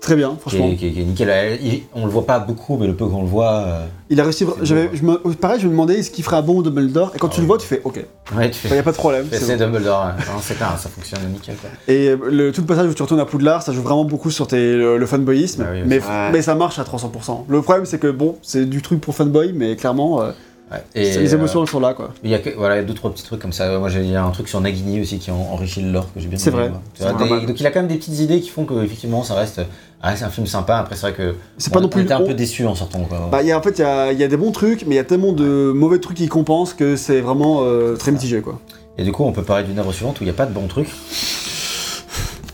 Très 0.00 0.14
bien, 0.16 0.30
qui, 0.34 0.40
franchement. 0.40 0.68
est, 0.68 0.76
qui 0.76 0.86
est- 0.86 0.90
qui 0.92 1.00
est 1.00 1.04
nickel. 1.04 1.58
Il- 1.62 1.82
on 1.94 2.04
le 2.06 2.10
voit 2.10 2.24
pas 2.24 2.38
beaucoup, 2.38 2.76
mais 2.78 2.86
le 2.86 2.94
peu 2.94 3.04
qu'on 3.06 3.22
le 3.22 3.28
voit. 3.28 3.52
euh, 3.66 3.84
Il 4.10 4.20
a 4.20 4.22
réussi. 4.24 4.46
Je 4.62 4.74
me- 4.74 5.34
pareil, 5.34 5.58
je 5.60 5.66
me 5.66 5.72
demandais 5.72 5.98
est-ce 5.98 6.10
qu'il 6.10 6.22
ferait 6.24 6.36
un 6.36 6.42
bon 6.42 6.62
Dumbledore? 6.62 7.12
Et 7.14 7.18
quand 7.18 7.26
Ah 7.30 7.34
tu 7.34 7.40
le 7.40 7.46
vois, 7.48 7.58
tu 7.58 7.66
fais 7.66 7.80
OK. 7.84 7.98
Il 8.30 8.36
Ouais, 8.38 8.48
tu 8.50 8.58
fais. 8.60 8.72
n'y 8.74 8.78
a 8.78 8.82
pas 8.84 8.92
de 8.92 8.96
problème. 8.96 9.26
c'est 9.30 9.56
bon. 9.58 9.64
Dumbledore. 9.66 10.06
Non, 10.18 10.40
c'est 10.40 10.54
clair, 10.54 10.78
ça 10.78 10.88
fonctionne 10.88 11.20
nickel. 11.32 11.56
Quoi. 11.56 11.70
Et 11.94 12.08
euh, 12.10 12.16
le, 12.30 12.52
tout 12.52 12.60
le 12.60 12.66
passage 12.66 12.88
où 12.88 12.94
tu 12.94 13.02
retournes 13.02 13.20
à 13.20 13.26
Poudlard, 13.26 13.62
ça 13.62 13.72
joue 13.72 13.82
vraiment 13.82 14.04
beaucoup 14.04 14.30
sur 14.30 14.46
tes, 14.46 14.74
le, 14.76 14.98
le 14.98 15.06
fanboyisme, 15.06 15.64
Ah 15.66 15.70
oui, 15.72 15.82
mais, 15.84 15.98
ouais. 15.98 16.30
mais 16.32 16.42
ça 16.42 16.54
marche 16.54 16.78
à 16.78 16.84
300%. 16.84 17.44
Le 17.48 17.60
problème, 17.62 17.84
c'est 17.84 17.98
que 17.98 18.10
bon, 18.10 18.36
c'est 18.42 18.66
du 18.66 18.80
truc 18.82 19.00
pour 19.00 19.14
fanboy, 19.14 19.52
mais 19.52 19.74
clairement, 19.76 20.22
euh, 20.22 20.30
Ouais. 20.70 20.84
Et, 20.94 21.16
les 21.18 21.32
euh, 21.32 21.38
émotions 21.38 21.62
elles 21.62 21.70
sont 21.70 21.80
là, 21.80 21.94
quoi. 21.94 22.10
Il 22.22 22.28
y 22.28 22.34
a 22.34 22.40
que, 22.40 22.50
voilà, 22.54 22.78
il 22.78 22.84
deux 22.84 22.92
trois 22.92 23.10
petits 23.10 23.22
trucs 23.24 23.40
comme 23.40 23.54
ça. 23.54 23.78
Moi, 23.78 23.88
j'ai 23.88 24.00
il 24.02 24.10
y 24.10 24.16
a 24.16 24.22
un 24.22 24.30
truc 24.32 24.48
sur 24.50 24.60
Nagini 24.60 25.00
aussi 25.00 25.18
qui 25.18 25.30
en- 25.30 25.48
enrichit 25.50 25.80
le 25.80 25.90
lore 25.92 26.12
que 26.12 26.20
j'ai 26.20 26.28
bien 26.28 26.38
C'est 26.38 26.50
aimé, 26.50 26.68
vrai. 26.98 27.40
des- 27.40 27.46
donc 27.46 27.58
il 27.58 27.66
a 27.66 27.70
quand 27.70 27.78
même 27.80 27.88
des 27.88 27.94
petites 27.96 28.18
idées 28.20 28.38
qui 28.42 28.50
font 28.50 28.66
que 28.66 28.74
effectivement 28.84 29.22
ça 29.22 29.32
reste, 29.34 29.62
ah, 30.02 30.14
c'est 30.16 30.24
un 30.24 30.30
film 30.30 30.46
sympa. 30.46 30.78
Après 30.78 30.94
c'est 30.94 31.02
vrai 31.02 31.12
que 31.14 31.34
C'est 31.56 31.72
pas 31.72 31.80
non 31.80 31.86
on 31.86 31.88
plus. 31.88 32.02
était 32.02 32.12
un 32.12 32.20
peu 32.20 32.34
déçu 32.34 32.66
en 32.66 32.74
sortant 32.74 33.00
quoi. 33.04 33.28
Bah, 33.32 33.42
il 33.42 33.48
y 33.48 33.52
a, 33.52 33.58
en 33.58 33.62
fait, 33.62 33.78
il 33.78 33.82
y 33.82 33.84
a, 33.84 34.12
il 34.12 34.18
y 34.18 34.24
a 34.24 34.28
des 34.28 34.36
bons 34.36 34.52
trucs, 34.52 34.84
mais 34.86 34.94
il 34.94 34.96
y 34.96 35.00
a 35.00 35.04
tellement 35.04 35.32
de 35.32 35.72
mauvais 35.74 35.98
trucs 35.98 36.16
qui 36.16 36.28
compensent 36.28 36.74
que 36.74 36.96
c'est 36.96 37.20
vraiment 37.20 37.60
euh, 37.62 37.96
très 37.96 38.12
mitigé, 38.12 38.40
quoi. 38.40 38.60
Et 38.96 39.04
du 39.04 39.12
coup 39.12 39.24
on 39.24 39.32
peut 39.32 39.42
parler 39.42 39.64
d'une 39.64 39.78
œuvre 39.78 39.92
suivante 39.92 40.20
où 40.20 40.24
il 40.24 40.26
n'y 40.26 40.30
a 40.30 40.34
pas 40.34 40.46
de 40.46 40.52
bons 40.52 40.66
trucs. 40.66 40.88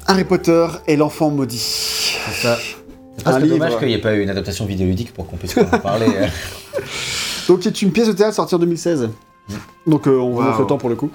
Harry 0.07 0.24
Potter 0.24 0.66
et 0.87 0.96
l'enfant 0.96 1.30
maudit. 1.30 1.59
C'est 1.59 2.42
ça. 2.48 2.59
C'est 3.16 3.28
Un 3.28 3.30
presque 3.33 3.46
dommage 3.48 3.68
livre. 3.70 3.78
qu'il 3.78 3.88
n'y 3.88 3.94
ait 3.94 3.98
pas 4.00 4.14
eu 4.14 4.22
une 4.22 4.30
adaptation 4.30 4.66
vidéoludique 4.66 5.14
pour 5.14 5.26
qu'on 5.26 5.37
puisse 5.37 5.57
en 5.57 5.64
parler. 5.78 6.07
Donc, 7.48 7.61
c'est 7.62 7.80
une 7.83 7.92
pièce 7.92 8.09
de 8.09 8.12
théâtre 8.12 8.35
sortie 8.35 8.54
en 8.54 8.59
2016. 8.59 9.09
Donc, 9.87 10.07
euh, 10.07 10.18
on 10.18 10.35
va 10.35 10.40
Wow. 10.42 10.48
mettre 10.48 10.61
le 10.61 10.66
temps 10.66 10.78
pour 10.78 10.88
le 10.88 10.96
coup. 10.96 11.11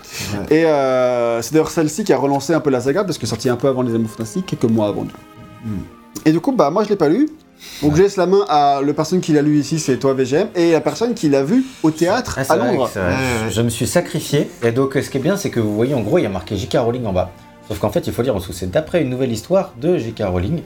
Ouais. 0.49 0.57
Et 0.59 0.65
euh, 0.65 1.41
c'est 1.41 1.51
d'ailleurs 1.53 1.69
celle-ci 1.71 2.03
qui 2.03 2.13
a 2.13 2.17
relancé 2.17 2.53
un 2.53 2.59
peu 2.59 2.69
la 2.69 2.79
saga, 2.81 3.03
parce 3.03 3.17
que 3.17 3.27
sortie 3.27 3.49
un 3.49 3.55
peu 3.57 3.67
avant 3.67 3.81
les 3.81 3.91
Animaux 3.93 4.07
Fantastiques, 4.09 4.45
quelques 4.45 4.71
mois 4.71 4.87
avant. 4.87 5.03
Hmm. 5.65 5.79
Et 6.25 6.31
du 6.31 6.39
coup, 6.39 6.51
bah, 6.51 6.69
moi, 6.69 6.83
je 6.83 6.89
l'ai 6.89 6.95
pas 6.95 7.09
lu. 7.09 7.29
Donc 7.81 7.95
je 7.97 8.03
laisse 8.03 8.15
la 8.15 8.25
main 8.25 8.45
à 8.47 8.79
la 8.85 8.93
personne 8.93 9.19
qui 9.19 9.33
l'a 9.33 9.41
lu 9.41 9.59
ici, 9.59 9.79
c'est 9.79 9.97
toi 9.97 10.13
VGM, 10.13 10.47
et 10.55 10.71
la 10.71 10.79
personne 10.79 11.13
qui 11.13 11.27
l'a 11.27 11.43
vu 11.43 11.65
au 11.83 11.91
théâtre 11.91 12.39
Ah, 12.47 12.53
à 12.53 12.55
Londres. 12.55 12.89
vrai. 12.93 13.13
Je 13.51 13.61
me 13.61 13.69
suis 13.69 13.85
sacrifié. 13.87 14.49
Et 14.63 14.71
donc, 14.71 14.93
ce 14.93 15.09
qui 15.09 15.17
est 15.17 15.21
bien, 15.21 15.35
c'est 15.35 15.49
que 15.49 15.59
vous 15.59 15.75
voyez, 15.75 15.93
en 15.93 15.99
gros, 16.01 16.17
il 16.19 16.23
y 16.23 16.25
a 16.25 16.29
marqué 16.29 16.55
J.K. 16.55 16.77
Rowling 16.79 17.05
en 17.05 17.11
bas. 17.13 17.31
Sauf 17.67 17.79
qu'en 17.79 17.89
fait, 17.89 18.07
il 18.07 18.13
faut 18.13 18.21
lire 18.21 18.33
en 18.35 18.39
dessous. 18.39 18.53
C'est 18.53 18.71
d'après 18.71 19.01
une 19.01 19.09
nouvelle 19.09 19.31
histoire 19.31 19.73
de 19.79 19.97
J.K. 19.97 20.23
Rowling. 20.27 20.61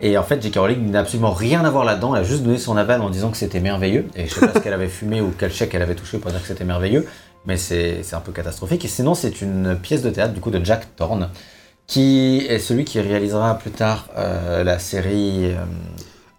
Et 0.00 0.16
en 0.16 0.22
fait, 0.22 0.40
J.K. 0.40 0.56
Rowling 0.58 0.90
n'a 0.90 1.00
absolument 1.00 1.32
rien 1.32 1.64
à 1.64 1.70
voir 1.70 1.84
là-dedans. 1.84 2.14
Elle 2.14 2.22
a 2.22 2.24
juste 2.24 2.42
donné 2.44 2.58
son 2.58 2.76
aval 2.76 3.02
en 3.02 3.10
disant 3.10 3.30
que 3.30 3.36
c'était 3.36 3.60
merveilleux. 3.60 4.06
Et 4.14 4.26
je 4.26 4.34
sais 4.34 4.40
pas 4.46 4.52
ce 4.54 4.58
qu'elle 4.60 4.72
avait 4.72 4.88
fumé 4.88 5.20
ou 5.20 5.32
quel 5.36 5.52
chèque 5.52 5.74
elle 5.74 5.82
avait 5.82 5.94
touché 5.96 6.18
pour 6.18 6.30
dire 6.30 6.40
que 6.40 6.46
c'était 6.48 6.64
merveilleux. 6.64 7.06
Mais 7.46 7.56
c'est 7.56 7.98
c'est 8.04 8.14
un 8.14 8.20
peu 8.20 8.30
catastrophique. 8.32 8.84
Et 8.84 8.88
sinon, 8.88 9.14
c'est 9.14 9.42
une 9.42 9.76
pièce 9.80 10.02
de 10.02 10.10
théâtre, 10.10 10.32
du 10.34 10.40
coup, 10.40 10.50
de 10.50 10.64
Jack 10.64 10.86
Thorne, 10.96 11.28
qui 11.86 12.44
est 12.48 12.58
celui 12.58 12.84
qui 12.84 13.00
réalisera 13.00 13.54
plus 13.58 13.70
tard 13.70 14.08
euh, 14.16 14.64
la 14.64 14.78
série 14.78 15.46
euh, 15.46 15.56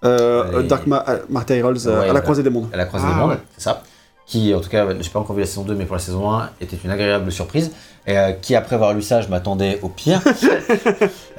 Euh, 0.05 0.61
Les- 0.61 0.67
Dark 0.67 0.85
Ma- 0.87 1.05
euh, 1.07 1.19
Materials 1.29 1.77
Ouais, 1.87 2.09
à 2.09 2.13
la 2.13 2.19
croisée 2.21 2.43
des 2.43 2.49
mondes. 2.49 2.67
à 2.73 2.77
la 2.77 2.85
croisée 2.85 3.05
Ah, 3.09 3.13
des 3.13 3.19
mondes, 3.21 3.29
ouais. 3.31 3.37
c'est 3.57 3.63
ça. 3.63 3.83
Qui, 4.25 4.53
en 4.53 4.59
tout 4.61 4.69
cas, 4.69 4.85
j'ai 4.99 5.09
pas 5.09 5.19
encore 5.19 5.35
vu 5.35 5.41
la 5.41 5.47
saison 5.47 5.63
2, 5.63 5.75
mais 5.75 5.85
pour 5.85 5.95
la 5.95 6.01
saison 6.01 6.29
1, 6.31 6.49
était 6.61 6.77
une 6.83 6.89
agréable 6.91 7.31
surprise. 7.31 7.71
Et 8.07 8.17
euh, 8.17 8.31
qui, 8.33 8.53
après 8.55 8.75
avoir 8.75 8.93
lu 8.93 9.01
ça, 9.01 9.21
je 9.21 9.27
m'attendais 9.29 9.79
au 9.81 9.89
pire. 9.89 10.21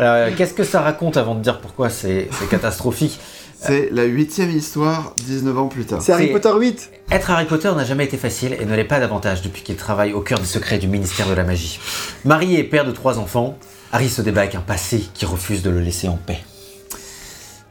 Euh, 0.01 0.31
Qu'est-ce 0.37 0.55
que 0.55 0.65
ça 0.65 0.81
raconte 0.81 1.17
avant 1.17 1.35
de 1.37 1.41
dire 1.41 1.61
pourquoi 1.61 1.89
c'est 1.89 2.29
catastrophique? 2.51 3.19
C'est 3.61 3.89
la 3.93 4.03
huitième 4.05 4.51
histoire, 4.51 5.15
19 5.19 5.57
ans 5.59 5.69
plus 5.69 5.85
tard. 5.87 6.03
C'est 6.03 6.13
Harry 6.13 6.27
Potter 6.33 6.51
8 6.55 6.91
Être 7.13 7.31
Harry 7.31 7.45
Potter 7.47 7.71
n'a 7.77 7.85
jamais 7.85 8.05
été 8.05 8.17
facile 8.17 8.57
et 8.61 8.65
ne 8.65 8.75
l'est 8.75 8.85
pas 8.85 8.99
davantage 9.01 9.41
depuis 9.43 9.63
qu'il 9.63 9.77
travaille 9.77 10.13
au 10.13 10.21
cœur 10.21 10.39
des 10.41 10.45
secrets 10.47 10.79
du 10.79 10.89
ministère 10.89 11.29
de 11.29 11.35
la 11.35 11.45
magie. 11.45 11.79
Marié 12.25 12.59
et 12.59 12.65
père 12.65 12.85
de 12.85 12.91
trois 12.91 13.19
enfants, 13.21 13.57
Harry 13.95 14.11
se 14.11 14.23
débat 14.23 14.41
avec 14.41 14.57
un 14.57 14.61
passé 14.61 15.09
qui 15.15 15.25
refuse 15.25 15.63
de 15.63 15.71
le 15.71 15.79
laisser 15.79 16.09
en 16.09 16.17
paix. 16.17 16.41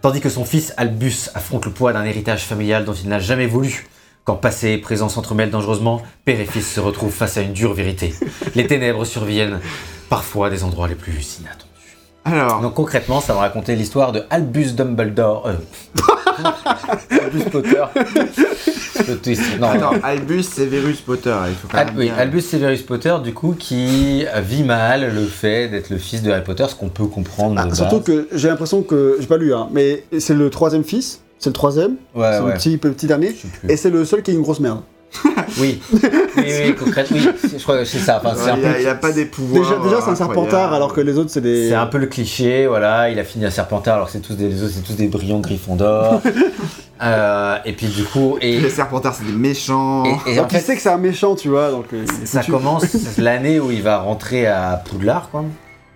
Tandis 0.02 0.22
que 0.22 0.30
son 0.30 0.46
fils 0.46 0.74
Albus 0.78 1.30
affronte 1.36 1.66
le 1.66 1.72
poids 1.72 1.92
d'un 1.92 2.06
héritage 2.06 2.46
familial 2.46 2.86
dont 2.86 2.94
il 2.94 3.10
n'a 3.10 3.20
jamais 3.20 3.46
voulu. 3.46 3.88
Quand 4.24 4.38
passé 4.38 4.70
et 4.70 4.78
présent 4.78 5.10
s'entremêlent 5.10 5.52
dangereusement, 5.52 6.02
père 6.24 6.40
et 6.40 6.46
fils 6.46 6.76
se 6.76 6.80
retrouvent 6.80 7.12
face 7.12 7.36
à 7.36 7.42
une 7.42 7.52
dure 7.52 7.74
vérité. 7.74 8.14
Les 8.56 8.68
ténèbres 8.68 9.04
surviennent, 9.04 9.60
parfois 10.08 10.50
des 10.50 10.64
endroits 10.64 10.88
les 10.88 10.96
plus 10.96 11.40
inattendus. 11.42 11.63
Alors, 12.26 12.62
Donc 12.62 12.74
concrètement, 12.76 13.20
ça 13.20 13.34
va 13.34 13.40
raconter 13.42 13.76
l'histoire 13.76 14.12
de 14.12 14.24
Albus 14.30 14.74
Dumbledore. 14.76 15.48
euh, 15.48 15.54
Albus 17.22 17.44
Potter. 17.52 17.84
Le 19.08 19.18
twist. 19.18 19.42
Non, 19.60 19.68
attends, 19.70 19.92
Albus 20.04 20.44
Severus 20.44 21.02
Potter, 21.02 21.36
il 21.50 21.56
faut 21.56 21.68
quand 21.70 21.78
Al- 21.78 21.88
même 21.88 21.98
oui, 21.98 22.06
bien- 22.06 22.16
Albus 22.18 22.42
Severus 22.42 22.82
Potter, 22.84 23.14
du 23.24 23.34
coup, 23.34 23.54
qui 23.58 24.26
vit 24.42 24.64
mal 24.64 25.14
le 25.14 25.26
fait 25.26 25.68
d'être 25.68 25.90
le 25.90 25.98
fils 25.98 26.22
de 26.22 26.32
Harry 26.32 26.44
Potter, 26.44 26.66
ce 26.70 26.76
qu'on 26.76 26.90
peut 26.90 27.06
comprendre. 27.08 27.60
Ah, 27.62 27.68
de 27.68 27.76
Surtout 27.76 27.98
base. 27.98 28.06
que 28.06 28.28
j'ai 28.34 28.48
l'impression 28.48 28.82
que, 28.84 29.18
j'ai 29.20 29.28
pas 29.28 29.38
lu, 29.38 29.54
hein, 29.54 29.68
mais 29.72 30.06
c'est 30.20 30.34
le 30.34 30.50
troisième 30.50 30.84
fils, 30.86 31.22
c'est 31.40 31.50
le 31.50 31.54
troisième, 31.54 31.96
Ouais, 32.16 32.32
c'est 32.34 32.40
ouais. 32.42 32.48
le 32.52 32.54
petit, 32.58 32.78
petit 32.78 33.08
dernier, 33.08 33.36
et 33.68 33.76
c'est 33.76 33.90
le 33.90 34.06
seul 34.06 34.22
qui 34.24 34.32
est 34.32 34.34
une 34.34 34.42
grosse 34.42 34.60
merde. 34.62 34.82
Oui, 35.60 35.80
oui, 35.92 36.02
oui, 36.38 36.76
concrètement, 36.80 37.18
oui, 37.44 37.50
je 37.58 37.62
crois 37.62 37.78
que 37.80 37.86
c'est 37.86 38.00
ça. 38.00 38.20
Enfin, 38.24 38.36
c'est 38.36 38.50
un 38.50 38.56
il, 38.56 38.62
peu- 38.62 38.68
a, 38.68 38.80
il 38.82 38.88
a 38.88 38.96
pas 38.96 39.12
des 39.12 39.26
pouvoirs. 39.26 39.64
Déjà, 39.64 39.78
déjà 39.84 40.02
c'est 40.02 40.10
un 40.12 40.16
serpentard 40.16 40.74
alors 40.74 40.94
que 40.94 41.02
les 41.02 41.18
autres 41.18 41.30
c'est 41.30 41.42
des. 41.42 41.70
C'est 41.70 41.76
un 41.76 41.86
peu 41.86 42.00
le 42.00 42.08
cliché, 42.08 42.66
voilà, 42.68 43.10
il 43.10 43.20
a 43.20 43.24
fini 43.24 43.46
à 43.46 43.52
Serpentard 43.52 43.96
alors 43.96 44.08
que 44.08 44.14
c'est 44.14 44.20
tous 44.22 44.34
des, 44.34 44.50
les 44.50 44.64
autres, 44.64 44.74
c'est 44.76 44.82
tous 44.84 44.96
des 44.96 45.08
brillants 45.08 45.40
griffons 45.40 45.76
d'or. 45.76 46.22
Euh, 47.02 47.58
et 47.66 47.74
puis 47.74 47.88
du 47.88 48.04
coup, 48.06 48.38
et, 48.40 48.60
Les 48.62 48.70
serpentards, 48.70 49.14
c'est 49.16 49.26
des 49.26 49.34
méchants. 49.34 50.06
et, 50.06 50.32
et 50.32 50.36
Donc 50.38 50.46
en 50.46 50.48
il 50.50 50.52
fait, 50.54 50.60
sait 50.62 50.76
que 50.78 50.82
c'est 50.82 50.90
un 50.90 50.98
méchant, 50.98 51.36
tu 51.36 51.50
vois, 51.50 51.70
donc. 51.70 51.86
euh, 51.92 52.06
il 52.22 52.28
ça 52.28 52.40
foutu. 52.40 52.52
commence 52.54 52.86
l'année 53.18 53.60
où 53.60 53.72
il 53.72 53.82
va 53.82 53.98
rentrer 53.98 54.48
à 54.48 54.82
Poudlard, 54.90 55.28
quoi, 55.30 55.44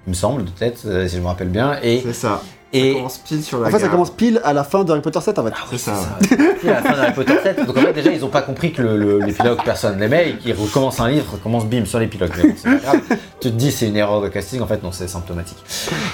il 0.06 0.10
me 0.10 0.15
semble, 0.15 0.43
peut-être, 0.45 0.82
euh, 0.86 1.08
si 1.08 1.15
je 1.15 1.21
me 1.21 1.27
rappelle 1.27 1.47
bien. 1.47 1.77
Et, 1.82 2.01
C'est 2.03 2.12
ça. 2.13 2.41
Et, 2.73 2.91
Ça 2.91 2.97
commence 2.97 3.17
pile 3.19 3.43
sur 3.43 3.60
la 3.62 3.67
En 3.67 3.71
fait, 3.71 3.80
ça 3.80 3.88
commence 3.88 4.10
pile 4.12 4.41
à 4.43 4.51
la 4.53 4.63
fin 4.63 4.84
de 4.84 4.91
Harry 4.91 5.01
Potter 5.01 5.21
7 5.21 5.39
en 5.39 5.43
fait. 5.45 5.53
C'est 5.71 5.77
ça. 5.77 5.93
C'est 6.30 6.38
la 6.67 6.82
fin 6.82 6.91
d'Harry 6.97 7.13
Potter 7.13 7.34
7. 7.41 7.65
Donc 7.65 7.77
en 7.77 7.82
fait, 7.82 7.93
déjà, 7.93 8.12
ils 8.12 8.23
ont 8.25 8.30
pas 8.30 8.41
compris 8.41 8.73
que 8.73 8.82
le- 8.82 8.97
le- 8.97 9.19
l'épilogue, 9.19 9.60
personne 9.63 9.99
l'aimait 9.99 10.32
et 10.32 10.34
qu'ils 10.36 10.53
recommencent 10.53 10.99
un 10.99 11.10
livre, 11.10 11.25
recommence 11.34 11.65
bim 11.65 11.86
sur 11.86 11.99
l'épilogue. 11.99 12.32
Mais 12.38 12.49
bon, 12.49 12.56
c'est 12.58 12.69
pas 12.69 12.75
grave. 12.77 13.01
Tu 13.39 13.49
te 13.51 13.56
dis, 13.56 13.71
c'est 13.71 13.88
une 13.88 13.95
erreur 13.97 14.21
de 14.21 14.27
casting, 14.27 14.62
en 14.62 14.67
fait, 14.67 14.84
non, 14.84 14.91
c'est 14.91 15.08
symptomatique. 15.08 15.58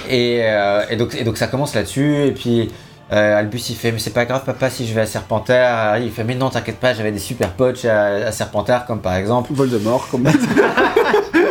Et, 0.10 0.42
euh, 0.44 0.84
et, 0.89 0.96
donc, 0.96 1.16
et 1.16 1.24
donc, 1.24 1.38
ça 1.38 1.48
commence 1.48 1.74
là-dessus. 1.74 2.26
Et 2.28 2.32
puis, 2.32 2.72
euh, 3.12 3.38
Albus, 3.39 3.70
il 3.70 3.76
fait, 3.76 3.92
mais 3.92 4.00
c'est 4.00 4.13
pas 4.13 4.26
grave, 4.26 4.44
papa, 4.46 4.70
si 4.70 4.88
je 4.88 4.94
vais 4.94 5.02
à 5.02 5.06
Serpentard. 5.06 5.89
Harry, 5.94 6.06
Il 6.06 6.12
fait, 6.12 6.24
mais 6.24 6.36
non, 6.36 6.50
t'inquiète 6.50 6.78
pas, 6.78 6.94
j'avais 6.94 7.12
des 7.12 7.20
super 7.20 7.50
potes 7.52 7.84
à, 7.86 8.28
à 8.28 8.32
Serpentard, 8.32 8.86
comme 8.86 9.02
par 9.02 9.16
exemple, 9.16 9.52
Voldemort, 9.54 10.08
comme. 10.12 10.28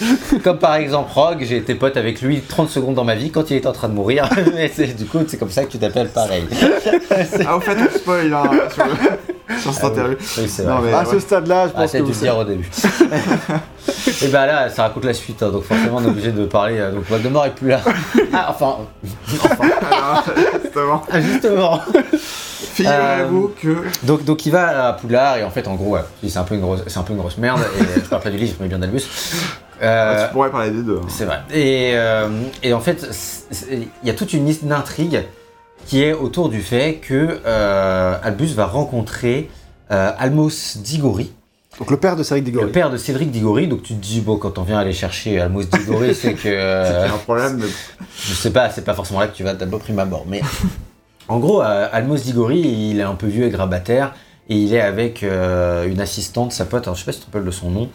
comme 0.44 0.58
par 0.58 0.76
exemple 0.76 1.10
Rogue. 1.12 1.38
J'ai 1.42 1.56
été 1.58 1.74
pote 1.74 1.96
avec 1.96 2.20
lui 2.22 2.40
30 2.40 2.68
secondes 2.68 2.94
dans 2.94 3.04
ma 3.04 3.14
vie 3.14 3.30
quand 3.30 3.50
il 3.50 3.56
était 3.56 3.66
en 3.66 3.72
train 3.72 3.88
de 3.88 3.94
mourir. 3.94 4.28
Mais 4.54 4.70
c'est- 4.74 4.96
du 4.96 5.04
coup, 5.06 5.18
c'est 5.26 5.38
comme 5.38 5.50
ça 5.50 5.64
que 5.64 5.70
tu 5.70 5.78
t'appelles 5.78 6.08
pareil. 6.08 6.44
Ah, 7.46 7.56
au 7.56 7.60
fait, 7.60 7.76
on 7.78 7.98
spoil 7.98 8.32
hein, 8.32 8.50
sur, 8.72 8.84
le- 8.84 9.58
sur 9.60 9.72
cette 9.72 9.84
Ah 9.84 9.86
interview. 9.88 10.16
Oui, 10.38 10.48
c'est 10.48 10.64
Non, 10.64 10.76
vrai. 10.78 10.90
mais- 10.90 10.96
à 10.96 11.04
ce 11.04 11.18
stade-là, 11.18 11.66
je 11.68 11.72
Ah, 11.74 11.80
pense 11.82 11.90
c'est 11.90 11.98
que 12.00 12.04
le 12.04 12.12
dire 12.12 12.36
au 12.38 12.44
début. 12.44 12.68
et 14.22 14.28
bah 14.28 14.46
là, 14.46 14.68
ça 14.70 14.82
raconte 14.84 15.04
la 15.04 15.14
suite, 15.14 15.42
hein, 15.42 15.50
donc 15.50 15.64
forcément 15.64 15.96
on 15.98 16.04
est 16.04 16.08
obligé 16.08 16.30
de 16.32 16.44
parler. 16.44 16.78
euh, 16.78 16.92
donc 16.92 17.04
Voldemort 17.08 17.46
est 17.46 17.54
plus 17.54 17.68
là. 17.68 17.80
Ah, 18.32 18.46
enfin, 18.50 18.76
enfin, 19.44 19.64
Alors, 19.90 20.24
justement, 20.62 21.02
ah, 21.10 21.20
justement. 21.20 21.80
figurez-vous 22.74 23.52
que. 23.60 23.76
Donc, 24.04 24.24
donc 24.24 24.46
il 24.46 24.52
va 24.52 24.88
à 24.88 24.92
Poudlard 24.92 25.38
et 25.38 25.44
en 25.44 25.50
fait, 25.50 25.66
en 25.66 25.74
gros, 25.74 25.90
ouais, 25.94 26.00
c'est 26.26 26.38
un 26.38 26.44
peu 26.44 26.54
une 26.54 26.60
grosse, 26.60 26.80
c'est 26.86 26.98
un 26.98 27.02
peu 27.02 27.12
une 27.12 27.18
grosse 27.18 27.38
merde. 27.38 27.60
Et 27.80 28.00
je 28.00 28.08
parle 28.08 28.22
pas 28.22 28.30
du 28.30 28.36
livre, 28.38 28.56
mais 28.60 28.68
bien 28.68 28.78
d'Albus. 28.78 29.02
Euh, 29.82 30.26
tu 30.26 30.32
pourrais 30.32 30.50
parler 30.50 30.70
des 30.70 30.82
deux. 30.82 30.98
hein. 31.02 31.06
c'est 31.08 31.24
vrai. 31.24 31.40
Et, 31.52 31.92
euh, 31.94 32.28
et 32.62 32.72
en 32.72 32.80
fait, 32.80 33.06
il 33.70 33.88
y 34.04 34.10
a 34.10 34.14
toute 34.14 34.32
une, 34.32 34.48
une 34.62 34.72
intrigue 34.72 35.24
qui 35.86 36.02
est 36.02 36.12
autour 36.12 36.48
du 36.48 36.60
fait 36.60 36.96
que 36.96 37.38
euh, 37.46 38.16
Albus 38.22 38.54
va 38.54 38.66
rencontrer 38.66 39.48
euh, 39.90 40.10
Almos 40.18 40.76
Diggory. 40.78 41.32
Donc 41.78 41.90
le 41.92 41.96
père 41.96 42.16
de 42.16 42.24
Cédric 42.24 42.44
Le 42.46 42.50
Diggory. 42.50 42.72
père 42.72 42.90
de 42.90 42.96
Cédric 42.96 43.30
Diggory, 43.30 43.68
donc 43.68 43.84
tu 43.84 43.94
te 43.94 44.00
dis, 44.02 44.20
bon, 44.20 44.36
quand 44.36 44.58
on 44.58 44.62
vient 44.64 44.78
aller 44.80 44.92
chercher 44.92 45.40
Almos 45.40 45.62
Diggory, 45.70 46.12
c'est 46.14 46.34
que. 46.34 46.48
euh, 46.48 47.04
C'est 47.06 47.14
un 47.14 47.18
problème, 47.18 47.58
mais 47.58 47.66
je 48.20 48.34
sais 48.34 48.50
pas, 48.50 48.68
c'est 48.70 48.84
pas 48.84 48.94
forcément 48.94 49.20
là 49.20 49.28
que 49.28 49.36
tu 49.36 49.44
vas 49.44 49.54
d'abord 49.54 49.78
prime 49.78 49.98
abord, 50.00 50.24
mais. 50.28 50.40
En 51.28 51.38
gros, 51.38 51.62
euh, 51.62 51.88
Almos 51.92 52.16
Diggory, 52.24 52.58
il 52.60 52.98
est 52.98 53.04
un 53.04 53.14
peu 53.14 53.26
vieux 53.28 53.44
et 53.46 53.50
grabataire, 53.50 54.14
et 54.48 54.56
il 54.56 54.74
est 54.74 54.80
avec 54.80 55.22
euh, 55.22 55.86
une 55.86 56.00
assistante, 56.00 56.52
sa 56.52 56.64
pote, 56.64 56.84
alors 56.88 56.96
je 56.96 57.00
sais 57.00 57.06
pas 57.06 57.12
si 57.12 57.20
tu 57.20 57.26
te 57.26 57.30
rappelles 57.30 57.46
de 57.46 57.50
son 57.52 57.70
nom. 57.70 57.88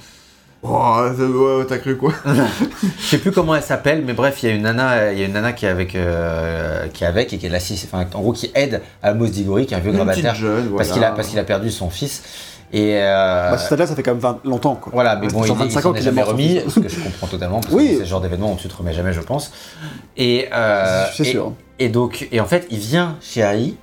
Oh, 0.65 1.63
t'as- 1.67 1.77
cru 1.77 1.97
quoi? 1.97 2.13
Je 2.25 3.05
sais 3.05 3.17
plus 3.17 3.31
comment 3.31 3.53
elle 3.55 3.61
s'appelle, 3.63 4.03
mais 4.05 4.13
bref, 4.13 4.41
il 4.43 4.49
y 4.49 4.51
a 4.51 4.55
une 4.55 4.61
nana, 4.63 5.11
il 5.11 5.19
y 5.19 5.23
a 5.23 5.25
une 5.25 5.33
nana 5.33 5.51
qui 5.51 5.65
est 5.65 5.69
avec, 5.69 5.93
euh, 5.95 6.87
qui 6.87 7.03
est 7.03 7.07
avec 7.07 7.33
et 7.33 7.37
qui 7.37 7.45
est 7.47 7.83
enfin, 7.85 8.05
en 8.13 8.21
gros, 8.21 8.31
qui 8.31 8.49
aide 8.55 8.81
Almos 9.01 9.27
Diggory, 9.27 9.65
qui 9.65 9.73
est 9.73 9.77
un 9.77 9.81
vieux 9.81 9.91
grabataire, 9.91 10.35
jeune, 10.35 10.67
voilà. 10.69 10.77
parce 10.77 10.89
qu'il 10.91 11.03
a, 11.03 11.11
parce 11.11 11.27
qu'il 11.27 11.39
a 11.39 11.43
perdu 11.43 11.69
son 11.69 11.89
fils. 11.89 12.23
Et 12.71 12.95
euh, 12.95 13.49
Bah, 13.49 13.55
à 13.55 13.57
ce 13.59 13.65
stade-là, 13.67 13.85
ça 13.87 13.95
fait 13.95 14.01
quand 14.03 14.11
même 14.13 14.19
20 14.21 14.39
longtemps 14.45 14.75
quoi. 14.75 14.91
Voilà, 14.95 15.15
mais 15.17 15.27
bon, 15.27 15.41
il, 15.41 15.45
sur 15.45 15.55
il 15.55 15.59
25 15.59 15.81
s'en 15.81 15.89
ans 15.89 15.93
qu'il 15.93 16.01
jamais 16.01 16.23
remis, 16.23 16.59
ce 16.67 16.79
que 16.79 16.87
je 16.89 16.99
comprends 17.01 17.27
totalement, 17.27 17.59
parce 17.59 17.73
Oui. 17.73 17.89
que 17.89 17.93
c'est 17.97 18.05
ce 18.05 18.09
genre 18.09 18.21
d'événement 18.21 18.53
où 18.53 18.55
tu 18.55 18.67
te 18.67 18.75
remets 18.75 18.93
jamais, 18.93 19.13
je 19.13 19.21
pense. 19.21 19.51
Et, 20.17 20.47
euh, 20.53 21.05
C'est 21.13 21.23
et- 21.27 21.31
sûr. 21.31 21.53
Et 21.77 21.89
donc, 21.89 22.27
et 22.31 22.39
en 22.39 22.45
fait, 22.45 22.65
il 22.71 22.79
vient 22.79 23.17
chez 23.21 23.43
Harry, 23.43 23.75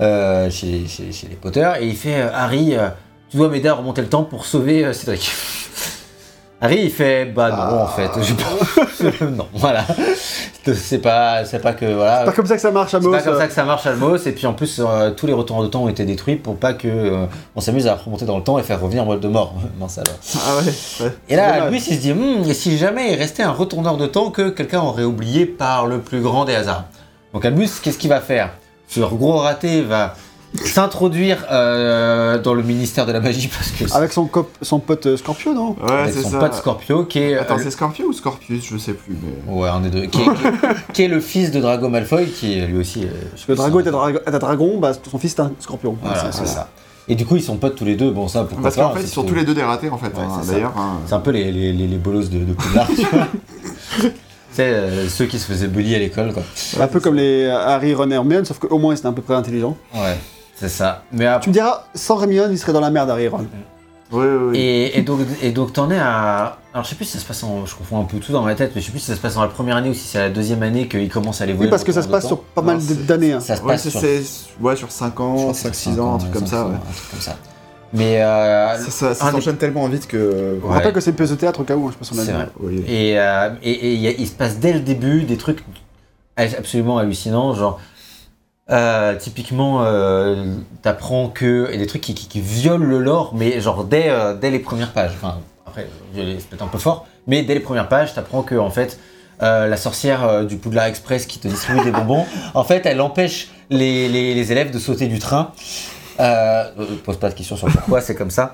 euh, 0.00 0.48
chez, 0.48 0.86
chez, 0.86 1.10
chez 1.12 1.26
les 1.28 1.34
Potter, 1.36 1.68
et 1.80 1.86
il 1.88 1.96
fait 1.96 2.22
euh, 2.22 2.28
Harry, 2.32 2.76
euh, 2.76 2.88
tu 3.30 3.36
dois 3.36 3.48
m'aider 3.48 3.68
à 3.68 3.74
remonter 3.74 4.00
le 4.00 4.08
temps 4.08 4.22
pour 4.24 4.46
sauver 4.46 4.84
euh, 4.84 4.92
Cédric. 4.92 5.32
Harry, 6.64 6.80
il 6.84 6.90
fait 6.90 7.26
bah 7.26 7.50
non, 7.50 7.56
Ah. 7.58 7.82
en 7.84 7.86
fait, 7.88 8.10
j'ai 8.22 8.34
pas- 8.34 9.24
non, 9.30 9.46
voilà. 9.52 9.84
C'est 10.74 10.98
pas, 10.98 11.44
c'est 11.44 11.58
pas 11.58 11.74
que 11.74 11.84
voilà. 11.84 12.20
C'est 12.20 12.24
pas 12.24 12.32
comme 12.32 12.46
ça 12.46 12.54
que 12.56 12.60
ça 12.62 12.70
marche, 12.70 12.90
C'est 12.92 12.96
Amos. 12.96 13.10
pas 13.10 13.20
comme 13.20 13.36
ça 13.38 13.46
que 13.46 13.52
ça 13.52 13.64
marche 13.64 13.86
Almos, 13.86 14.26
et 14.26 14.32
puis 14.32 14.46
en 14.46 14.54
plus, 14.54 14.80
euh, 14.80 15.10
tous 15.10 15.26
les 15.26 15.34
retours 15.34 15.62
de 15.62 15.68
temps 15.68 15.82
ont 15.84 15.88
été 15.88 16.06
détruits 16.06 16.36
pour 16.36 16.56
pas 16.56 16.72
que 16.72 16.88
euh, 16.88 17.26
on 17.54 17.60
s'amuse 17.60 17.86
à 17.86 17.96
remonter 17.96 18.24
dans 18.24 18.38
le 18.38 18.42
temps 18.44 18.58
et 18.58 18.62
faire 18.62 18.80
revenir 18.80 19.04
Voldemort. 19.04 19.52
ça 19.88 20.00
alors. 20.00 20.16
Ah 20.46 20.56
ouais, 20.64 21.04
ouais. 21.06 21.12
Et 21.28 21.36
là, 21.36 21.68
lui, 21.68 21.76
il 21.76 21.82
se 21.82 22.00
dit, 22.00 22.12
Hum, 22.12 22.44
et 22.48 22.54
si 22.54 22.78
jamais 22.78 23.12
il 23.12 23.16
restait 23.18 23.42
un 23.42 23.50
retourneur 23.52 23.98
de 23.98 24.06
temps 24.06 24.30
que 24.30 24.48
quelqu'un 24.48 24.80
aurait 24.80 25.04
oublié 25.04 25.44
par 25.44 25.86
le 25.86 25.98
plus 25.98 26.22
grand 26.22 26.46
des 26.46 26.54
hasards? 26.54 26.84
Donc 27.34 27.44
Albus, 27.44 27.68
qu'est-ce 27.82 27.98
qu'il 27.98 28.08
va 28.10 28.20
faire? 28.20 28.50
Ce 28.88 29.00
gros 29.00 29.36
raté 29.38 29.82
va 29.82 30.14
s'introduire 30.62 31.44
euh, 31.50 32.38
dans 32.38 32.54
le 32.54 32.62
ministère 32.62 33.06
de 33.06 33.12
la 33.12 33.20
magie 33.20 33.48
parce 33.48 33.70
que 33.70 33.88
c'est 33.88 33.94
Avec 33.96 34.12
son, 34.12 34.26
cop- 34.26 34.50
son 34.62 34.78
pote 34.78 35.06
euh, 35.06 35.16
Scorpio, 35.16 35.52
non? 35.54 35.76
Ouais, 35.82 35.92
avec 35.92 36.14
c'est 36.14 36.22
son 36.22 36.30
ça. 36.30 36.38
pote 36.38 36.54
Scorpio 36.54 37.04
qui 37.04 37.18
est... 37.20 37.36
Attends, 37.36 37.56
euh, 37.56 37.60
c'est 37.62 37.70
Scorpio 37.70 38.06
ou 38.06 38.12
Scorpius 38.12 38.64
Je 38.70 38.76
sais 38.78 38.92
plus, 38.94 39.16
mais. 39.22 39.52
Ouais, 39.52 39.68
un 39.68 39.80
des 39.80 39.90
deux. 39.90 40.06
Qui 40.06 40.20
est, 40.20 40.24
qui- 40.24 40.92
qui 40.92 41.02
est 41.02 41.08
le 41.08 41.20
fils 41.20 41.50
de 41.50 41.60
Drago 41.60 41.88
Malfoy, 41.88 42.26
qui 42.26 42.58
est 42.58 42.66
lui 42.66 42.78
aussi... 42.78 43.04
euh, 43.04 43.08
Le 43.48 43.56
si 43.56 43.62
est 43.62 43.64
un, 43.88 43.90
dra- 43.90 44.10
est 44.12 44.34
un 44.34 44.38
dragon, 44.38 44.78
bah, 44.78 44.92
son 45.10 45.18
fils 45.18 45.32
est 45.34 45.40
un 45.40 45.52
scorpion. 45.58 45.96
Voilà, 46.02 46.24
Ouais, 46.24 46.30
c'est 46.32 46.46
ça. 46.46 46.68
Et 47.06 47.16
du 47.16 47.26
coup, 47.26 47.36
ils 47.36 47.42
sont 47.42 47.56
potes 47.56 47.74
tous 47.76 47.84
les 47.84 47.96
deux. 47.96 48.10
Bon, 48.10 48.28
ça, 48.28 48.44
pourquoi 48.44 48.62
Parce 48.62 48.76
pas 48.76 48.82
qu'en 48.84 48.90
hein, 48.92 48.94
fait, 48.96 49.02
ils 49.02 49.08
sont 49.08 49.24
tous 49.24 49.34
les 49.34 49.44
deux 49.44 49.52
des 49.54 49.62
ratés 49.62 49.90
en 49.90 49.98
fait, 49.98 50.06
Ouais, 50.06 50.22
hein, 50.24 50.40
d'ailleurs. 50.46 50.72
hein. 50.78 50.98
C'est 51.06 51.12
un 51.14 51.20
peu 51.20 51.32
les, 51.32 51.52
les, 51.52 51.72
les, 51.72 51.86
les 51.86 51.96
bolos 51.98 52.30
de, 52.30 52.38
de 52.38 52.52
Poudlard, 52.54 52.88
tu 52.88 53.04
vois. 53.06 53.26
C'est 54.52 54.62
euh, 54.72 55.08
ceux 55.08 55.26
qui 55.26 55.38
se 55.40 55.46
faisaient 55.46 55.66
bully 55.66 55.96
à 55.96 55.98
l'école, 55.98 56.32
quoi. 56.32 56.44
Un 56.80 56.86
peu 56.86 57.00
comme 57.00 57.16
les 57.16 57.48
Harry, 57.48 57.92
Ron 57.92 58.08
et 58.10 58.14
Hermione, 58.14 58.44
sauf 58.44 58.60
qu'au 58.60 58.78
moins 58.78 58.94
ils 58.94 58.98
étaient 58.98 59.08
à 59.08 59.12
peu 59.12 59.20
près 59.20 59.34
intelligents. 59.34 59.76
Ouais, 59.92 60.16
c'est 60.56 60.68
ça. 60.68 61.02
Mais 61.12 61.26
après, 61.26 61.42
Tu 61.44 61.48
me 61.50 61.54
diras, 61.54 61.84
sans 61.94 62.20
Hermione, 62.20 62.52
il 62.52 62.58
serait 62.58 62.72
dans 62.72 62.80
la 62.80 62.90
merde, 62.90 63.10
Harry 63.10 63.24
et 63.24 63.28
Ron. 63.28 63.46
Oui, 64.12 64.26
oui, 64.26 64.36
oui. 64.50 64.58
Et, 64.58 64.98
et 64.98 65.02
donc, 65.02 65.20
et 65.42 65.50
donc 65.50 65.72
t'en 65.72 65.90
es 65.90 65.98
à, 65.98 66.58
Alors 66.72 66.84
je 66.84 66.90
sais 66.90 66.94
plus 66.94 67.04
si 67.06 67.12
ça 67.12 67.18
se 67.18 67.24
passe 67.24 67.42
en. 67.42 67.66
Je 67.66 67.74
confonds 67.74 68.00
un 68.00 68.04
peu 68.04 68.18
tout 68.18 68.32
dans 68.32 68.42
ma 68.42 68.54
tête, 68.54 68.72
mais 68.74 68.80
je 68.80 68.86
sais 68.86 68.92
plus 68.92 69.00
si 69.00 69.06
ça 69.06 69.16
se 69.16 69.20
passe 69.20 69.34
dans 69.34 69.42
la 69.42 69.48
première 69.48 69.76
année 69.76 69.88
ou 69.90 69.94
si 69.94 70.06
c'est 70.06 70.18
la 70.18 70.30
deuxième 70.30 70.62
année 70.62 70.86
qu'il 70.88 71.08
commence 71.08 71.40
à 71.40 71.46
les 71.46 71.52
voir. 71.52 71.64
Oui, 71.64 71.70
parce 71.70 71.82
que 71.84 71.90
ça 71.92 72.02
se 72.02 72.08
passe 72.08 72.26
sur 72.26 72.40
pas 72.42 72.62
mal 72.62 72.78
d'années. 73.06 73.32
hein. 73.32 73.40
Ça 73.40 73.56
se 73.56 73.62
Ouais, 73.62 73.68
passe 73.72 73.88
c'est 73.88 73.90
sur. 74.22 74.40
ouais, 74.60 74.76
sur 74.76 74.90
5 74.92 75.06
je 75.06 75.10
crois 75.14 75.26
ans, 75.26 75.50
que 75.52 75.56
c'est 75.56 75.68
5-6 75.68 75.98
ans, 76.00 76.14
un 76.14 76.18
truc 76.18 76.32
comme 76.32 76.46
ça. 76.46 76.66
ouais. 76.66 76.74
Un 76.74 76.92
truc 76.92 77.10
comme 77.10 77.20
ça. 77.20 77.36
Mais. 77.92 78.22
euh, 78.22 78.76
Ça, 78.78 78.90
ça- 78.90 79.14
ça 79.14 79.24
un 79.24 79.28
des- 79.32 79.36
s'enchaîne 79.38 79.56
tellement 79.56 79.88
vite 79.88 80.06
que. 80.06 80.58
On 80.62 80.68
Ouais. 80.68 80.74
rappelle 80.74 80.92
que 80.92 81.00
c'est 81.00 81.10
une 81.10 81.16
pièce 81.16 81.30
de 81.30 81.36
théâtre 81.36 81.60
au 81.60 81.64
cas 81.64 81.74
où, 81.74 81.88
hein, 81.88 81.90
je 81.90 81.92
sais 81.94 81.98
pas 81.98 82.04
si 82.04 82.12
on 82.12 82.16
l'a 82.16 82.24
C'est 82.24 82.32
dit. 82.32 82.36
vrai. 82.36 82.48
Oui. 82.60 82.84
Et, 82.86 83.18
euh, 83.18 83.50
et, 83.62 83.70
et 83.70 83.94
il 83.94 84.00
y 84.00 84.06
a- 84.08 84.12
il 84.16 84.26
se 84.28 84.32
passe 84.34 84.58
dès 84.58 84.72
le 84.74 84.80
début 84.80 85.22
des 85.22 85.36
trucs 85.36 85.64
absolument 86.36 86.98
hallucinants, 86.98 87.54
genre 87.54 87.80
euh, 88.70 89.14
typiquement 89.16 89.84
euh, 89.84 90.54
t'apprends 90.80 91.28
que 91.28 91.68
et 91.70 91.76
des 91.76 91.86
trucs 91.86 92.00
qui, 92.00 92.14
qui, 92.14 92.28
qui 92.28 92.40
violent 92.40 92.84
le 92.84 92.98
lore, 92.98 93.34
mais 93.34 93.60
genre 93.60 93.84
dès, 93.84 94.08
euh, 94.08 94.34
dès 94.34 94.50
les 94.50 94.58
premières 94.58 94.92
pages. 94.92 95.12
Enfin 95.14 95.38
après 95.66 95.88
violer, 96.14 96.36
c'est 96.38 96.48
peut-être 96.48 96.62
un 96.62 96.68
peu 96.68 96.78
fort, 96.78 97.06
mais 97.26 97.42
dès 97.42 97.54
les 97.54 97.60
premières 97.60 97.88
pages 97.88 98.14
t'apprends 98.14 98.42
que 98.42 98.54
en 98.54 98.70
fait 98.70 98.98
euh, 99.42 99.66
la 99.66 99.76
sorcière 99.76 100.46
du 100.46 100.56
Poudlard 100.56 100.86
Express 100.86 101.26
qui 101.26 101.38
te 101.38 101.48
distribue 101.48 101.84
des 101.84 101.90
bonbons, 101.90 102.24
en 102.54 102.64
fait 102.64 102.86
elle 102.86 103.00
empêche 103.00 103.48
les, 103.68 104.08
les, 104.08 104.34
les 104.34 104.52
élèves 104.52 104.70
de 104.70 104.78
sauter 104.78 105.08
du 105.08 105.18
train. 105.18 105.52
Euh, 106.20 106.64
pose 107.04 107.18
pas 107.18 107.28
de 107.28 107.34
questions 107.34 107.56
sur 107.56 107.68
pourquoi 107.68 108.00
c'est 108.00 108.14
comme 108.14 108.30
ça. 108.30 108.52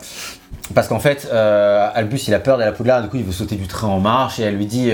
Parce 0.74 0.88
qu'en 0.88 0.98
fait, 0.98 1.28
Albus 1.30 2.26
il 2.26 2.34
a 2.34 2.40
peur 2.40 2.56
de 2.56 2.62
la 2.64 2.72
Poudlard, 2.72 3.02
du 3.02 3.08
coup 3.08 3.16
il 3.16 3.24
veut 3.24 3.32
sauter 3.32 3.56
du 3.56 3.68
train 3.68 3.88
en 3.88 4.00
marche 4.00 4.40
et 4.40 4.44
elle 4.44 4.56
lui 4.56 4.66
dit 4.66 4.92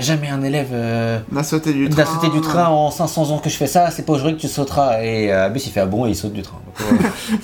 Jamais 0.00 0.28
un 0.30 0.42
élève 0.42 0.68
euh, 0.72 1.18
n'a 1.30 1.42
sauté 1.44 1.72
du 1.72 1.88
train. 1.90 2.02
n'a 2.04 2.08
sauté 2.10 2.28
du 2.30 2.40
train 2.40 2.66
en 2.68 2.90
500 2.90 3.30
ans 3.30 3.38
que 3.38 3.50
je 3.50 3.56
fais 3.56 3.66
ça, 3.66 3.90
c'est 3.90 4.06
pas 4.06 4.14
aujourd'hui 4.14 4.36
que 4.36 4.40
tu 4.42 4.48
sauteras. 4.48 5.02
Et 5.02 5.30
euh, 5.32 5.44
Albus 5.46 5.66
il 5.66 5.70
fait 5.72 5.80
Ah 5.80 5.86
bon 5.86 6.06
et 6.06 6.10
il 6.10 6.16
saute 6.16 6.32
du 6.32 6.40
train. 6.42 6.58
Donc, 6.66 7.00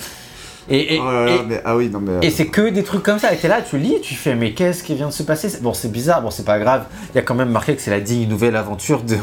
et 0.69 0.95
et, 0.95 0.99
Oh 0.99 1.05
là 1.11 1.25
là, 1.25 1.31
et- 1.35 1.43
mais, 1.47 1.61
ah 1.63 1.75
oui, 1.75 1.89
non 1.89 1.99
mais. 1.99 2.25
et 2.25 2.31
c'est 2.31 2.47
que 2.47 2.69
des 2.69 2.83
trucs 2.83 3.03
comme 3.03 3.19
ça. 3.19 3.31
Et 3.33 3.37
t'es 3.37 3.47
là, 3.47 3.61
tu 3.61 3.77
lis, 3.77 3.95
tu 4.01 4.15
fais 4.15 4.33
Mais 4.35 4.53
qu'est-ce 4.53 4.83
qui 4.83 4.95
vient 4.95 5.07
de 5.07 5.13
se 5.13 5.23
passer? 5.23 5.59
Bon, 5.61 5.73
c'est 5.73 5.91
bizarre, 5.91 6.21
bon, 6.23 6.31
c'est 6.31 6.45
pas 6.45 6.57
grave. 6.59 6.85
Il 7.13 7.17
y 7.17 7.19
a 7.19 7.21
quand 7.21 7.35
même 7.35 7.49
marqué 7.51 7.75
que 7.75 7.81
c'est 7.81 7.91
la 7.91 7.99
digne 8.01 8.27
nouvelle 8.27 8.55
aventure 8.55 9.03
de, 9.03 9.17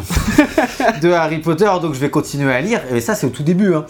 de 1.02 1.10
Harry 1.12 1.38
Potter, 1.38 1.70
donc 1.82 1.94
je 1.94 1.98
vais 2.00 2.10
continuer 2.10 2.52
à 2.52 2.60
lire. 2.60 2.80
Et 2.94 3.00
ça, 3.00 3.14
c'est 3.16 3.26
au 3.26 3.30
tout 3.30 3.42
début. 3.42 3.74
hein. 3.74 3.86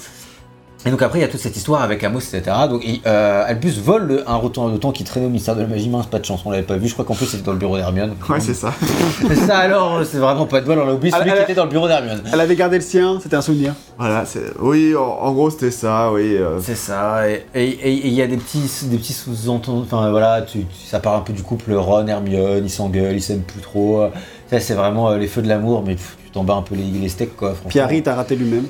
Et 0.86 0.90
donc 0.90 1.02
après, 1.02 1.18
il 1.18 1.22
y 1.22 1.24
a 1.24 1.28
toute 1.28 1.40
cette 1.40 1.56
histoire 1.56 1.82
avec 1.82 2.04
Amos, 2.04 2.20
etc. 2.20 2.42
Donc 2.70 2.82
il- 2.84 3.00
euh, 3.06 3.44
Albus 3.46 3.72
vole 3.82 4.06
le- 4.06 4.30
un 4.30 4.36
retour 4.36 4.70
de 4.70 4.76
temps 4.76 4.92
qui 4.92 5.02
traînait 5.02 5.26
au 5.26 5.30
ministère 5.30 5.56
de 5.56 5.62
la 5.62 5.66
magie. 5.66 5.88
Mince, 5.88 6.06
pas 6.06 6.20
de 6.20 6.24
chance, 6.24 6.42
on 6.44 6.50
l'avait 6.52 6.62
pas 6.62 6.76
vu. 6.76 6.86
Je 6.86 6.92
crois 6.92 7.04
qu'en 7.04 7.14
plus, 7.14 7.26
c'était 7.26 7.42
dans 7.42 7.52
le 7.52 7.58
bureau 7.58 7.76
d'Hermione. 7.76 8.14
Ouais, 8.28 8.38
c'est 8.40 8.54
ça. 8.54 8.72
ça 9.46 9.58
alors, 9.58 10.00
c'est 10.04 10.18
vraiment 10.18 10.46
pas 10.46 10.60
de 10.60 10.66
bol, 10.66 10.78
on 10.78 10.86
l'a 10.86 10.94
oublié, 10.94 11.12
celui 11.12 11.28
elle- 11.30 11.36
qui 11.38 11.42
était 11.42 11.54
dans 11.54 11.64
le 11.64 11.70
bureau 11.70 11.88
d'Hermione. 11.88 12.22
Elle 12.32 12.40
avait 12.40 12.54
gardé 12.54 12.76
le 12.76 12.82
sien, 12.84 13.18
c'était 13.20 13.34
un 13.36 13.42
souvenir. 13.42 13.74
Voilà, 13.98 14.24
c'est. 14.26 14.42
Oui, 14.60 14.94
en, 14.94 15.02
en 15.02 15.32
gros, 15.32 15.50
c'était 15.50 15.72
ça, 15.72 16.12
oui. 16.12 16.36
euh, 16.36 16.60
C'est 16.62 16.76
ça, 16.76 17.28
et 17.28 17.44
et- 17.54 17.64
et- 17.64 17.92
et 17.92 18.06
il 18.06 18.14
y 18.14 18.22
a 18.22 18.26
des 18.28 18.36
petits, 18.36 18.62
des 18.84 18.96
petits 18.98 19.12
sous-entendus, 19.12 19.86
enfin 19.90 20.08
voilà, 20.10 20.42
tu, 20.42 20.66
ça 20.86 21.00
part 21.00 21.16
un 21.16 21.20
peu 21.20 21.32
du 21.32 21.42
couple 21.42 21.74
Ron, 21.74 22.06
Hermione, 22.06 22.62
ils 22.64 22.70
s'engueulent, 22.70 23.16
ils 23.16 23.22
s'aiment 23.22 23.40
plus 23.42 23.60
trop. 23.60 24.04
Ça, 24.50 24.60
c'est 24.60 24.74
vraiment 24.74 25.10
euh, 25.10 25.18
les 25.18 25.26
feux 25.26 25.42
de 25.42 25.48
l'amour, 25.48 25.82
mais 25.84 25.94
pff, 25.96 26.16
tu 26.24 26.30
t'en 26.30 26.44
bats 26.44 26.54
un 26.54 26.62
peu 26.62 26.76
les, 26.76 26.84
les 26.84 27.08
steaks, 27.08 27.34
quoi, 27.36 27.48
franchement. 27.50 27.70
Puis 27.70 27.80
Harry 27.80 28.02
t'a 28.04 28.14
raté 28.14 28.36
lui-même. 28.36 28.66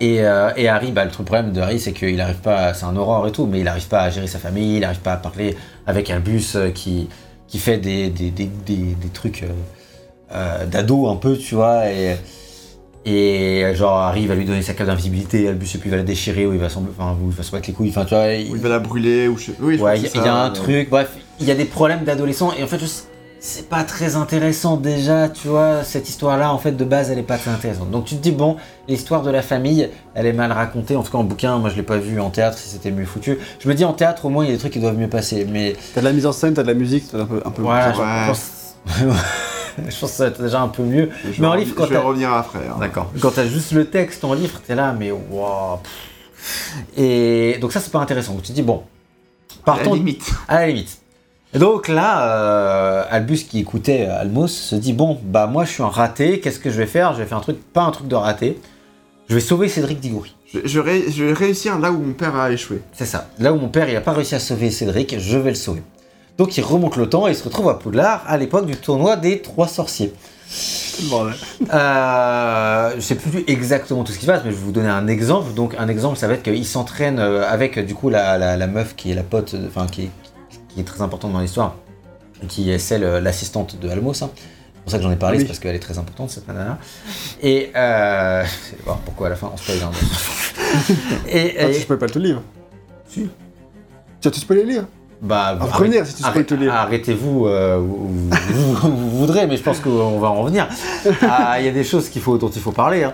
Et, 0.00 0.20
euh, 0.22 0.50
et 0.56 0.68
Harry, 0.68 0.90
bah, 0.92 1.04
le 1.04 1.10
truc 1.10 1.26
problème 1.26 1.52
de 1.52 1.60
Harry, 1.60 1.78
c'est 1.78 1.92
qu'il 1.92 2.20
arrive 2.20 2.40
pas, 2.40 2.74
c'est 2.74 2.84
un 2.84 2.96
aurore 2.96 3.26
et 3.26 3.32
tout, 3.32 3.46
mais 3.46 3.60
il 3.60 3.68
arrive 3.68 3.86
pas 3.88 4.00
à 4.02 4.10
gérer 4.10 4.26
sa 4.26 4.38
famille, 4.38 4.76
il 4.78 4.84
arrive 4.84 5.00
pas 5.00 5.12
à 5.12 5.16
parler 5.16 5.56
avec 5.86 6.10
Albus 6.10 6.54
euh, 6.56 6.70
qui, 6.70 7.08
qui 7.48 7.58
fait 7.58 7.78
des, 7.78 8.10
des, 8.10 8.30
des, 8.30 8.48
des, 8.66 8.76
des 8.76 9.08
trucs 9.12 9.44
euh, 10.34 10.66
d'ado 10.66 11.08
un 11.08 11.16
peu, 11.16 11.36
tu 11.36 11.54
vois, 11.54 11.88
et, 11.90 12.16
et 13.04 13.74
genre 13.74 13.98
Harry 13.98 14.26
va 14.26 14.34
lui 14.34 14.44
donner 14.44 14.62
sa 14.62 14.74
cape 14.74 14.86
d'invisibilité, 14.86 15.48
Albus 15.48 15.74
et 15.74 15.78
puis 15.78 15.88
il 15.88 15.90
va 15.90 15.96
la 15.98 16.02
déchirer 16.04 16.46
ou 16.46 16.52
il 16.52 16.58
va 16.60 16.68
s'en 16.68 16.84
enfin, 16.88 17.16
ou 17.20 17.30
il 17.30 17.36
va 17.36 17.42
se 17.42 17.50
battre 17.50 17.66
les 17.68 17.74
couilles, 17.74 17.90
enfin 17.90 18.04
tu 18.04 18.14
vois, 18.14 18.28
il, 18.32 18.50
où 18.50 18.56
il 18.56 18.62
va 18.62 18.68
la 18.68 18.78
brûler, 18.78 19.28
ou 19.28 19.36
je 19.36 19.46
sais. 19.46 19.52
Oui, 19.60 19.76
je 19.78 19.82
ouais, 19.82 20.00
il 20.00 20.04
y, 20.04 20.18
a 20.26 20.34
un 20.44 20.50
truc, 20.50 20.88
bref, 20.90 21.10
il 21.40 21.46
y 21.46 21.50
a 21.50 21.54
des 21.54 21.64
problèmes 21.64 22.04
d'adolescents 22.04 22.52
et 22.58 22.62
en 22.62 22.66
fait 22.66 22.78
sais- 22.78 23.04
c'est 23.44 23.68
pas 23.68 23.82
très 23.82 24.14
intéressant 24.14 24.76
déjà, 24.76 25.28
tu 25.28 25.48
vois, 25.48 25.82
cette 25.82 26.08
histoire-là 26.08 26.52
en 26.52 26.58
fait 26.58 26.72
de 26.72 26.84
base 26.84 27.10
elle 27.10 27.18
est 27.18 27.24
pas 27.24 27.38
très 27.38 27.50
intéressante. 27.50 27.90
Donc 27.90 28.04
tu 28.04 28.14
te 28.14 28.22
dis 28.22 28.30
bon, 28.30 28.56
l'histoire 28.86 29.22
de 29.22 29.30
la 29.32 29.42
famille, 29.42 29.88
elle 30.14 30.26
est 30.26 30.32
mal 30.32 30.52
racontée, 30.52 30.94
en 30.94 31.02
tout 31.02 31.10
cas 31.10 31.18
en 31.18 31.24
bouquin, 31.24 31.58
moi 31.58 31.68
je 31.68 31.74
l'ai 31.74 31.82
pas 31.82 31.96
vu 31.96 32.20
en 32.20 32.30
théâtre 32.30 32.56
si 32.56 32.68
c'était 32.68 32.92
mieux 32.92 33.04
foutu. 33.04 33.38
Je 33.58 33.68
me 33.68 33.74
dis 33.74 33.84
en 33.84 33.94
théâtre 33.94 34.26
au 34.26 34.28
moins 34.28 34.44
il 34.44 34.48
y 34.48 34.50
a 34.50 34.54
des 34.54 34.60
trucs 34.60 34.72
qui 34.72 34.78
doivent 34.78 34.96
mieux 34.96 35.08
passer, 35.08 35.44
mais 35.44 35.74
T'as 35.92 36.00
de 36.02 36.06
la 36.06 36.12
mise 36.12 36.24
en 36.26 36.32
scène, 36.32 36.54
t'as 36.54 36.62
de 36.62 36.68
la 36.68 36.74
musique, 36.74 37.10
t'as 37.10 37.18
un 37.22 37.26
peu. 37.26 37.42
Un 37.44 37.50
peu 37.50 37.62
voilà, 37.62 37.88
Ouais. 37.88 37.94
je 37.94 38.28
pense... 38.28 38.76
je 39.78 39.82
pense 39.98 40.10
que 40.10 40.16
ça 40.16 40.24
va 40.24 40.30
être 40.30 40.40
déjà 40.42 40.60
un 40.60 40.68
peu 40.68 40.84
mieux. 40.84 41.10
Je 41.32 41.40
Mais 41.40 41.48
en 41.48 41.54
livre, 41.54 41.74
quand 41.74 41.84
Je 41.86 41.90
vais 41.90 41.96
t'as- 41.96 42.02
revenir 42.02 42.32
après. 42.32 42.60
hein. 42.70 42.76
D'accord. 42.78 43.10
Quand 43.20 43.32
t'as 43.32 43.46
juste 43.46 43.72
le 43.72 43.86
texte 43.86 44.22
en 44.24 44.34
livre, 44.34 44.60
t'es 44.64 44.76
là, 44.76 44.94
mais 44.96 45.10
waouh. 45.10 45.78
Et 46.96 47.58
donc 47.60 47.72
ça 47.72 47.80
c'est 47.80 47.90
pas 47.90 47.98
intéressant. 48.00 48.34
Donc 48.34 48.42
tu 48.42 48.50
te 48.50 48.54
dis 48.54 48.62
bon, 48.62 48.82
À 49.66 49.70
la 49.70 49.76
partons 49.76 49.94
limite. 49.94 50.30
à 50.46 50.60
la 50.60 50.66
limite. 50.68 50.98
Et 51.54 51.58
donc 51.58 51.88
là, 51.88 52.28
euh, 52.28 53.04
Albus 53.10 53.44
qui 53.44 53.58
écoutait 53.60 54.06
Almos 54.06 54.48
se 54.48 54.74
dit 54.74 54.92
bon, 54.94 55.18
bah 55.22 55.46
moi 55.46 55.64
je 55.64 55.70
suis 55.72 55.82
un 55.82 55.88
raté, 55.88 56.40
qu'est-ce 56.40 56.58
que 56.58 56.70
je 56.70 56.78
vais 56.78 56.86
faire? 56.86 57.12
Je 57.12 57.18
vais 57.18 57.26
faire 57.26 57.38
un 57.38 57.42
truc, 57.42 57.58
pas 57.72 57.82
un 57.82 57.90
truc 57.90 58.08
de 58.08 58.14
raté. 58.14 58.58
Je 59.28 59.34
vais 59.34 59.40
sauver 59.40 59.68
Cédric 59.68 60.00
Diggory. 60.00 60.34
Je, 60.52 60.60
je, 60.64 60.80
ré- 60.80 61.04
je 61.10 61.24
vais 61.24 61.32
réussir 61.32 61.78
là 61.78 61.90
où 61.92 61.98
mon 61.98 62.12
père 62.14 62.36
a 62.36 62.50
échoué. 62.50 62.80
C'est 62.92 63.06
ça. 63.06 63.28
Là 63.38 63.52
où 63.52 63.56
mon 63.58 63.68
père 63.68 63.88
il 63.88 63.96
a 63.96 64.00
pas 64.00 64.12
réussi 64.12 64.34
à 64.34 64.38
sauver 64.40 64.70
Cédric, 64.70 65.18
je 65.18 65.36
vais 65.38 65.50
le 65.50 65.54
sauver. 65.56 65.82
Donc 66.38 66.56
il 66.56 66.62
remonte 66.64 66.96
le 66.96 67.08
temps 67.08 67.28
et 67.28 67.32
il 67.32 67.36
se 67.36 67.44
retrouve 67.44 67.68
à 67.68 67.74
Poudlard 67.74 68.22
à 68.26 68.38
l'époque 68.38 68.64
du 68.66 68.76
tournoi 68.76 69.16
des 69.16 69.42
trois 69.42 69.68
sorciers. 69.68 70.14
Bordel. 71.10 71.34
Euh, 71.72 72.92
je 72.96 73.00
sais 73.00 73.14
plus 73.14 73.44
exactement 73.46 74.04
tout 74.04 74.12
ce 74.12 74.18
qui 74.18 74.24
se 74.26 74.30
passe, 74.30 74.42
mais 74.44 74.50
je 74.50 74.56
vais 74.56 74.62
vous 74.62 74.72
donner 74.72 74.88
un 74.88 75.06
exemple. 75.06 75.52
Donc 75.54 75.74
un 75.78 75.88
exemple, 75.88 76.16
ça 76.18 76.28
va 76.28 76.34
être 76.34 76.42
qu'il 76.42 76.66
s'entraîne 76.66 77.18
euh, 77.18 77.44
avec 77.48 77.78
du 77.84 77.94
coup 77.94 78.08
la, 78.08 78.38
la- 78.38 78.56
la 78.56 78.66
meuf 78.66 78.94
qui 78.96 79.10
est 79.10 79.14
la 79.14 79.22
pote, 79.22 79.54
euh, 79.54 79.66
enfin 79.68 79.86
qui, 79.86 80.04
est- 80.04 80.10
qui 80.74 80.80
est 80.80 80.84
très 80.84 81.02
importante 81.02 81.32
dans 81.32 81.40
l'histoire, 81.40 81.74
qui 82.48 82.70
est 82.70 82.78
celle, 82.78 83.04
euh, 83.04 83.20
l'assistante 83.20 83.78
de 83.80 83.88
Almos. 83.88 84.22
hein. 84.22 84.30
C'est 84.34 84.82
pour 84.84 84.90
ça 84.90 84.96
que 84.98 85.04
j'en 85.04 85.12
ai 85.12 85.16
parlé, 85.16 85.36
Oui. 85.38 85.42
c'est 85.42 85.46
parce 85.48 85.58
qu'elle 85.60 85.76
est 85.76 85.80
très 85.80 85.98
importante 85.98 86.30
cette 86.30 86.48
nana. 86.48 86.78
Et 87.40 87.70
euh, 87.76 88.42
voir 88.84 88.98
pourquoi 88.98 89.28
à 89.28 89.30
la 89.30 89.36
fin 89.36 89.50
on 89.52 89.56
spoil. 89.56 89.78
Hein, 89.84 89.90
et, 91.28 91.54
Ah, 91.58 91.68
et- 91.68 91.74
tu 91.74 91.80
spoil 91.82 91.98
pas 91.98 92.08
tout 92.08 92.18
le 92.18 92.24
livre. 92.24 92.42
Si. 93.08 93.28
Tu 94.20 94.28
as 94.28 94.30
tu 94.30 94.40
spoil 94.40 94.58
les 94.58 94.64
livres 94.64 94.86
bah, 95.20 95.56
Ah, 95.60 95.62
arrête- 95.62 95.72
revenir 95.74 96.04
si 96.06 96.14
tu 96.16 96.24
arrête- 96.24 96.46
tout 96.46 96.54
le 96.54 96.62
livre. 96.62 96.72
Arrêtez-vous, 96.74 97.46
euh, 97.46 97.78
vous, 97.78 98.08
vous- 98.08 98.74
vous- 98.74 98.96
vous 98.96 99.18
voudrez, 99.18 99.46
mais 99.46 99.56
je 99.56 99.62
pense 99.62 99.78
qu'on 99.78 100.18
va 100.18 100.28
en 100.30 100.42
revenir. 100.42 100.66
Ah, 101.22 101.60
Il 101.60 101.66
y 101.66 101.68
a 101.68 101.72
des 101.72 101.84
choses 101.84 102.08
qu'il 102.08 102.22
faut, 102.22 102.36
dont 102.38 102.50
il 102.50 102.60
faut 102.60 102.72
parler. 102.72 103.04
hein. 103.04 103.12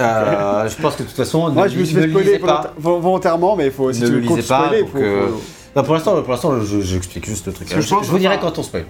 Euh, 0.00 0.68
je 0.68 0.74
pense 0.82 0.96
que 0.96 1.04
de 1.04 1.08
toute 1.08 1.16
façon, 1.16 1.48
ne, 1.50 1.54
Moi, 1.54 1.68
je 1.68 1.78
me 1.78 1.84
suis 1.84 1.94
fait 1.94 2.08
spoiler 2.08 2.40
pas. 2.40 2.74
volontairement, 2.78 3.54
mais 3.54 3.66
il 3.66 3.70
faut, 3.72 3.92
si 3.92 4.00
Ne 4.02 4.08
le 4.08 4.22
te 4.22 4.26
lisez 4.26 4.42
pas, 4.42 4.64
spoiler, 4.64 4.84
faut. 4.90 4.98
euh, 4.98 5.28
faut- 5.28 5.40
Bah, 5.74 5.82
pour 5.82 5.94
l'instant, 5.94 6.20
pour 6.22 6.30
l'instant, 6.32 6.60
je- 6.60 6.80
j'explique 6.80 7.26
juste 7.26 7.46
le 7.46 7.52
truc. 7.52 7.68
Je, 7.68 7.80
je 7.80 7.88
je 8.02 8.10
vous 8.10 8.18
dirai 8.18 8.38
quand 8.40 8.58
on 8.58 8.62
spoil. 8.62 8.86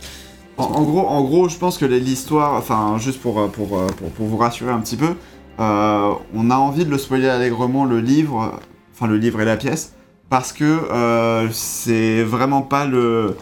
En, 0.56 0.64
en 0.64 0.82
gros, 0.82 1.06
en 1.06 1.22
gros, 1.22 1.48
je 1.48 1.56
pense 1.56 1.78
que 1.78 1.84
l'histoire, 1.84 2.54
enfin, 2.54 2.96
juste 2.98 3.20
pour, 3.20 3.40
euh, 3.40 3.48
pour, 3.48 3.76
euh, 3.78 3.86
pour, 3.86 4.10
pour 4.10 4.26
vous 4.26 4.36
rassurer 4.36 4.70
un 4.70 4.80
petit 4.80 4.96
peu, 4.96 5.14
euh, 5.60 6.12
on 6.34 6.50
a 6.50 6.56
envie 6.56 6.84
de 6.84 6.90
le 6.90 6.98
spoiler 6.98 7.28
allègrement, 7.28 7.84
le 7.84 8.00
livre, 8.00 8.52
enfin 8.94 9.06
le 9.06 9.16
livre 9.16 9.40
et 9.40 9.44
la 9.44 9.56
pièce, 9.56 9.94
parce 10.30 10.52
que 10.52 10.64
euh, 10.64 11.48
c'est 11.52 12.22
vraiment 12.22 12.62
pas 12.62 12.84
le. 12.86 13.36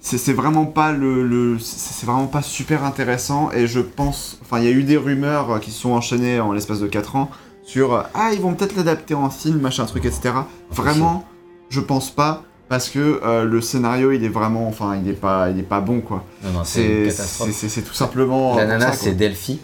C'est 0.00 0.32
vraiment 0.32 0.64
pas 0.64 0.92
le, 0.92 1.22
le- 1.26 1.58
c'est 1.58 2.06
vraiment 2.06 2.28
pas 2.28 2.40
super 2.40 2.82
intéressant 2.84 3.50
et 3.52 3.66
je 3.66 3.80
pense 3.80 4.38
enfin 4.40 4.58
il 4.58 4.64
y 4.64 4.68
a 4.68 4.70
eu 4.70 4.82
des 4.84 4.96
rumeurs 4.96 5.60
qui 5.60 5.70
se 5.70 5.80
sont 5.82 5.90
enchaînées 5.90 6.40
en 6.40 6.52
l'espace 6.52 6.80
de 6.80 6.86
4 6.86 7.16
ans 7.16 7.28
sur 7.62 8.04
ah 8.14 8.30
ils 8.32 8.40
vont 8.40 8.54
peut-être 8.54 8.74
l'adapter 8.76 9.12
en 9.14 9.28
film 9.28 9.60
machin 9.60 9.84
truc 9.84 10.06
etc 10.06 10.30
vraiment 10.70 11.24
je 11.68 11.80
pense 11.80 12.10
pas 12.10 12.44
parce 12.68 12.88
que 12.90 13.20
euh, 13.24 13.44
le 13.44 13.60
scénario 13.60 14.12
il 14.12 14.24
est 14.24 14.28
vraiment 14.28 14.68
enfin 14.68 14.98
il 15.02 15.08
est 15.10 15.14
pas 15.14 15.48
il 15.50 15.58
est 15.58 15.62
pas 15.62 15.80
bon 15.80 16.00
quoi 16.00 16.24
Non, 16.44 16.50
non, 16.50 16.60
c'est 16.64 17.10
c'est 17.10 17.16
catastrophe. 17.16 17.50
c'est- 17.52 17.68
c'est 17.68 17.82
tout 17.82 17.94
simplement. 17.94 18.56
La 18.56 18.66
nana, 18.66 18.92
c'est. 18.92 19.12
Delphi, 19.12 19.60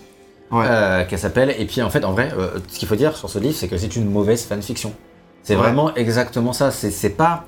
Ouais. 0.51 0.64
euh, 0.69 1.05
qu'elle 1.05 1.19
s'appelle. 1.19 1.55
Et 1.59 1.64
puis, 1.67 1.83
en 1.83 1.90
fait, 1.90 2.05
en 2.05 2.12
vrai, 2.12 2.31
euh, 2.38 2.59
ce 2.69 2.79
qu'il 2.79 2.87
faut 2.88 2.97
dire 2.97 3.17
sur 3.17 3.29
ce 3.29 3.38
livre, 3.38 3.55
c'est 3.57 3.67
que 3.69 3.77
c'est 3.79 3.97
une 3.97 4.09
mauvaise 4.11 4.45
fanfiction. 4.45 4.93
C'est 5.43 5.55
Ouais. 5.57 5.61
vraiment 5.62 5.95
exactement 5.95 6.53
ça. 6.53 6.71
C'est 6.71 7.11
pas. 7.11 7.45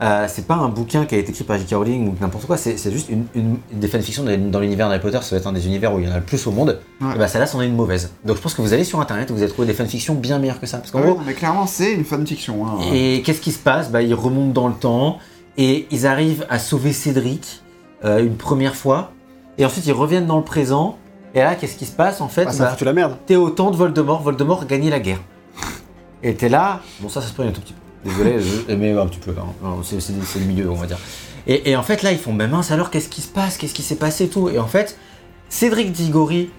Euh, 0.00 0.26
c'est 0.28 0.46
pas 0.46 0.54
un 0.54 0.68
bouquin 0.68 1.06
qui 1.06 1.14
a 1.14 1.18
été 1.18 1.30
écrit 1.30 1.44
par 1.44 1.58
J.K. 1.58 1.72
Rowling 1.74 2.08
ou 2.08 2.14
n'importe 2.20 2.46
quoi, 2.46 2.56
c'est 2.56 2.76
juste 2.92 3.08
une, 3.08 3.24
une- 3.34 3.56
des 3.72 3.88
fanfictions 3.88 4.24
dans 4.24 4.60
l'univers 4.60 4.88
d'Harry 4.88 5.00
Potter, 5.00 5.18
ça 5.22 5.34
va 5.34 5.40
être 5.40 5.46
un 5.46 5.52
des 5.52 5.66
univers 5.66 5.92
où 5.94 5.98
il 5.98 6.06
y 6.06 6.08
en 6.08 6.12
a 6.12 6.18
le 6.18 6.22
plus 6.24 6.46
au 6.46 6.52
monde, 6.52 6.78
Ouais. 7.00 7.14
et 7.14 7.18
bah 7.18 7.26
celle-là 7.28 7.46
c'en 7.46 7.60
est 7.62 7.66
une 7.66 7.74
mauvaise. 7.76 8.12
Donc 8.24 8.36
je 8.36 8.42
pense 8.42 8.54
que 8.54 8.62
vous 8.62 8.72
allez 8.72 8.84
sur 8.84 9.00
internet, 9.00 9.30
vous 9.30 9.42
allez 9.42 9.50
trouver 9.50 9.66
des 9.66 9.74
fanfictions 9.74 10.14
bien 10.14 10.38
meilleures 10.38 10.60
que 10.60 10.66
ça. 10.66 10.78
Parce 10.78 10.90
qu'en 10.92 11.00
Ouais, 11.00 11.06
gros, 11.10 11.20
mais 11.26 11.34
clairement, 11.34 11.66
c'est 11.66 11.92
une 11.94 12.04
fanfiction. 12.04 12.66
Hein. 12.66 12.78
et 12.92 13.22
qu'est-ce 13.24 13.40
qui 13.40 13.50
se 13.52 13.58
passe? 13.58 13.90
Bah, 13.90 14.02
Ils 14.02 14.14
remontent 14.14 14.52
dans 14.52 14.68
le 14.68 14.74
temps 14.74 15.18
et 15.56 15.86
ils 15.90 16.06
arrivent 16.06 16.46
à 16.48 16.58
sauver 16.60 16.92
Cédric 16.92 17.62
euh, 18.04 18.20
une 18.24 18.36
première 18.36 18.76
fois. 18.76 19.10
Et 19.58 19.64
ensuite 19.64 19.86
ils 19.86 19.92
reviennent 19.92 20.26
dans 20.26 20.36
le 20.38 20.44
présent. 20.44 20.96
Et 21.34 21.40
là, 21.40 21.56
qu'est-ce 21.56 21.76
qui 21.76 21.84
se 21.86 21.92
passe 21.92 22.20
en 22.20 22.28
fait? 22.28 22.46
Ah, 22.48 22.52
ça 22.52 22.64
Bah, 22.78 22.84
la 22.84 22.92
merde. 22.92 23.16
T'es 23.26 23.34
au 23.36 23.50
temps 23.50 23.70
de 23.72 23.76
Voldemort. 23.76 24.22
Voldemort 24.22 24.62
a 24.62 24.64
gagné 24.64 24.88
la 24.90 25.00
guerre. 25.00 25.20
Et 26.22 26.34
t'es 26.34 26.48
là. 26.48 26.80
Bon, 27.00 27.08
ça, 27.08 27.20
ça 27.20 27.28
se 27.28 27.32
prend 27.34 27.42
un 27.44 27.50
tout 27.50 27.60
petit 27.60 27.72
peu. 27.74 27.80
Désolé, 28.04 28.36
je- 28.40 28.74
mais 28.74 28.92
un 28.92 29.06
petit 29.06 29.18
peu. 29.18 29.32
hein. 29.38 29.70
C'est 29.82 30.38
le 30.38 30.44
milieu, 30.46 30.70
on 30.70 30.74
va 30.74 30.86
dire. 30.86 30.98
Et, 31.46 31.70
et 31.70 31.76
en 31.76 31.82
fait, 31.82 32.02
là, 32.02 32.12
ils 32.12 32.18
font 32.18 32.32
ben 32.34 32.48
mince, 32.50 32.70
alors 32.70 32.90
qu'est-ce 32.90 33.08
qui 33.08 33.20
se 33.22 33.28
passe? 33.28 33.56
Qu'est-ce 33.56 33.74
qui 33.74 33.82
s'est 33.82 33.96
passé 33.96 34.24
et 34.24 34.28
tout? 34.28 34.48
Et 34.50 34.58
en 34.58 34.66
fait, 34.66 34.98
Cédric 35.48 35.92
Diggory, 35.92 36.50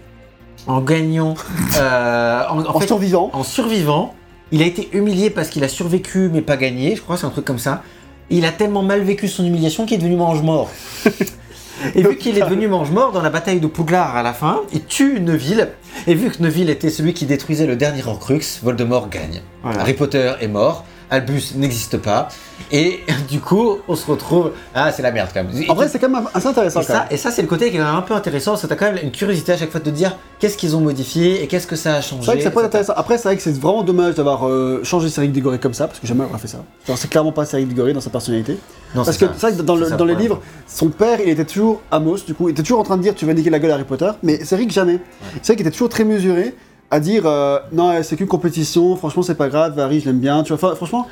en 0.68 0.82
gagnant. 0.82 1.36
euh, 1.78 2.44
en, 2.50 2.60
en 2.66 2.76
En 2.76 2.80
fait, 2.80 2.88
survivant. 2.88 3.30
en 3.34 3.44
survivant, 3.44 4.16
il 4.52 4.62
a 4.62 4.66
été 4.66 4.90
humilié 4.94 5.30
parce 5.30 5.50
qu'il 5.50 5.64
a 5.64 5.68
survécu 5.68 6.30
mais 6.34 6.42
pas 6.42 6.58
gagné, 6.58 6.96
je 6.96 7.02
crois, 7.02 7.18
c'est 7.18 7.26
un 7.26 7.30
truc 7.30 7.46
comme 7.46 7.60
ça. 7.60 7.84
Il 8.32 8.46
a 8.46 8.52
tellement 8.52 8.84
mal 8.84 9.02
vécu 9.02 9.28
son 9.28 9.46
humiliation 9.46 9.86
qu'il 9.86 9.96
est 9.96 10.02
devenu 10.02 10.16
mange-mort. 10.18 10.70
Et 11.96 12.04
vu 12.04 12.18
qu'il 12.18 12.38
est 12.38 12.42
devenu 12.42 12.68
mange-mort 12.68 13.12
dans 13.14 13.22
la 13.22 13.30
bataille 13.30 13.62
de 13.62 13.68
Poudlard 13.68 14.16
à 14.18 14.22
la 14.22 14.34
fin, 14.34 14.62
il 14.74 14.84
tue 14.84 15.20
Neville. 15.22 15.70
Et 16.08 16.14
vu 16.14 16.30
que 16.30 16.44
Neville 16.44 16.70
était 16.70 16.90
celui 16.90 17.14
qui 17.14 17.26
détruisait 17.26 17.66
le 17.66 17.76
dernier 17.78 18.04
Horcrux, 18.06 18.42
Voldemort 18.62 19.08
gagne. 19.10 19.42
Voilà. 19.64 19.82
Harry 19.82 19.94
Potter 19.94 20.34
est 20.42 20.48
mort, 20.50 20.84
Albus 21.12 21.54
n'existe 21.56 21.98
pas. 21.98 22.28
Et 22.72 23.00
du 23.30 23.40
coup, 23.40 23.78
on 23.88 23.96
se 23.96 24.06
retrouve. 24.10 24.52
Ah, 24.76 24.92
c'est 24.92 25.02
la 25.02 25.12
merde 25.12 25.30
quand 25.34 25.44
même. 25.44 25.54
En 25.70 25.74
vrai, 25.74 25.88
c'est 25.88 25.98
quand 26.00 26.10
même 26.10 26.28
assez 26.34 26.48
intéressant 26.48 26.82
Et 26.82 26.86
quand 26.86 26.94
ça, 26.94 27.00
même. 27.00 27.08
et 27.12 27.18
ça 27.18 27.32
c'est 27.32 27.42
le 27.42 27.48
côté 27.48 27.72
qui 27.72 27.78
est 27.78 27.80
un 27.80 28.02
peu 28.02 28.14
intéressant, 28.14 28.56
c'est 28.56 28.68
que 28.68 28.74
t'as 28.74 28.76
quand 28.76 28.94
même 28.94 29.04
une 29.04 29.12
curiosité 29.12 29.54
à 29.54 29.58
chaque 29.58 29.72
fois 29.72 29.80
de 29.80 29.86
te 29.86 29.90
dire 29.90 30.18
qu'est-ce 30.40 30.58
qu'ils 30.58 30.76
ont 30.76 30.82
modifié 30.82 31.42
et 31.44 31.48
qu'est-ce 31.48 31.68
que 31.68 31.76
ça 31.76 31.96
a 31.96 32.02
changé. 32.02 32.22
C'est 32.22 32.26
vrai 32.28 32.38
que 32.38 32.44
ça 32.44 32.52
peut 32.52 32.60
être 32.60 32.66
intéressant. 32.68 32.94
Après, 32.96 33.18
c'est 33.18 33.24
vrai 33.28 33.36
que 33.38 33.42
c'est 33.42 33.58
vraiment 33.60 33.84
dommage 33.84 34.16
d'avoir 34.16 34.48
euh, 34.48 34.82
changé 34.84 35.10
Cédric 35.10 35.32
Diggory 35.32 35.60
comme 35.60 35.74
ça, 35.74 35.88
parce 35.88 36.00
que 36.00 36.06
jamais 36.08 36.24
on 36.26 36.30
aurait 36.30 36.40
fait 36.40 36.48
ça. 36.48 36.60
C'est 36.96 37.10
clairement 37.10 37.32
pas 37.32 37.46
Cédric 37.46 37.70
Diggory 37.70 37.94
dans 37.94 38.02
sa 38.02 38.10
personnalité. 38.10 38.58
Non, 38.96 39.04
Parce 39.06 39.18
que 39.18 39.26
ça. 39.28 39.34
c'est 39.38 39.48
vrai 39.50 39.58
que 39.58 39.62
dans, 39.62 39.76
le- 39.76 39.88
ça 39.88 39.96
dans 39.98 40.06
le 40.06 40.14
les 40.14 40.20
livres, 40.20 40.42
son 40.68 40.90
père, 40.90 41.20
il 41.24 41.30
était 41.30 41.46
toujours 41.46 41.82
Amos, 41.92 42.18
du 42.26 42.34
coup, 42.34 42.50
il 42.50 42.52
était 42.54 42.64
toujours 42.64 42.80
en 42.80 42.84
train 42.84 42.98
de 42.98 43.04
dire 43.04 43.14
tu 43.16 43.26
vas 43.26 43.34
niquer 43.34 43.50
la 43.52 43.60
gueule 43.60 43.72
à 43.72 43.76
Harry 43.76 43.84
Potter, 43.84 44.10
mais 44.24 44.44
Cédric 44.44 44.72
jamais. 44.72 45.00
C'est 45.42 45.48
vrai 45.48 45.56
qu'il 45.58 45.68
était 45.68 45.72
toujours 45.72 45.90
très 45.90 46.04
mesuré 46.04 46.56
à 46.92 47.00
dire 47.00 47.26
euh, 47.26 47.60
non, 47.72 48.02
c'est 48.04 48.16
qu'une 48.16 48.28
compétition, 48.28 48.96
franchement, 48.96 49.22
c'est 49.22 49.36
pas 49.36 49.50
grave, 49.50 49.78
Harry, 49.80 50.00
je 50.00 50.06
l'aime 50.06 50.20
bien, 50.20 50.44
tu 50.44 50.54
vois. 50.54 50.76
Franchement, 50.76 51.08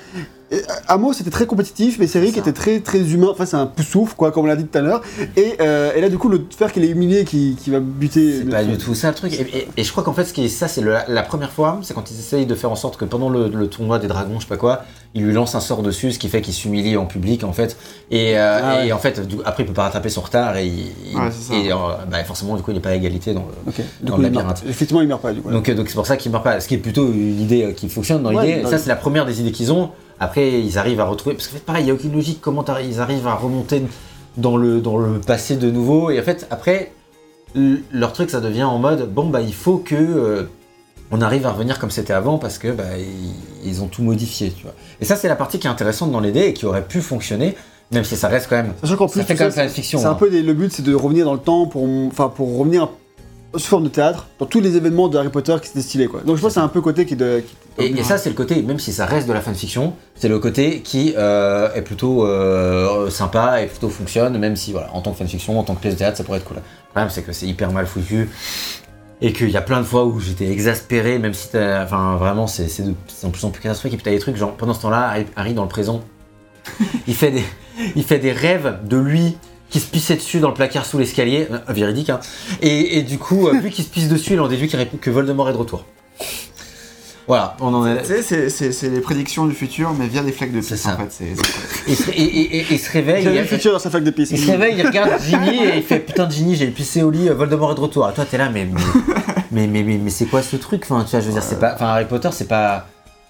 euh, 0.53 0.57
Amos 0.87 1.13
était 1.13 1.29
très 1.29 1.45
compétitif, 1.45 1.97
mais 1.99 2.07
Cédric 2.07 2.37
était 2.37 2.53
très 2.53 2.79
très 2.79 2.99
humain, 2.99 3.27
enfin, 3.31 3.45
c'est 3.45 3.57
un 3.57 3.65
poussouf, 3.65 4.13
quoi, 4.13 4.31
comme 4.31 4.45
on 4.45 4.47
l'a 4.47 4.55
dit 4.55 4.65
tout 4.65 4.77
à 4.77 4.81
l'heure. 4.81 5.01
Et, 5.35 5.55
euh, 5.61 5.91
et 5.95 6.01
là, 6.01 6.09
du 6.09 6.17
coup, 6.17 6.29
le 6.29 6.45
faire 6.57 6.71
qu'il 6.71 6.83
est 6.83 6.89
humilié, 6.89 7.25
qui, 7.25 7.55
qui 7.61 7.69
va 7.69 7.79
buter. 7.79 8.39
C'est 8.39 8.49
pas 8.49 8.63
du 8.63 8.77
tout 8.77 8.95
ça 8.95 9.09
le 9.09 9.15
truc. 9.15 9.33
Et, 9.33 9.41
et- 9.41 9.67
et 9.77 9.83
je 9.83 9.91
crois 9.91 10.03
qu'en 10.03 10.13
fait, 10.13 10.25
ce 10.25 10.33
qui 10.33 10.45
est 10.45 10.49
ça, 10.49 10.67
c'est 10.67 10.81
la 10.81 11.21
première 11.23 11.51
fois, 11.51 11.79
c'est 11.83 11.93
quand 11.93 12.09
ils 12.11 12.17
essayent 12.19 12.45
de 12.45 12.55
faire 12.55 12.71
en 12.71 12.75
sorte 12.75 12.97
que 12.97 13.05
pendant 13.05 13.29
le, 13.29 13.49
le 13.49 13.67
tournoi 13.67 13.99
des 13.99 14.07
dragons, 14.07 14.35
je 14.39 14.41
sais 14.45 14.47
pas 14.49 14.57
quoi, 14.57 14.83
il 15.13 15.23
lui 15.25 15.33
lance 15.33 15.55
un 15.55 15.59
sort 15.59 15.81
dessus, 15.81 16.11
ce 16.11 16.19
qui 16.19 16.29
fait 16.29 16.41
qu'il 16.41 16.53
s'humilie 16.53 16.95
en 16.97 17.05
public 17.05 17.43
en 17.43 17.53
fait. 17.53 17.75
Et, 18.11 18.37
euh, 18.37 18.59
Ah 18.61 18.75
ouais. 18.77 18.87
et 18.87 18.93
en 18.93 18.99
fait, 18.99 19.25
du- 19.27 19.37
après, 19.45 19.63
il 19.63 19.65
peut 19.67 19.73
pas 19.73 19.83
rattraper 19.83 20.09
son 20.09 20.21
retard 20.21 20.55
et, 20.57 20.67
il- 20.67 21.17
Ouais, 21.17 21.29
et, 21.53 21.71
euh, 21.71 21.75
bah, 22.09 22.23
forcément, 22.23 22.55
du 22.55 22.61
coup, 22.61 22.71
il 22.71 22.75
n'est 22.75 22.79
pas 22.79 22.89
à 22.89 22.95
égalité 22.95 23.33
dans 23.33 23.45
le. 23.65 23.73
Dans 24.01 24.13
coup, 24.13 24.17
le 24.21 24.23
labyrinthe. 24.23 24.63
Effectivement, 24.69 25.01
il 25.01 25.07
meurt 25.07 25.21
pas, 25.21 25.33
du 25.33 25.41
coup. 25.41 25.49
Donc, 25.51 25.67
euh, 25.69 25.73
donc 25.75 25.87
c'est 25.89 25.95
pour 25.95 26.05
ça 26.05 26.15
qu'il 26.17 26.31
meurt 26.31 26.43
pas. 26.43 26.59
Ce 26.59 26.67
qui 26.67 26.75
est 26.75 26.79
plutôt 26.79 27.07
une 27.11 27.41
idée 27.41 27.73
qui 27.75 27.89
fonctionne 27.89 28.23
dans 28.23 28.33
Ouais, 28.33 28.57
l'idée. 28.57 28.69
Ça, 28.69 28.77
c'est 28.77 28.89
la 28.89 28.95
première 28.95 29.25
des 29.25 29.39
idées 29.41 29.51
qu'ils 29.51 29.71
ont. 29.71 29.89
Après, 30.19 30.61
ils 30.61 30.77
arrivent 30.77 30.99
à 30.99 31.05
retrouver. 31.05 31.35
Parce 31.35 31.47
qu'en 31.47 31.53
fait, 31.53 31.63
pareil, 31.65 31.83
il 31.83 31.85
n'y 31.85 31.91
a 31.91 31.93
aucune 31.93 32.13
logique 32.13 32.39
comment 32.41 32.65
ils 32.83 32.99
arrivent 32.99 33.27
à 33.27 33.35
remonter 33.35 33.83
dans 34.37 34.57
le, 34.57 34.81
dans 34.81 34.97
le 34.97 35.19
passé 35.19 35.55
de 35.55 35.69
nouveau. 35.69 36.09
Et 36.09 36.19
en 36.19 36.23
fait, 36.23 36.47
après, 36.49 36.91
leur 37.91 38.13
truc, 38.13 38.29
ça 38.29 38.41
devient 38.41 38.63
en 38.63 38.79
mode 38.79 39.11
bon, 39.13 39.29
bah, 39.29 39.41
il 39.41 39.53
faut 39.53 39.77
que. 39.77 39.95
euh, 39.95 40.43
on 41.11 41.21
arrive 41.21 41.45
à 41.45 41.51
revenir 41.51 41.79
comme 41.79 41.91
c'était 41.91 42.13
avant 42.13 42.37
parce 42.37 42.57
que 42.57 42.69
bah, 42.69 42.83
ils, 43.63 43.81
ont 43.81 43.87
tout 43.87 44.03
modifié, 44.03 44.51
tu 44.51 44.63
vois. 44.63 44.73
Et 44.99 45.05
ça, 45.05 45.15
c'est 45.15 45.29
la 45.29 45.37
partie 45.37 45.57
qui 45.59 45.67
est 45.67 45.69
intéressante 45.69 46.11
dans 46.11 46.19
l'idée 46.19 46.47
et 46.47 46.53
qui 46.53 46.65
aurait 46.65 46.85
pu 46.85 47.01
fonctionner, 47.01 47.55
même 47.91 48.03
si 48.03 48.17
ça 48.17 48.27
reste 48.27 48.47
quand 48.49 48.57
même. 48.57 48.73
Sachant 48.81 48.97
qu'en 48.97 49.07
plus, 49.07 49.21
Ça 49.21 49.25
fait 49.25 49.35
quand 49.35 49.45
même 49.45 49.53
science 49.53 49.71
fiction. 49.71 49.99
C'est 49.99 50.05
un 50.05 50.11
hein. 50.11 50.15
peu 50.15 50.29
des- 50.29 50.41
le 50.41 50.53
but, 50.53 50.71
c'est 50.73 50.83
de 50.83 50.93
revenir 50.93 51.25
dans 51.25 51.33
le 51.33 51.39
temps 51.39 51.65
pour, 51.65 51.87
enfin, 52.07 52.27
pour 52.27 52.57
revenir 52.57 52.89
sous 53.53 53.67
forme 53.67 53.83
de 53.85 53.89
théâtre 53.89 54.27
dans 54.39 54.45
tous 54.45 54.59
les 54.59 54.75
événements 54.75 55.07
de 55.07 55.17
Harry 55.17 55.29
Potter 55.29 55.55
qui 55.61 55.67
s'étaient 55.67 55.81
stylés, 55.81 56.07
quoi. 56.07 56.21
Donc 56.21 56.35
je 56.35 56.41
pense 56.41 56.49
que 56.49 56.53
c'est 56.55 56.59
un 56.59 56.67
peu 56.67 56.81
côté 56.81 57.05
qui 57.05 57.15
de. 57.15 57.39
qui- 57.77 57.83
Et, 57.83 57.99
et 57.99 58.03
ça, 58.03 58.17
c'est 58.17 58.29
le 58.29 58.35
côté, 58.35 58.61
même 58.61 58.79
si 58.79 58.91
ça 58.91 59.05
reste 59.05 59.27
de 59.27 59.33
la 59.33 59.41
fanfiction, 59.41 59.93
c'est 60.15 60.27
le 60.29 60.39
côté 60.39 60.81
qui 60.81 61.13
euh, 61.17 61.73
est 61.73 61.81
plutôt 61.81 62.25
euh, 62.25 63.09
sympa 63.09 63.61
et 63.61 63.67
plutôt 63.67 63.89
fonctionne, 63.89 64.37
même 64.37 64.55
si, 64.55 64.71
voilà, 64.71 64.93
en 64.93 65.01
tant 65.01 65.11
que 65.11 65.17
fanfiction, 65.17 65.59
en 65.59 65.63
tant 65.63 65.75
que 65.75 65.81
pièce 65.81 65.93
de 65.93 65.99
théâtre, 65.99 66.17
ça 66.17 66.23
pourrait 66.23 66.39
être 66.39 66.45
cool. 66.45 66.57
Le 66.57 66.89
problème, 66.89 67.09
c'est 67.09 67.21
que 67.23 67.31
c'est 67.31 67.45
hyper 67.47 67.71
mal 67.71 67.85
foutu 67.87 68.29
et 69.21 69.33
qu'il 69.33 69.49
y 69.49 69.57
a 69.57 69.61
plein 69.61 69.79
de 69.79 69.85
fois 69.85 70.05
où 70.05 70.19
j'étais 70.19 70.47
exaspéré, 70.51 71.17
même 71.17 71.33
si 71.33 71.49
t'as. 71.49 71.83
Enfin, 71.83 72.17
vraiment, 72.17 72.45
c'est 72.47 72.65
de, 72.83 72.89
de 72.91 73.29
plus 73.31 73.43
en 73.45 73.49
plus 73.49 73.61
catastrophique. 73.61 73.93
Et 73.93 73.97
puis 73.97 74.03
t'as 74.03 74.11
des 74.11 74.19
trucs, 74.19 74.35
genre, 74.35 74.53
pendant 74.53 74.73
ce 74.73 74.81
temps-là, 74.81 75.07
Harry, 75.09 75.25
Harry, 75.35 75.53
dans 75.53 75.63
le 75.63 75.69
présent, 75.69 76.01
il 77.07 77.15
fait, 77.15 77.31
des, 77.31 77.43
il 77.95 78.03
fait 78.03 78.19
des 78.19 78.31
rêves 78.33 78.79
de 78.83 78.97
lui 78.97 79.37
qui 79.69 79.79
se 79.79 79.87
pissait 79.87 80.15
dessus 80.15 80.39
dans 80.39 80.47
le 80.49 80.53
placard 80.53 80.85
sous 80.85 80.97
l'escalier, 80.97 81.47
euh, 81.51 81.59
véridique, 81.73 82.09
hein. 82.09 82.19
Et, 82.61 82.97
et 82.97 83.01
du 83.03 83.17
coup, 83.17 83.47
euh, 83.47 83.59
vu 83.59 83.69
qu'il 83.69 83.83
se 83.83 83.89
pisse 83.89 84.07
dessus, 84.07 84.33
il 84.33 84.39
en 84.39 84.47
déduit 84.47 84.69
que 84.69 85.09
Voldemort 85.09 85.49
est 85.49 85.53
de 85.53 85.57
retour. 85.57 85.85
Voilà, 87.27 87.57
on 87.59 87.73
en 87.73 87.85
est. 87.85 88.03
Tu 88.03 88.23
sais, 88.23 88.49
c'est- 88.71 88.89
les 88.89 89.01
prédictions 89.01 89.45
du 89.47 89.53
futur, 89.53 89.93
mais 89.99 90.07
via 90.07 90.23
des 90.23 90.31
flaques 90.31 90.53
de 90.53 90.61
pisse 90.61 90.85
en 90.85 90.95
fait. 90.97 91.25
Il 91.85 91.95
se, 91.97 92.09
et- 92.11 92.13
et- 92.13 92.57
et- 92.59 92.65
il 92.71 92.79
se 92.79 92.89
réveille, 92.89 93.25
il, 93.25 93.33
le 93.35 93.43
futur 93.43 93.73
dans 93.73 93.79
sa 93.79 93.89
flaque 93.89 94.05
de 94.05 94.11
pisse. 94.11 94.31
il 94.31 94.37
se 94.39 94.49
réveille, 94.49 94.75
il 94.77 94.87
regarde 94.87 95.21
Ginny 95.21 95.57
et 95.65 95.75
il 95.75 95.83
fait 95.83 95.99
putain 95.99 96.29
Ginny, 96.29 96.55
j'ai 96.55 96.67
pissé 96.67 97.03
au 97.03 97.11
lit, 97.11 97.27
euh, 97.27 97.33
Voldemort 97.33 97.73
est 97.73 97.75
de 97.75 97.79
retour. 97.81 98.09
Et 98.09 98.13
toi 98.13 98.23
t'es 98.23 98.37
là, 98.37 98.49
mais 98.49 98.65
mais 98.65 98.79
mais 99.51 99.67
mais, 99.67 99.83
mais, 99.83 99.97
mais 100.01 100.09
c'est 100.09 100.25
quoi 100.27 100.41
ce 100.41 100.55
truc? 100.55 100.83
Enfin 100.89 101.03
tu 101.03 101.11
vois, 101.11 101.19
je 101.19 101.25
veux 101.25 101.33
dire, 101.33 101.43
c'est 101.43 101.59
pas, 101.59 101.73
enfin 101.75 101.87
Harry 101.87 102.05
Potter, 102.05 102.29
c'est 102.31 102.47
pas, 102.47 102.87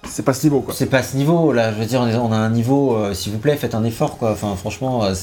C'est 0.08 0.24
pas 0.24 0.36
ce 0.36 0.44
niveau, 0.44 0.62
quoi. 0.62 0.76
c'est 0.78 0.86
pas 0.86 1.02
ce 1.02 1.18
niveau 1.18 1.52
là. 1.52 1.74
Je 1.74 1.80
veux 1.80 1.86
dire, 1.88 2.02
on, 2.02 2.08
est- 2.08 2.16
on 2.18 2.32
a 2.32 2.38
un 2.38 2.52
niveau, 2.52 2.96
euh, 2.96 3.16
s'il 3.16 3.32
vous 3.34 3.40
plaît, 3.40 3.56
faites 3.58 3.74
un 3.74 3.84
effort 3.84 4.20
quoi. 4.20 4.32
Enfin 4.34 4.56
franchement, 4.56 5.06
euh, 5.06 5.16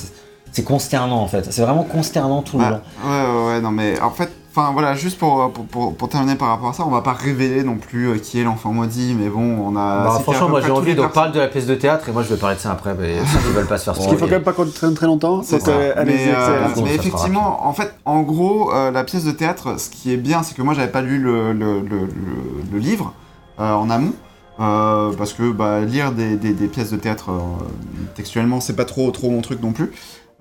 c'est- 0.55 0.63
consternant 0.63 1.21
en 1.21 1.27
fait. 1.29 1.47
C'est 1.53 1.63
vraiment 1.63 1.83
consternant 1.85 2.43
tout 2.43 2.59
le 2.59 2.65
Ouais, 2.65 2.71
long. 2.71 2.81
ouais, 3.05 3.11
ouais, 3.11 3.47
ouais, 3.55 3.61
non, 3.61 3.71
mais 3.71 4.01
en 4.01 4.11
fait, 4.11 4.31
enfin 4.57 4.71
voilà, 4.73 4.95
juste 4.95 5.19
pour, 5.19 5.51
pour, 5.53 5.65
pour, 5.67 5.95
pour 5.97 6.09
terminer 6.09 6.37
par 6.37 6.49
rapport 6.49 6.69
à 6.69 6.73
ça, 6.73 6.85
on 6.87 6.91
va 6.91 7.03
pas 7.03 7.13
révéler 7.13 7.65
non 7.65 7.77
plus 7.77 8.07
euh, 8.09 8.19
qui 8.19 8.41
est 8.41 8.45
l'enfant 8.45 8.73
maudit, 8.73 9.17
mais 9.19 9.29
bon, 9.29 9.43
on 9.67 9.77
a. 9.77 10.05
Bah, 10.05 10.19
franchement, 10.23 10.49
moi 10.49 10.61
j'ai 10.61 10.71
envie 10.71 10.91
les 10.91 10.95
de 10.95 11.01
persos- 11.03 11.13
parler 11.13 11.33
de 11.33 11.41
la 11.41 11.49
pièce 11.49 11.67
de 11.67 11.75
théâtre 11.75 12.09
et 12.09 12.13
moi 12.13 12.23
je 12.23 12.29
vais 12.33 12.37
parler 12.41 12.55
de 12.57 12.61
ça 12.61 12.71
après. 12.73 12.95
Mais 12.99 13.15
qui 13.19 13.53
veulent 13.53 13.67
pas 13.67 13.79
se 13.79 13.85
faire 13.85 13.95
Parce 13.95 14.07
qu'il 14.07 14.17
faut 14.17 14.25
quand 14.27 14.31
même 14.31 14.43
pas 14.45 14.53
qu'on 14.53 14.67
traîne 14.67 14.95
très 14.95 15.07
longtemps. 15.07 15.43
C'est 15.43 15.61
ça. 15.61 15.73
euh, 15.73 15.93
mais, 16.07 16.29
euh, 16.29 16.69
mais 16.85 16.95
effectivement, 16.95 17.67
en 17.67 17.73
fait, 17.73 17.93
en 18.05 18.23
gros, 18.23 18.73
euh, 18.73 18.91
la 18.93 19.03
pièce 19.05 19.25
de 19.25 19.33
théâtre, 19.33 19.79
ce 19.81 19.91
qui 19.91 20.13
est 20.13 20.17
bien, 20.17 20.43
c'est 20.45 20.55
que 20.57 20.63
moi, 20.63 20.75
j'avais 20.75 20.91
pas 20.93 21.03
lu 21.03 21.19
le, 21.19 21.53
le, 21.53 21.81
le, 21.81 22.01
le- 22.01 22.09
le 22.73 22.79
livre 22.79 23.13
euh, 23.61 23.73
en 23.75 23.91
amont. 23.91 24.13
euh, 24.61 25.11
parce 25.19 25.33
que 25.33 25.51
bah, 25.51 25.81
lire 25.81 26.13
des, 26.13 26.37
des, 26.37 26.53
des 26.53 26.69
pièces 26.69 26.91
de 26.93 26.97
théâtre 26.97 27.31
euh, 27.33 27.41
textuellement, 28.15 28.61
c'est 28.61 28.77
pas 28.77 28.85
trop, 28.85 29.11
trop 29.11 29.29
mon 29.31 29.41
truc 29.41 29.61
non 29.61 29.73
plus. 29.73 29.91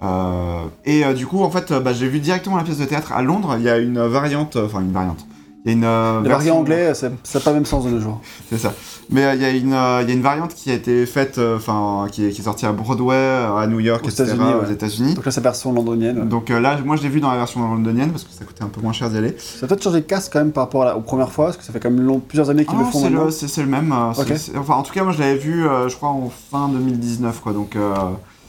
Euh, 0.03 0.63
et 0.85 1.05
euh, 1.05 1.13
du 1.13 1.25
coup, 1.27 1.41
en 1.43 1.49
fait, 1.49 1.71
euh, 1.71 1.79
bah, 1.79 1.93
j'ai 1.93 2.07
vu 2.07 2.19
directement 2.19 2.57
la 2.57 2.63
pièce 2.63 2.77
de 2.77 2.85
théâtre 2.85 3.13
à 3.13 3.21
Londres. 3.21 3.55
Il 3.57 3.63
y 3.63 3.69
a 3.69 3.77
une 3.77 3.99
variante, 3.99 4.57
enfin 4.57 4.81
une 4.81 4.91
variante. 4.91 5.25
Il 5.65 5.71
y 5.71 5.73
a 5.75 5.77
une 5.77 5.83
euh, 5.85 6.17
Le 6.19 6.27
version- 6.27 6.37
variant 6.37 6.57
anglais, 6.59 6.93
ça 6.93 7.07
n'a 7.09 7.39
pas 7.39 7.51
le 7.51 7.55
même 7.55 7.65
sens 7.65 7.85
de 7.85 7.89
nos 7.89 8.01
jours. 8.01 8.19
c'est 8.49 8.57
ça. 8.57 8.73
Mais 9.09 9.23
euh, 9.23 9.35
il 9.35 9.41
y, 9.41 9.45
a 9.45 9.49
une, 9.51 9.71
euh, 9.71 9.99
il 10.01 10.09
y 10.09 10.11
a 10.11 10.13
une 10.15 10.21
variante 10.21 10.53
qui 10.55 10.71
a 10.71 10.73
été 10.73 11.05
faite, 11.05 11.39
enfin, 11.39 12.07
qui, 12.11 12.25
est, 12.25 12.31
qui 12.31 12.41
est 12.41 12.43
sortie 12.43 12.65
à 12.65 12.73
Broadway, 12.73 13.15
à 13.15 13.65
New 13.67 13.79
York, 13.79 14.03
Aux 14.03 14.09
etc., 14.09 14.23
États-Unis, 14.23 14.53
aux 14.55 14.65
ouais. 14.65 14.73
États-Unis. 14.73 15.13
Donc 15.13 15.23
là, 15.25 15.31
c'est 15.31 15.39
la 15.39 15.49
version 15.49 15.71
londonienne. 15.71 16.27
Donc 16.27 16.49
là, 16.49 16.77
moi, 16.83 16.97
je 16.97 17.03
l'ai 17.03 17.07
vu 17.09 17.21
dans 17.21 17.31
la 17.31 17.37
version 17.37 17.61
londonienne 17.61 18.11
parce 18.11 18.25
que 18.25 18.31
ça 18.33 18.43
coûtait 18.43 18.63
un 18.63 18.67
peu 18.67 18.81
moins 18.81 18.91
cher 18.91 19.09
d'y 19.09 19.17
aller. 19.17 19.37
Ça 19.39 19.65
a 19.65 19.69
peut-être 19.69 19.83
changé 19.83 20.01
de 20.01 20.05
casse 20.05 20.27
quand 20.27 20.39
même 20.39 20.51
par 20.51 20.65
rapport 20.65 20.81
à 20.81 20.85
la- 20.85 20.97
aux 20.97 21.01
premières 21.01 21.31
fois, 21.31 21.45
parce 21.45 21.57
que 21.57 21.63
ça 21.63 21.71
fait 21.71 21.79
quand 21.79 21.91
même 21.91 22.01
long- 22.05 22.19
plusieurs 22.19 22.49
années 22.49 22.65
qu'ils 22.65 22.75
Ah 22.77 22.83
le 22.83 22.91
font 22.91 23.01
c'est 23.01 23.09
le, 23.09 23.31
c'est, 23.31 23.47
c'est 23.47 23.61
le 23.61 23.69
même. 23.69 23.93
c'est- 24.35 24.57
enfin, 24.57 24.73
en 24.73 24.83
tout 24.83 24.91
cas, 24.91 25.03
moi, 25.05 25.13
je 25.13 25.19
l'avais 25.19 25.37
vu, 25.37 25.63
je 25.87 25.95
crois, 25.95 26.09
en 26.09 26.29
fin 26.51 26.67
2019, 26.67 27.39
quoi. 27.39 27.53
Donc, 27.53 27.77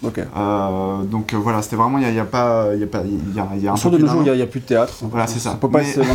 euh, 0.05 0.25
euh, 0.37 1.03
donc 1.05 1.33
euh, 1.33 1.37
voilà, 1.37 1.63
c'était 1.63 1.77
vraiment, 1.77 1.99
il 1.99 2.11
n'y 2.11 2.19
a, 2.19 2.23
a 2.23 2.27
pas, 2.27 2.75
y 2.75 2.83
a 2.83 2.87
pas, 2.87 3.03
il 3.05 3.35
y 3.35 3.41
a, 3.41 3.57
y 3.57 3.69
a 3.69 3.73
un 3.73 3.77
peu 3.77 3.91
de 3.91 3.99
nos 3.99 4.07
jours, 4.07 4.23
il 4.25 4.33
n'y 4.33 4.43
a, 4.43 4.47
plus 4.47 4.61
de 4.61 4.67
théâtre. 4.67 4.95
Voilà, 5.03 5.27
c'est 5.27 5.39
ça. 5.39 5.51
Ça 5.51 5.57
peut 5.57 5.71
pas 5.71 5.81
Mais- 5.81 5.91
être. 5.91 6.01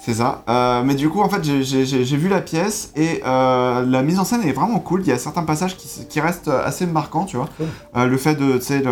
C'est 0.00 0.14
ça. 0.14 0.42
Euh, 0.48 0.82
mais 0.86 0.94
du 0.94 1.10
coup, 1.10 1.20
en 1.20 1.28
fait, 1.28 1.44
j'ai, 1.44 2.16
vu 2.16 2.30
la 2.30 2.40
pièce 2.40 2.92
et 2.96 3.20
la 3.22 4.02
mise 4.02 4.18
en 4.18 4.24
scène 4.24 4.40
est 4.42 4.52
vraiment 4.52 4.78
cool. 4.78 5.02
Il 5.02 5.08
y 5.08 5.12
a 5.12 5.18
certains 5.18 5.42
passages 5.42 5.76
qui, 5.76 6.20
restent 6.20 6.48
assez 6.48 6.86
marquants, 6.86 7.26
tu 7.26 7.36
vois. 7.36 7.50
Le 7.94 8.16
fait 8.16 8.34
de, 8.34 8.56
tu 8.56 8.62
sais, 8.62 8.82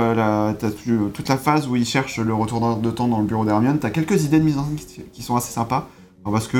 toute 1.14 1.28
la 1.28 1.38
phase 1.38 1.68
où 1.68 1.76
il 1.76 1.86
cherche 1.86 2.18
le 2.18 2.34
retour 2.34 2.76
de 2.76 2.90
temps 2.90 3.08
dans 3.08 3.20
le 3.20 3.24
bureau 3.24 3.46
d'Hermione. 3.46 3.78
T'as 3.78 3.88
quelques 3.88 4.24
idées 4.24 4.40
de 4.40 4.44
mise 4.44 4.58
en 4.58 4.64
scène 4.64 4.76
qui, 4.76 5.02
qui 5.10 5.22
sont 5.22 5.36
assez 5.36 5.52
sympas. 5.52 5.88
Parce 6.22 6.48
que 6.48 6.58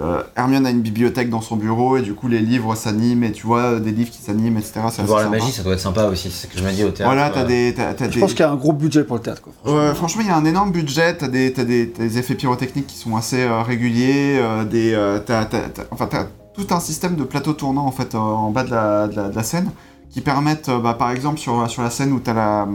euh, 0.00 0.02
euh, 0.18 0.22
Hermione 0.36 0.66
a 0.66 0.70
une 0.70 0.80
bibliothèque 0.80 1.30
dans 1.30 1.40
son 1.40 1.54
bureau 1.56 1.96
et 1.96 2.02
du 2.02 2.14
coup, 2.14 2.26
les 2.28 2.40
livres 2.40 2.74
s'animent 2.74 3.22
et 3.24 3.32
tu 3.32 3.46
vois 3.46 3.78
des 3.78 3.92
livres 3.92 4.10
qui 4.10 4.20
s'animent, 4.22 4.56
etc. 4.58 4.72
C'est 4.74 4.80
assez 5.00 5.02
Voir 5.04 5.18
la 5.20 5.24
sympa. 5.26 5.38
magie, 5.38 5.52
ça 5.52 5.62
doit 5.62 5.72
être 5.74 5.80
sympa 5.80 6.04
aussi. 6.06 6.30
C'est 6.30 6.46
ce 6.48 6.52
que 6.52 6.58
je 6.58 6.64
me 6.64 6.70
dis 6.72 6.82
au 6.82 6.90
théâtre. 6.90 7.04
Voilà, 7.12 7.30
t'as 7.30 7.42
euh, 7.42 7.46
des, 7.46 7.74
t'as, 7.76 7.94
t'as 7.94 8.06
Je 8.08 8.14
des- 8.14 8.20
pense 8.20 8.30
qu'il 8.32 8.40
y 8.40 8.42
a 8.42 8.50
un 8.50 8.56
gros 8.56 8.72
budget 8.72 9.04
pour 9.04 9.16
le 9.16 9.22
théâtre. 9.22 9.42
Quoi. 9.42 9.94
Franchement, 9.94 10.22
il 10.22 10.28
y 10.28 10.30
a 10.30 10.36
un 10.36 10.44
énorme 10.44 10.72
budget. 10.72 11.16
T'as 11.16 11.28
des, 11.28 11.52
t'as 11.52 11.64
des, 11.64 11.90
t'as 11.90 12.02
des 12.02 12.18
effets 12.18 12.34
pyrotechniques 12.34 12.86
qui 12.88 12.96
sont 12.98 13.14
assez 13.16 13.42
euh, 13.42 13.62
réguliers. 13.62 14.38
euh, 14.40 14.64
des, 14.64 14.92
euh, 14.94 15.18
t'as, 15.24 15.44
t'as- 15.44 15.68
t'as- 15.68 15.84
enfin, 15.92 16.06
t'as 16.10 16.26
tout 16.54 16.66
un 16.74 16.80
système 16.80 17.14
de 17.16 17.24
plateaux 17.24 17.52
tournants 17.52 17.86
en 17.86 17.90
fait 17.92 18.14
euh, 18.14 18.18
en 18.18 18.50
bas 18.50 18.62
de 18.64 18.70
la, 18.70 19.06
de 19.08 19.14
la, 19.16 19.28
de 19.28 19.34
la 19.36 19.42
scène 19.42 19.70
qui 20.10 20.20
permettent, 20.20 20.68
euh, 20.68 20.78
bah, 20.80 20.94
par 20.94 21.10
exemple, 21.10 21.38
sur, 21.38 21.68
sur 21.70 21.82
la 21.82 21.90
scène 21.90 22.12
où 22.12 22.20
t'as 22.20 22.34
la, 22.34 22.68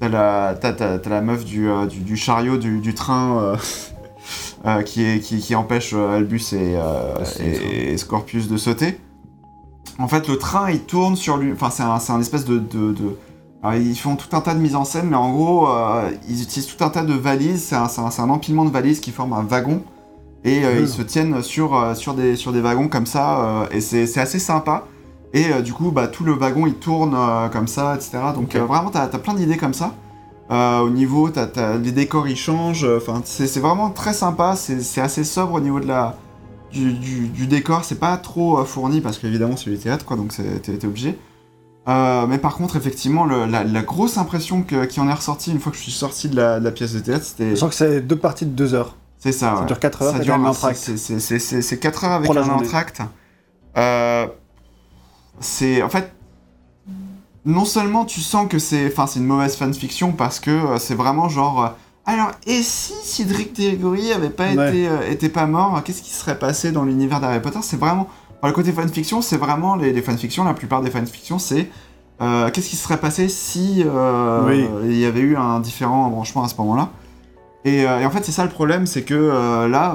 t'as 0.00 0.08
la, 0.08 0.54
t'as, 0.60 0.72
t'as- 0.72 0.98
t'as 0.98 1.10
la 1.10 1.20
meuf 1.22 1.44
du, 1.44 1.68
euh, 1.68 1.86
du, 1.86 2.00
du 2.00 2.16
chariot 2.16 2.56
du, 2.58 2.80
du 2.80 2.94
train. 2.94 3.38
euh, 3.40 3.56
euh, 4.64 4.82
qui, 4.82 5.04
est, 5.04 5.20
qui, 5.20 5.38
qui 5.38 5.54
empêche 5.54 5.92
euh, 5.94 6.16
Albus 6.16 6.52
et, 6.52 6.76
euh, 6.76 7.14
et, 7.40 7.92
et 7.92 7.98
Scorpius 7.98 8.48
de 8.48 8.56
sauter. 8.56 8.98
En 9.98 10.08
fait, 10.08 10.28
le 10.28 10.36
train, 10.38 10.70
il 10.70 10.80
tourne 10.80 11.16
sur 11.16 11.36
lui. 11.36 11.52
Enfin, 11.52 11.70
c'est 11.70 12.12
un, 12.12 12.20
espèce 12.20 12.44
de, 12.44 12.58
de, 12.58 12.92
de- 12.92 13.16
alors, 13.62 13.80
ils 13.80 13.96
font 13.98 14.16
tout 14.16 14.34
un 14.36 14.40
tas 14.40 14.54
de 14.54 14.60
mises 14.60 14.76
en 14.76 14.84
scène, 14.84 15.06
mais 15.08 15.16
en 15.16 15.32
gros, 15.32 15.68
euh, 15.68 16.10
ils 16.28 16.42
utilisent 16.42 16.74
tout 16.74 16.84
un 16.84 16.90
tas 16.90 17.02
de 17.02 17.14
valises. 17.14 17.64
C'est 17.64 17.76
un, 18.20 18.30
empilement 18.30 18.64
de 18.64 18.70
valises 18.70 19.00
qui 19.00 19.10
forme 19.10 19.32
un 19.32 19.42
wagon. 19.42 19.82
Et 20.44 20.64
euh, 20.64 20.80
ils 20.80 20.88
se 20.88 21.02
tiennent 21.02 21.42
sur, 21.42 21.74
euh, 21.74 21.94
sur, 21.94 22.14
des, 22.14 22.36
sur 22.36 22.52
des 22.52 22.60
wagons 22.60 22.88
comme 22.88 23.06
ça. 23.06 23.66
et 23.72 23.80
c'est 23.80 24.18
assez 24.18 24.38
sympa. 24.38 24.84
Et 25.32 25.62
du 25.62 25.72
coup, 25.72 25.90
bah, 25.90 26.06
tout 26.06 26.24
le 26.24 26.32
wagon, 26.32 26.66
il 26.66 26.74
tourne 26.74 27.16
comme 27.52 27.66
ça, 27.66 27.94
etc. 27.96 28.18
Donc 28.34 28.54
vraiment, 28.56 28.90
t'as 28.90 29.02
as 29.04 29.18
plein 29.18 29.34
d'idées 29.34 29.56
comme 29.56 29.74
ça. 29.74 29.92
Euh, 30.50 30.78
au 30.80 30.90
niveau, 30.90 31.28
t'as- 31.30 31.76
les 31.76 31.92
décors, 31.92 32.28
ils 32.28 32.36
changent. 32.36 32.84
euh, 32.84 32.98
Enfin, 32.98 33.20
c'est 33.24 33.58
vraiment 33.58 33.90
très 33.90 34.12
sympa. 34.12 34.54
C'est 34.56 35.00
assez 35.00 35.24
sobre 35.24 35.54
au 35.54 35.60
niveau 35.60 35.80
de 35.80 35.86
la, 35.86 36.16
du, 36.72 36.92
du- 36.92 37.28
du 37.28 37.46
décor. 37.46 37.84
C'est 37.84 37.98
pas 37.98 38.16
trop 38.16 38.58
euh, 38.60 38.64
fourni 38.64 39.00
parce 39.00 39.18
qu'évidemment, 39.18 39.56
c'est 39.56 39.70
du 39.70 39.78
théâtre, 39.78 40.04
quoi. 40.04 40.16
Donc 40.16 40.32
t'es 40.62 40.84
obligé. 40.86 41.18
Euh, 41.88 42.26
mais 42.26 42.38
par 42.38 42.56
contre, 42.56 42.76
effectivement, 42.76 43.24
le- 43.24 43.46
la, 43.46 43.64
la 43.64 43.82
grosse 43.82 44.18
impression 44.18 44.62
que- 44.62 44.84
qui 44.86 45.00
en 45.00 45.08
est 45.08 45.12
ressortie 45.12 45.50
une 45.52 45.58
fois 45.60 45.70
que 45.72 45.78
je 45.78 45.82
suis 45.82 45.92
sorti 45.92 46.28
de 46.28 46.36
la, 46.36 46.58
de 46.60 46.64
la 46.64 46.70
pièce 46.72 46.92
de 46.94 47.00
théâtre, 47.00 47.24
c'était. 47.24 47.50
Je 47.50 47.54
sens 47.56 47.70
que 47.70 47.76
c'est 47.76 48.00
deux 48.00 48.16
parties 48.18 48.46
de 48.46 48.50
deux 48.50 48.74
heures. 48.74 48.94
C'est 49.18 49.32
ça. 49.32 49.54
Ça 49.54 49.60
ouais. 49.60 49.66
dure 49.66 49.80
4 49.80 50.02
heures, 50.02 50.12
Ça 50.12 50.18
c'est 50.18 50.24
dure 50.24 50.34
un- 50.34 50.52
tract. 50.52 50.76
c'est- 50.78 51.78
4 51.80 52.04
heures 52.04 52.12
avec 52.12 52.30
un 52.30 52.48
entracte. 52.50 53.02
Euh, 53.76 54.26
c'est 55.40 55.82
en 55.82 55.88
fait 55.88 56.12
non 57.46 57.64
seulement 57.64 58.04
tu 58.04 58.20
sens 58.20 58.48
que 58.48 58.58
c'est 58.58 58.88
enfin 58.92 59.06
c'est 59.06 59.20
une 59.20 59.26
mauvaise 59.26 59.56
fanfiction 59.56 60.12
parce 60.12 60.40
que 60.40 60.50
euh, 60.50 60.78
c'est 60.78 60.94
vraiment 60.94 61.28
genre 61.28 61.64
euh, 61.64 61.68
alors 62.04 62.32
et 62.46 62.62
si 62.62 62.92
Cédric 63.04 63.52
Diggory 63.54 64.12
avait 64.12 64.30
pas 64.30 64.52
Ouais. 64.52 64.68
été 64.70 64.88
euh, 64.88 65.10
était 65.10 65.28
pas 65.28 65.46
mort 65.46 65.80
qu'est-ce 65.84 66.02
qui 66.02 66.12
serait 66.12 66.38
passé 66.38 66.72
dans 66.72 66.84
l'univers 66.84 67.20
d'Harry 67.20 67.40
Potter? 67.40 67.60
C'est 67.62 67.78
vraiment 67.78 68.08
enfin, 68.38 68.48
le 68.48 68.52
côté 68.52 68.72
fanfiction 68.72 69.22
c'est 69.22 69.36
vraiment 69.38 69.76
les, 69.76 69.92
les 69.92 70.02
fanfictions 70.02 70.44
la 70.44 70.54
plupart 70.54 70.82
des 70.82 70.90
fanfictions 70.90 71.38
c'est 71.38 71.70
qu'est-ce 72.18 72.68
qui 72.70 72.76
serait 72.76 72.96
passé 72.98 73.28
si 73.28 73.84
Oui. 74.46 74.66
il 74.84 74.96
y 74.98 75.04
avait 75.04 75.20
eu 75.20 75.36
un 75.36 75.60
différent 75.60 76.06
embranchement 76.06 76.44
à 76.44 76.48
ce 76.48 76.54
moment-là? 76.58 76.88
Et, 77.66 77.80
et 77.82 78.06
en 78.06 78.10
fait, 78.10 78.24
c'est 78.24 78.32
ça 78.32 78.44
le 78.44 78.48
problème, 78.50 78.86
c'est 78.86 79.02
que 79.02 79.66
là, 79.68 79.94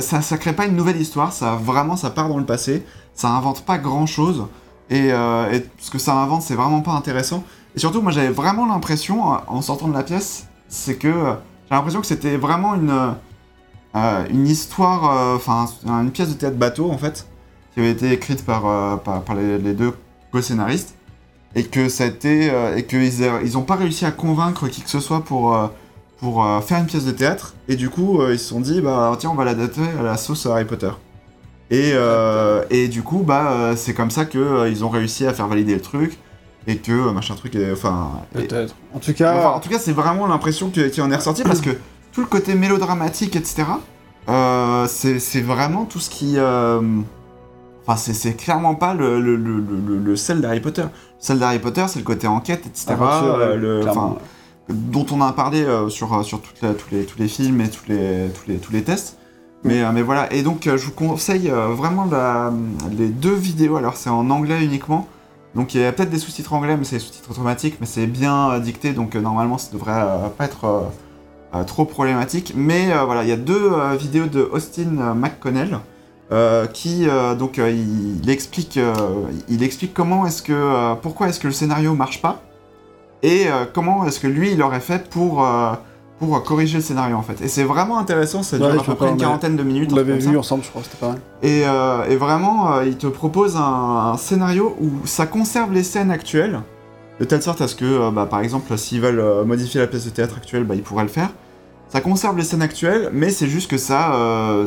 ça, 0.00 0.20
ça 0.22 0.36
crée 0.38 0.54
pas 0.54 0.64
une 0.66 0.74
nouvelle 0.74 1.00
histoire, 1.00 1.32
ça 1.32 1.54
vraiment, 1.54 1.94
ça 1.94 2.10
part 2.10 2.28
dans 2.28 2.38
le 2.38 2.44
passé, 2.46 2.82
ça 3.14 3.28
invente 3.28 3.60
pas 3.64 3.78
grand 3.78 4.06
chose, 4.06 4.46
et, 4.90 5.12
euh, 5.12 5.52
et 5.52 5.64
ce 5.78 5.90
que 5.90 5.98
ça 5.98 6.14
invente, 6.14 6.42
c'est 6.42 6.56
vraiment 6.56 6.80
pas 6.80 6.92
intéressant. 6.92 7.44
Et 7.76 7.78
surtout, 7.78 8.02
moi, 8.02 8.10
j'avais 8.10 8.30
vraiment 8.30 8.66
l'impression, 8.66 9.32
euh, 9.32 9.36
en 9.46 9.62
sortant 9.62 9.88
de 9.88 9.94
la 9.94 10.02
pièce, 10.02 10.48
c'est 10.68 10.96
que 10.96 11.08
euh, 11.08 11.32
j'ai 11.68 11.76
l'impression 11.76 12.00
que 12.00 12.06
c'était 12.06 12.36
vraiment 12.36 12.74
une, 12.74 13.14
une 13.94 14.48
histoire, 14.48 15.36
enfin, 15.36 15.66
une 15.84 16.10
pièce 16.10 16.28
de 16.28 16.34
théâtre 16.34 16.56
bateau, 16.56 16.90
en 16.90 16.98
fait, 16.98 17.28
qui 17.72 17.80
avait 17.80 17.92
été 17.92 18.10
écrite 18.10 18.44
par, 18.44 18.62
par, 19.02 19.34
les, 19.36 19.74
deux 19.74 19.94
co-scénaristes, 20.32 20.96
et 21.54 21.62
que 21.62 21.88
ça 21.88 22.04
a 22.04 22.06
été, 22.08 22.50
et 22.76 22.86
qu'ils 22.86 23.22
ils 23.44 23.56
ont 23.56 23.62
pas 23.62 23.76
réussi 23.76 24.04
à 24.04 24.10
convaincre 24.10 24.66
qui 24.68 24.82
que 24.82 24.90
ce 24.90 25.00
soit 25.00 25.24
pour. 25.24 25.56
pour 26.18 26.44
faire 26.64 26.78
une 26.78 26.86
pièce 26.86 27.06
de 27.06 27.12
théâtre 27.12 27.54
et 27.66 27.76
du 27.76 27.88
coup 27.88 28.20
ils 28.28 28.38
se 28.38 28.44
sont 28.50 28.60
dit 28.60 28.82
bah 28.82 29.16
tiens 29.18 29.30
on 29.30 29.34
va 29.34 29.44
l'adapter 29.46 29.88
à 29.98 30.02
la 30.02 30.18
sauce 30.18 30.44
Harry 30.44 30.66
Potter 30.66 30.90
et, 31.70 31.92
euh, 31.94 32.64
et 32.70 32.88
du 32.88 33.02
coup 33.02 33.20
bah 33.24 33.52
euh, 33.52 33.76
c'est 33.76 33.94
comme 33.94 34.10
ça 34.10 34.24
que 34.24 34.38
euh, 34.38 34.68
ils 34.68 34.84
ont 34.84 34.88
réussi 34.90 35.26
à 35.26 35.32
faire 35.32 35.46
valider 35.48 35.74
le 35.74 35.80
truc 35.80 36.18
et 36.66 36.76
que 36.76 37.10
machin 37.12 37.34
truc 37.34 37.54
est- 37.54 37.72
enfin 37.72 38.10
Peut-être. 38.48 38.74
En 38.94 38.98
tout 38.98 39.12
cas, 39.14 39.34
enfin, 39.38 39.48
en 39.56 39.60
tout 39.60 39.68
cas 39.70 39.78
c'est 39.78 39.92
vraiment 39.92 40.26
l'impression 40.26 40.70
qui 40.70 41.00
en 41.00 41.10
est 41.10 41.16
ressorti 41.16 41.42
parce 41.42 41.60
que 41.60 41.70
tout 42.12 42.20
le 42.20 42.26
côté 42.26 42.54
mélodramatique 42.54 43.36
etc 43.36 43.64
euh, 44.28 44.86
c'est 44.86 45.40
vraiment 45.40 45.84
tout 45.84 45.98
ce 46.00 46.10
qui 46.10 46.34
euh, 46.36 46.80
Enfin, 47.86 47.96
c'est- 48.12 48.34
clairement 48.36 48.74
pas 48.74 48.92
le, 48.94 49.20
le, 49.20 49.34
le, 49.36 49.58
le, 49.58 49.98
le 49.98 50.16
sel 50.16 50.40
d'Harry 50.42 50.60
Potter. 50.60 50.82
Le 50.82 50.88
sel 51.18 51.38
d'Harry 51.38 51.58
Potter, 51.58 51.82
c'est 51.88 51.98
le 51.98 52.04
côté 52.04 52.26
enquête, 52.28 52.64
etc. 52.66 52.84
aventure, 52.92 53.36
euh, 53.40 53.80
enfin, 53.90 54.16
dont 54.68 55.06
on 55.10 55.20
a 55.22 55.32
parlé 55.32 55.64
sur, 55.88 56.24
sur 56.24 56.40
toute 56.40 56.60
la- 56.62 56.74
tous, 56.74 56.86
les, 56.92 57.04
tous 57.04 57.18
les 57.18 57.26
films 57.26 57.60
et 57.62 57.68
tous 57.70 57.84
les, 57.88 58.28
tous 58.34 58.48
les, 58.48 58.56
tous 58.58 58.70
les 58.72 58.82
tests. 58.84 59.16
Mais, 59.62 59.82
euh, 59.82 59.90
mais 59.92 60.02
voilà, 60.02 60.32
et 60.32 60.42
donc 60.42 60.66
euh, 60.66 60.78
je 60.78 60.86
vous 60.86 60.92
conseille 60.92 61.50
euh, 61.50 61.68
vraiment 61.68 62.08
les 62.90 63.08
deux 63.08 63.34
vidéos. 63.34 63.76
Alors 63.76 63.96
c'est 63.96 64.10
en 64.10 64.30
anglais 64.30 64.64
uniquement, 64.64 65.06
donc 65.54 65.74
il 65.74 65.82
y 65.82 65.84
a 65.84 65.92
peut-être 65.92 66.10
des 66.10 66.18
sous-titres 66.18 66.52
anglais, 66.54 66.76
mais 66.76 66.84
c'est 66.84 66.96
des 66.96 67.02
sous-titres 67.02 67.30
automatiques, 67.30 67.76
mais 67.80 67.86
c'est 67.86 68.06
bien 68.06 68.58
dicté, 68.58 68.92
donc 68.92 69.14
normalement 69.16 69.58
ça 69.58 69.70
devrait 69.72 70.30
pas 70.38 70.44
être 70.44 70.90
trop 71.66 71.84
problématique. 71.84 72.54
Mais 72.56 72.88
voilà, 73.04 73.22
il 73.22 73.28
y 73.28 73.32
a 73.32 73.36
deux 73.36 73.72
vidéos 73.98 74.26
de 74.26 74.48
Austin 74.52 75.14
McConnell. 75.14 75.78
qui 76.72 77.06
donc 77.38 77.58
il, 77.58 78.30
explique 78.30 78.78
il 79.48 79.62
explique 79.62 79.92
comment 79.92 80.26
est-ce 80.26 80.42
que 80.42 80.94
pourquoi 81.02 81.28
est-ce 81.28 81.40
que 81.40 81.48
le 81.48 81.52
scénario 81.52 81.94
marche 81.94 82.22
pas 82.22 82.40
et 83.22 83.48
comment 83.74 84.06
est-ce 84.06 84.20
que 84.20 84.28
lui 84.28 84.52
il 84.52 84.62
aurait 84.62 84.80
fait 84.80 85.10
pour 85.10 85.44
pour 86.20 86.36
euh, 86.36 86.40
corriger 86.40 86.76
le 86.76 86.82
scénario 86.84 87.16
en 87.16 87.22
fait 87.22 87.40
et 87.42 87.48
c'est 87.48 87.64
vraiment 87.64 87.98
intéressant 87.98 88.42
ça 88.44 88.56
dure 88.58 88.66
Ouais, 88.68 88.78
à 88.78 88.82
peu 88.84 88.94
près 88.94 89.08
une 89.10 89.16
quarantaine 89.16 89.56
de 89.56 89.62
minutes 89.64 89.90
on 89.92 89.96
l'avait 89.96 90.20
ça. 90.20 90.30
vu 90.30 90.36
ensemble, 90.38 90.62
je 90.62 90.68
crois, 90.70 90.82
c'était 90.84 90.98
pas 90.98 91.08
mal. 91.08 91.18
Et, 91.42 91.62
euh, 91.66 92.04
et 92.08 92.14
vraiment, 92.16 92.74
euh, 92.74 92.84
il 92.86 92.96
te 92.96 93.06
propose 93.08 93.56
un, 93.56 94.12
un 94.12 94.16
scénario 94.16 94.76
où 94.80 94.90
ça 95.06 95.26
conserve 95.26 95.72
les 95.72 95.82
scènes 95.82 96.10
actuelles, 96.12 96.60
de 97.18 97.24
telle 97.24 97.42
sorte 97.42 97.60
à 97.60 97.68
ce 97.68 97.74
que, 97.74 97.84
euh, 97.84 98.10
bah, 98.10 98.26
par 98.30 98.40
exemple, 98.40 98.76
s'ils 98.78 99.00
veulent 99.00 99.18
euh, 99.18 99.44
modifier 99.44 99.80
la 99.80 99.86
pièce 99.86 100.04
de 100.04 100.10
théâtre 100.10 100.36
actuelle, 100.36 100.64
bah, 100.64 100.74
ils 100.74 100.82
pourraient 100.82 101.02
le 101.02 101.08
faire. 101.10 101.30
Ça 101.88 102.00
conserve 102.00 102.36
les 102.36 102.44
scènes 102.44 102.62
actuelles, 102.62 103.10
mais 103.12 103.30
c'est 103.30 103.48
juste 103.48 103.68
que 103.70 103.76
ça, 103.78 104.14
euh, 104.14 104.66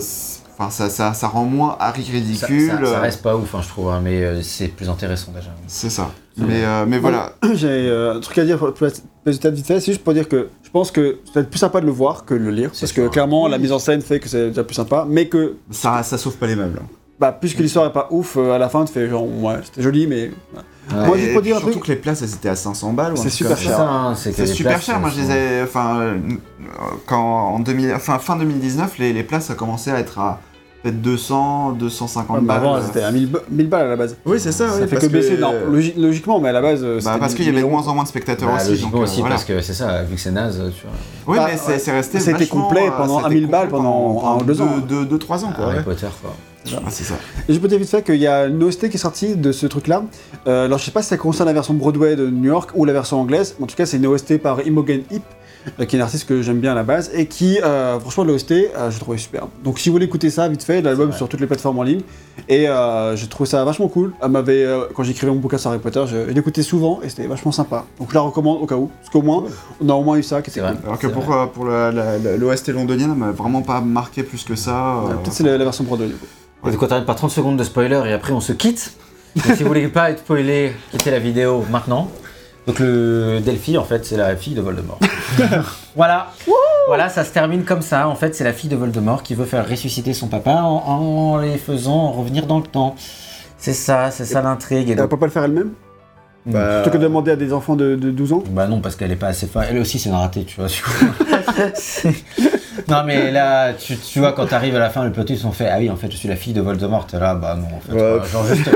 enfin, 0.58 0.70
ça, 0.70 0.90
ça, 0.90 1.14
ça 1.14 1.28
rend 1.28 1.46
moins 1.46 1.78
Harry 1.80 2.04
ridicule. 2.04 2.70
ça- 2.86 2.94
ça 2.94 3.00
reste 3.00 3.22
pas 3.22 3.36
ouf, 3.38 3.56
hein, 3.56 3.60
je 3.64 3.70
trouve, 3.70 3.90
hein, 3.90 4.02
mais 4.04 4.24
euh, 4.24 4.42
c'est 4.42 4.68
plus 4.68 4.90
intéressant 4.90 5.32
déjà. 5.34 5.50
C'est 5.68 5.90
ça. 5.90 6.12
Mais, 6.38 6.66
euh, 6.66 6.86
mais 6.88 6.98
voilà. 7.00 7.34
J'ai 7.54 7.68
euh, 7.70 8.16
un 8.16 8.20
truc 8.20 8.38
à 8.40 8.44
dire 8.46 8.58
pour 8.58 8.74
la 8.82 8.92
pièce 9.24 9.38
de 9.38 9.42
théâtre 9.42 9.56
vite 9.58 9.66
fait, 9.68 9.80
c'est 9.80 9.92
juste 9.92 10.04
pour 10.04 10.14
dire 10.14 10.28
que 10.28 10.50
je 10.64 10.70
pense 10.70 10.92
que 10.92 11.20
c'est 11.26 11.34
peut-être 11.34 11.50
plus 11.50 11.60
sympa 11.60 11.82
de 11.82 11.86
le 11.86 11.92
voir 11.92 12.26
que 12.26 12.34
de 12.34 12.40
le 12.40 12.52
lire, 12.52 12.70
parce 12.70 12.86
sûr. 12.92 13.04
que 13.06 13.08
clairement 13.10 13.48
la 13.48 13.58
mise 13.58 13.72
en 13.72 13.80
scène 13.80 14.02
fait 14.02 14.20
que 14.20 14.28
c'est 14.30 14.50
déjà 14.50 14.64
plus 14.64 14.76
sympa, 14.76 15.06
mais 15.08 15.28
que 15.28 15.56
Ça, 15.72 16.04
ça 16.04 16.18
sauve 16.18 16.36
pas 16.38 16.48
les 16.48 16.56
meubles. 16.56 16.82
bah, 17.20 17.32
puisque 17.40 17.60
l'histoire 17.60 17.86
est 17.88 17.94
pas 17.94 18.08
ouf, 18.12 18.36
euh, 18.38 18.52
à 18.54 18.58
la 18.58 18.70
fin 18.70 18.84
tu 18.86 18.92
fais 18.94 19.08
genre 19.10 19.26
ouais 19.42 19.56
c'était 19.64 19.82
joli 19.82 20.08
mais 20.08 20.32
Ouais. 20.94 21.06
Moi, 21.08 21.18
juste 21.18 21.32
pour 21.32 21.42
dire 21.42 21.56
un 21.56 21.60
surtout 21.60 21.76
truc- 21.76 21.84
que 21.86 21.92
les 21.94 21.98
places, 21.98 22.22
elles 22.24 22.34
étaient 22.34 22.50
à 22.50 22.58
500 22.58 22.92
balles. 22.92 23.14
C'est 23.16 23.30
super 23.30 23.58
cher. 23.58 23.80
hein, 23.80 24.16
c'est 24.18 24.46
super 24.46 24.74
places, 24.74 24.84
cher. 24.86 25.00
Moi, 25.00 25.10
je 25.16 25.22
les 25.22 25.32
ai. 25.32 25.62
Enfin, 25.64 25.98
euh, 26.02 26.18
quand 27.06 27.18
en 27.24 27.60
2000, 27.62 27.94
enfin, 27.96 28.20
fin 28.20 28.36
2019, 28.36 28.98
les, 29.00 29.14
les 29.14 29.24
places, 29.24 29.46
ça 29.46 29.54
commençait 29.56 29.92
à 29.92 30.00
être 30.00 30.20
à 30.20 30.42
peut-être 30.84 31.02
200, 31.02 31.72
250 31.80 32.36
Ouais, 32.36 32.42
mais 32.42 32.48
balles. 32.48 32.58
avant 32.58 32.82
c'était 32.86 33.02
à 33.04 33.12
1000, 33.12 33.28
ba- 33.32 33.40
1000 33.50 33.70
balles 33.70 33.86
à 33.86 33.90
la 33.90 33.96
base. 33.96 34.18
Oui, 34.26 34.38
c'est 34.40 34.52
ça. 34.52 34.70
ça 34.70 34.76
oui, 34.82 34.88
fait 34.88 34.98
que 34.98 35.06
baisser, 35.08 35.38
non, 35.38 35.54
logi- 35.72 35.94
logiquement, 35.98 36.40
mais 36.40 36.50
à 36.50 36.52
la 36.52 36.62
base 36.62 36.82
euh, 36.84 37.00
Bah, 37.04 37.16
parce 37.20 37.34
qu'il 37.34 37.46
y 37.46 37.50
avait 37.50 37.58
de 37.60 37.64
1000 37.64 37.72
moins 37.72 37.88
en 37.88 37.96
moins 37.96 38.04
de 38.04 38.10
spectateurs 38.10 38.50
Bah, 38.50 38.58
aussi. 38.58 38.70
logiquement 38.70 38.92
donc, 38.92 39.00
euh, 39.00 39.04
aussi, 39.06 39.20
voilà. 39.22 39.36
parce 39.36 39.46
que 39.46 39.62
c'est 39.62 39.74
ça, 39.74 40.04
vu 40.04 40.16
que 40.16 40.22
c'est 40.22 40.32
naze, 40.32 40.62
tu 40.76 40.84
vois. 40.86 40.92
Oui, 41.28 41.38
Bah, 41.38 41.48
mais 41.52 41.58
c'est 41.58 41.72
ouais. 41.74 41.80
c'est 41.80 41.92
resté. 41.92 42.20
C'était 42.20 42.48
complet 42.48 42.88
euh, 42.88 42.92
pendant 42.98 43.20
c'était 43.24 43.36
1000 43.36 43.48
balles 43.48 43.70
pendant 43.70 44.22
un 44.26 44.38
ou 44.42 44.44
deux 44.44 44.62
ans. 44.62 44.68
hein. 44.78 45.06
2-3 45.10 45.46
ans, 45.46 45.54
quoi. 45.56 45.66
Harry. 45.72 45.84
Potter, 45.84 46.08
quoi. 46.22 46.36
Ah, 46.78 46.90
c'est 46.90 47.04
ça. 47.04 47.16
Et 47.50 47.54
je 47.54 47.60
peux 47.60 47.68
dire 47.68 47.78
vite 47.78 47.90
fait 47.90 48.04
qu'il 48.04 48.16
y 48.16 48.28
a 48.28 48.46
une 48.46 48.64
OST 48.64 48.90
qui 48.90 48.96
est 48.96 49.00
sortie 49.00 49.36
de 49.36 49.52
ce 49.52 49.66
truc-là. 49.68 50.04
Euh, 50.48 50.64
alors 50.66 50.78
je 50.80 50.86
sais 50.86 50.92
pas 50.92 51.02
si 51.02 51.10
ça 51.10 51.18
concerne 51.18 51.48
la 51.48 51.54
version 51.54 51.74
Broadway 51.74 52.16
de 52.16 52.30
New 52.30 52.46
York 52.46 52.70
ou 52.76 52.86
la 52.86 52.94
version 52.94 53.20
anglaise, 53.20 53.56
mais 53.60 53.66
en 53.66 53.68
tout 53.68 53.76
cas 53.76 53.86
c'est 53.86 53.98
une 53.98 54.08
OST 54.08 54.38
par 54.38 54.66
Imogen 54.66 55.02
Heap, 55.12 55.24
euh, 55.24 55.43
qui 55.78 55.82
est 55.84 55.94
une 55.94 56.02
artiste 56.02 56.28
que 56.28 56.42
j'aime 56.42 56.60
bien 56.60 56.72
à 56.74 56.76
la 56.76 56.84
base, 56.84 57.10
et 57.14 57.26
qui, 57.28 57.60
euh, 57.62 58.00
franchement, 58.00 58.24
l'OST, 58.24 58.52
euh, 58.52 58.92
je 58.92 59.00
trouvais 59.00 59.18
superbe. 59.18 59.50
Donc 59.64 59.80
si 59.80 59.90
vous 59.90 59.94
voulez 59.94 60.06
écouter 60.06 60.30
ça 60.30 60.48
vite 60.48 60.64
fait, 60.64 60.82
l'album 60.82 61.12
sur 61.14 61.28
toutes 61.30 61.40
les 61.40 61.48
plateformes 61.48 61.80
en 61.80 61.84
ligne, 61.84 62.02
et 62.50 62.68
euh, 62.70 63.16
j'ai 63.16 63.28
trouvé 63.28 63.50
ça 63.50 63.64
vachement 63.64 63.88
cool. 63.88 64.14
Elle 64.22 64.30
m'avait, 64.32 64.64
euh, 64.66 64.86
quand 64.94 65.04
j'écrivais 65.04 65.32
mon 65.32 65.40
bouquin 65.40 65.58
sur 65.58 65.70
Harry 65.70 65.80
Potter, 65.80 66.04
je, 66.08 66.26
je 66.28 66.32
l'écoutais 66.32 66.64
souvent, 66.64 67.00
et 67.04 67.10
c'était 67.10 67.28
vachement 67.28 67.52
sympa. 67.52 67.86
Donc 68.00 68.10
je 68.10 68.14
la 68.16 68.22
recommande 68.22 68.62
au 68.62 68.66
cas 68.66 68.76
où, 68.76 68.90
parce 69.00 69.10
qu'au 69.10 69.22
moins, 69.22 69.46
on 69.82 69.90
a 69.90 69.94
au 69.94 70.04
moins 70.04 70.18
eu 70.18 70.24
ça 70.24 70.42
qui 70.42 70.52
C'est 70.52 70.60
était 70.60 70.70
cool. 70.70 70.80
Alors 70.86 71.00
que 71.00 71.08
pour, 71.08 71.34
euh, 71.34 71.46
pour 71.46 71.66
l'OST 71.66 72.70
londonienne, 72.70 73.12
elle 73.12 73.18
m'a 73.18 73.32
vraiment 73.32 73.62
pas 73.62 73.82
marqué 73.82 74.24
plus 74.24 74.44
que 74.44 74.56
ça. 74.56 74.72
euh, 74.98 75.02
Ouais, 75.08 75.14
Peut-être 75.24 75.34
c'est 75.34 75.44
la, 75.44 75.58
la 75.58 75.64
version 75.64 75.84
Broadway 75.84 76.08
du 76.08 76.14
coup. 76.16 76.26
Et 76.68 76.72
donc 76.72 76.82
on 76.82 76.88
t'arrête 76.88 77.06
par 77.06 77.16
30 77.16 77.30
secondes 77.32 77.58
de 77.58 77.64
spoiler 77.64 78.02
et 78.06 78.14
après 78.14 78.32
on 78.32 78.40
se 78.40 78.54
quitte. 78.54 78.94
Donc 79.36 79.56
si 79.58 79.64
vous 79.64 79.68
voulez 79.70 79.88
pas 79.90 80.12
être 80.12 80.20
spoilé, 80.20 80.72
quittez 80.92 81.12
la 81.12 81.20
vidéo 81.20 81.66
maintenant. 81.72 82.08
Donc 82.68 82.80
le 82.80 83.40
Delphi 83.42 83.78
en 83.78 83.84
fait 83.84 84.06
c'est 84.06 84.18
la 84.18 84.36
fille 84.36 84.54
de 84.56 84.62
Voldemort. 84.62 85.00
voilà. 85.96 86.28
voilà, 86.88 87.10
ça 87.10 87.24
se 87.26 87.32
termine 87.32 87.64
comme 87.64 87.82
ça. 87.82 88.08
En 88.08 88.16
fait 88.16 88.34
c'est 88.36 88.44
la 88.44 88.54
fille 88.54 88.70
de 88.70 88.76
Voldemort 88.76 89.22
qui 89.24 89.36
veut 89.36 89.46
faire 89.46 89.68
ressusciter 89.68 90.14
son 90.14 90.28
papa 90.28 90.62
en, 90.64 90.76
en 90.86 91.38
les 91.38 91.58
faisant 91.58 92.12
revenir 92.12 92.46
dans 92.46 92.58
le 92.60 92.64
temps. 92.66 92.96
C'est 93.58 93.74
ça, 93.74 94.12
c'est 94.12 94.26
ça 94.26 94.42
l'intrigue. 94.42 94.90
Elle 94.90 94.98
donc- 94.98 95.10
peut 95.10 95.18
pas 95.20 95.26
le 95.26 95.32
faire 95.32 95.44
elle-même 95.46 95.72
bah, 96.46 96.82
Plutôt 96.82 96.98
que 96.98 96.98
de 97.02 97.04
demander 97.08 97.32
à 97.32 97.36
des 97.38 97.54
enfants 97.54 97.76
de, 97.76 97.96
de 97.96 98.12
12 98.12 98.34
ans 98.34 98.44
Bah 98.50 98.68
non, 98.68 98.82
parce 98.82 98.96
qu'elle 98.98 99.12
est 99.12 99.16
pas 99.18 99.28
assez 99.28 99.48
forte. 99.48 99.68
Elle 99.70 99.78
aussi, 99.80 100.00
c'est 100.00 100.10
une 100.10 100.16
ratée, 100.16 100.44
tu 100.44 100.60
vois. 100.60 100.68
non, 102.88 103.04
mais 103.06 103.32
là, 103.32 103.74
tu, 103.74 103.98
tu 103.98 104.20
vois, 104.20 104.32
quand 104.34 104.46
t'arrives 104.46 104.76
à 104.76 104.80
la 104.80 104.90
fin, 104.90 105.04
le 105.04 105.12
plot 105.12 105.24
twist, 105.24 105.46
on 105.46 105.52
fait 105.52 105.70
Ah 105.70 105.78
oui, 105.80 105.90
en 105.90 105.96
fait, 105.96 106.12
je 106.12 106.18
suis 106.18 106.28
la 106.28 106.36
fille 106.36 106.54
de 106.54 106.62
Voldemort. 106.62 107.06
T'es 107.08 107.20
là, 107.20 107.36
bah 107.36 107.56
non, 107.60 107.68
en 107.76 107.80
fait. 107.80 107.94
Ouais. 107.94 108.00
voilà, 108.18 108.26
genre, 108.26 108.46
juste, 108.46 108.70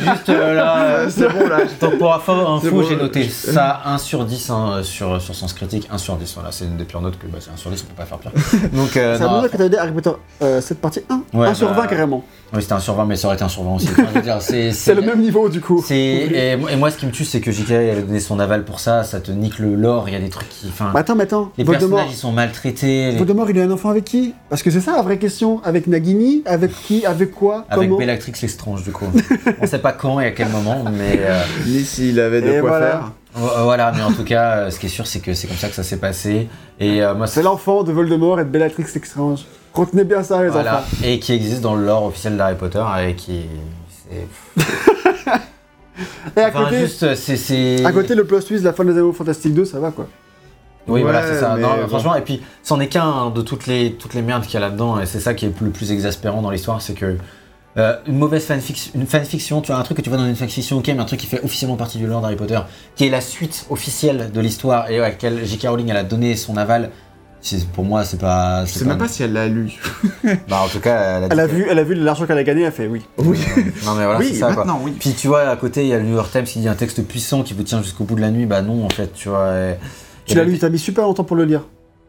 juste 0.00 0.28
euh, 0.28 0.54
là. 0.54 0.76
euh, 0.84 1.10
c'est 1.10 1.28
bon 1.28 1.48
là. 1.48 1.58
donc, 1.80 1.98
pour 1.98 2.14
info, 2.14 2.32
info 2.32 2.70
bon. 2.70 2.82
j'ai 2.88 2.96
noté 2.96 3.28
ça 3.28 3.82
1 3.84 3.98
sur 3.98 4.24
10 4.24 4.50
hein, 4.50 4.80
sur, 4.82 5.20
sur 5.20 5.34
Sens 5.34 5.52
Critique. 5.52 5.88
1 5.90 5.98
sur 5.98 6.16
10. 6.16 6.34
Voilà, 6.34 6.52
c'est 6.52 6.64
une 6.64 6.76
des 6.76 6.84
pires 6.84 7.00
notes 7.00 7.18
que 7.18 7.26
bah, 7.26 7.38
c'est 7.40 7.50
1 7.50 7.56
sur 7.56 7.70
10, 7.70 7.84
on 7.84 7.94
peut 7.94 8.02
pas 8.02 8.06
faire 8.06 8.18
pire. 8.18 8.32
Donc, 8.72 8.96
euh, 8.96 9.16
C'est 9.18 9.24
non, 9.24 9.42
peu 9.42 9.48
que 9.48 9.56
t'avais 9.56 9.70
dit 9.70 9.76
Harry 9.76 9.92
Potter, 9.92 10.10
euh, 10.42 10.60
cette 10.60 10.80
partie 10.80 11.00
1 11.08 11.22
Ouais, 11.38 11.48
1 11.48 11.54
sur 11.54 11.68
bah, 11.68 11.82
20 11.82 11.86
carrément. 11.88 12.24
oui, 12.52 12.62
c'était 12.62 12.74
1 12.74 12.80
sur 12.80 12.94
20, 12.94 13.04
mais 13.06 13.16
ça 13.16 13.28
aurait 13.28 13.36
été 13.36 13.44
1 13.44 13.48
sur 13.48 13.62
20 13.62 13.74
aussi. 13.76 13.88
Enfin, 13.90 14.04
je 14.10 14.14
veux 14.18 14.22
dire, 14.22 14.36
c'est 14.40 14.72
C'est 14.72 14.94
le 14.94 15.02
même 15.02 15.20
niveau 15.20 15.48
du 15.48 15.60
coup. 15.60 15.82
c'est- 15.86 15.96
et, 15.96 16.52
et 16.52 16.76
moi, 16.76 16.90
ce 16.90 16.96
qui 16.98 17.06
me 17.06 17.12
tue, 17.12 17.24
c'est 17.24 17.40
que 17.40 17.50
JK 17.52 17.70
avait 17.70 18.02
donné 18.02 18.20
son 18.20 18.38
aval 18.40 18.64
pour 18.64 18.80
ça. 18.80 19.02
Ça 19.04 19.20
te 19.20 19.30
nique 19.30 19.58
le 19.58 19.74
lore. 19.74 20.08
Il 20.08 20.12
y 20.12 20.16
a 20.16 20.20
des 20.20 20.28
trucs 20.28 20.48
qui. 20.48 20.66
Enfin, 20.68 20.90
Bah 20.92 21.00
attends, 21.00 21.14
mais 21.14 21.24
attends, 21.24 21.50
les 21.56 21.64
Voldemort, 21.64 21.90
personnages, 21.98 22.14
ils 22.14 22.18
sont 22.20 22.32
maltraités. 22.32 23.12
les- 23.12 23.16
Voldemort, 23.16 23.45
il 23.50 23.58
a 23.60 23.64
un 23.64 23.70
enfant 23.70 23.90
avec 23.90 24.04
qui? 24.04 24.34
Parce 24.48 24.62
que 24.62 24.70
c'est 24.70 24.80
ça 24.80 24.92
la 24.96 25.02
vraie 25.02 25.18
question. 25.18 25.60
Avec 25.64 25.86
Nagini 25.86 26.42
Avec 26.46 26.72
qui 26.72 27.04
Avec 27.06 27.32
quoi 27.32 27.64
Avec 27.68 27.88
Comment? 27.88 27.98
Bellatrix 27.98 28.32
Lestrange, 28.42 28.82
du 28.84 28.92
coup. 28.92 29.06
On 29.60 29.66
sait 29.66 29.78
pas 29.78 29.92
quand 29.92 30.20
et 30.20 30.26
à 30.26 30.30
quel 30.32 30.48
moment, 30.48 30.84
mais 30.92 31.18
euh, 31.20 31.40
Ni 31.66 31.80
s'il 31.84 32.18
avait 32.20 32.42
de 32.42 32.48
Et 32.52 32.60
quoi 32.60 32.70
voilà. 32.70 32.86
faire. 32.90 33.12
vo- 33.34 33.64
voilà. 33.64 33.92
Mais 33.94 34.02
en 34.02 34.12
tout 34.12 34.24
cas, 34.24 34.56
euh, 34.58 34.70
ce 34.70 34.78
qui 34.78 34.86
est 34.86 34.90
sûr, 34.90 35.06
c'est 35.06 35.20
que 35.20 35.34
c'est 35.34 35.46
comme 35.46 35.56
ça 35.56 35.68
que 35.68 35.74
ça 35.74 35.82
s'est 35.82 35.98
passé. 35.98 36.48
Et 36.80 37.02
euh, 37.02 37.14
moi, 37.14 37.26
C'est 37.26 37.42
l'enfant 37.42 37.82
de 37.82 37.92
Voldemort 37.92 38.40
et 38.40 38.44
de 38.44 38.50
Bellatrix 38.50 38.84
Lestrange. 38.94 39.44
Retenez 39.74 40.04
bien 40.04 40.22
ça, 40.22 40.42
les 40.42 40.48
voilà. 40.48 40.78
enfants. 40.78 40.96
Et 41.04 41.18
qui 41.18 41.32
existe 41.32 41.60
dans 41.60 41.74
le 41.74 41.84
lore 41.84 42.04
officiel 42.04 42.36
d'Harry 42.36 42.54
Potter 42.56 42.82
et 43.06 43.14
qui. 43.14 43.42
c'est- 44.08 44.62
Et 46.36 46.40
à 46.40 46.48
Enfin, 46.48 46.64
côté, 46.64 46.80
juste, 46.80 47.02
euh, 47.04 47.14
c'est. 47.14 47.36
c'est- 47.36 47.82
à 47.84 47.92
côté, 47.92 48.14
le 48.14 48.24
plot 48.24 48.40
twist 48.42 48.62
de 48.62 48.68
la 48.68 48.74
fin 48.74 48.84
des 48.84 48.92
Animaux 48.92 49.12
Fantastiques 49.14 49.54
2, 49.54 49.64
ça 49.64 49.78
va 49.80 49.90
quoi. 49.90 50.06
Oui, 50.88 51.02
voilà, 51.02 51.26
c'est 51.26 51.40
ça. 51.40 51.56
Non, 51.56 51.68
bon. 51.82 51.88
Franchement, 51.88 52.14
et 52.14 52.20
puis, 52.22 52.40
c'en 52.62 52.78
est 52.80 52.88
qu'un 52.88 53.04
hein, 53.04 53.30
de 53.30 53.42
toutes 53.42 53.66
les, 53.66 53.92
toutes 53.92 54.14
les 54.14 54.22
merdes 54.22 54.44
qu'il 54.44 54.54
y 54.54 54.56
a 54.56 54.60
là-dedans, 54.60 55.00
et 55.00 55.06
c'est 55.06 55.20
ça 55.20 55.34
qui 55.34 55.46
est 55.46 55.52
le 55.60 55.70
plus 55.70 55.90
exaspérant 55.92 56.42
dans 56.42 56.50
l'histoire, 56.50 56.80
c'est 56.80 56.94
que. 56.94 57.16
euh, 57.76 57.96
une 58.06 58.16
mauvaise 58.18 58.44
fanfiction, 58.46 58.92
une 58.94 59.06
fanfiction, 59.06 59.60
tu 59.60 59.72
as 59.72 59.76
un 59.78 59.82
truc 59.82 59.96
que 59.98 60.02
tu 60.02 60.08
vois 60.10 60.18
dans 60.18 60.26
une 60.26 60.36
fanfiction, 60.36 60.78
ok, 60.78 60.86
mais 60.88 60.98
un 61.00 61.04
truc 61.04 61.20
qui 61.20 61.26
fait 61.26 61.42
officiellement 61.44 61.76
partie 61.76 61.98
du 61.98 62.06
lore 62.06 62.20
d'Harry 62.22 62.36
Potter, 62.36 62.58
qui 62.94 63.04
est 63.06 63.10
la 63.10 63.20
suite 63.20 63.66
officielle 63.70 64.30
de 64.32 64.40
l'histoire 64.40 64.90
et 64.90 64.98
à 64.98 65.02
laquelle 65.02 65.44
J.K. 65.44 65.66
Rowling 65.68 65.88
elle 65.90 65.96
a 65.98 66.04
donné 66.04 66.36
son 66.36 66.56
aval. 66.56 66.90
Pour 67.74 67.84
moi, 67.84 68.02
c'est 68.02 68.18
pas. 68.18 68.64
Je 68.64 68.72
sais 68.72 68.84
même 68.84 68.98
pas 68.98 69.06
si 69.06 69.22
elle 69.22 69.32
l'a 69.32 69.46
lu. 69.46 69.70
Bah, 70.48 70.62
en 70.64 70.68
tout 70.68 70.80
cas, 70.80 71.18
elle 71.18 71.24
a, 71.24 71.28
dit 71.28 71.32
Elle 71.32 71.40
a 71.40 71.46
que- 71.46 71.52
vu, 71.52 71.66
elle 71.70 71.78
a 71.78 71.84
vu 71.84 71.94
l'argent 71.94 72.26
qu'elle 72.26 72.38
a 72.38 72.42
gagné, 72.42 72.62
elle 72.62 72.72
fait 72.72 72.88
oui. 72.88 73.02
Oui. 73.18 73.38
Non, 73.84 73.94
mais 73.94 74.04
voilà, 74.04 74.18
oui, 74.18 74.30
c'est 74.30 74.40
ça, 74.40 74.46
quoi. 74.46 74.64
maintenant, 74.64 74.80
oui. 74.82 74.96
Puis 74.98 75.12
tu 75.12 75.28
vois, 75.28 75.42
à 75.42 75.54
côté, 75.54 75.82
il 75.82 75.88
y 75.88 75.92
a 75.94 75.98
le 75.98 76.02
New 76.04 76.14
York 76.16 76.28
Times 76.32 76.42
qui 76.42 76.58
dit 76.58 76.68
un 76.68 76.74
texte 76.74 77.04
puissant 77.06 77.44
qui 77.44 77.54
vous 77.54 77.62
tient 77.62 77.82
jusqu'au 77.82 78.02
bout 78.02 78.16
de 78.16 78.20
la 78.20 78.30
nuit. 78.32 78.46
Bah 78.46 78.62
non, 78.62 78.84
en 78.84 78.88
fait, 78.88 79.12
tu 79.14 79.28
vois. 79.28 79.52
et- 79.54 79.76
Tu 80.26 80.34
l'as 80.34 80.44
lu, 80.44 80.58
t'as 80.58 80.68
mis 80.68 80.78
super 80.78 81.04
longtemps 81.04 81.24
pour 81.24 81.36
le 81.36 81.44
lire. 81.44 81.62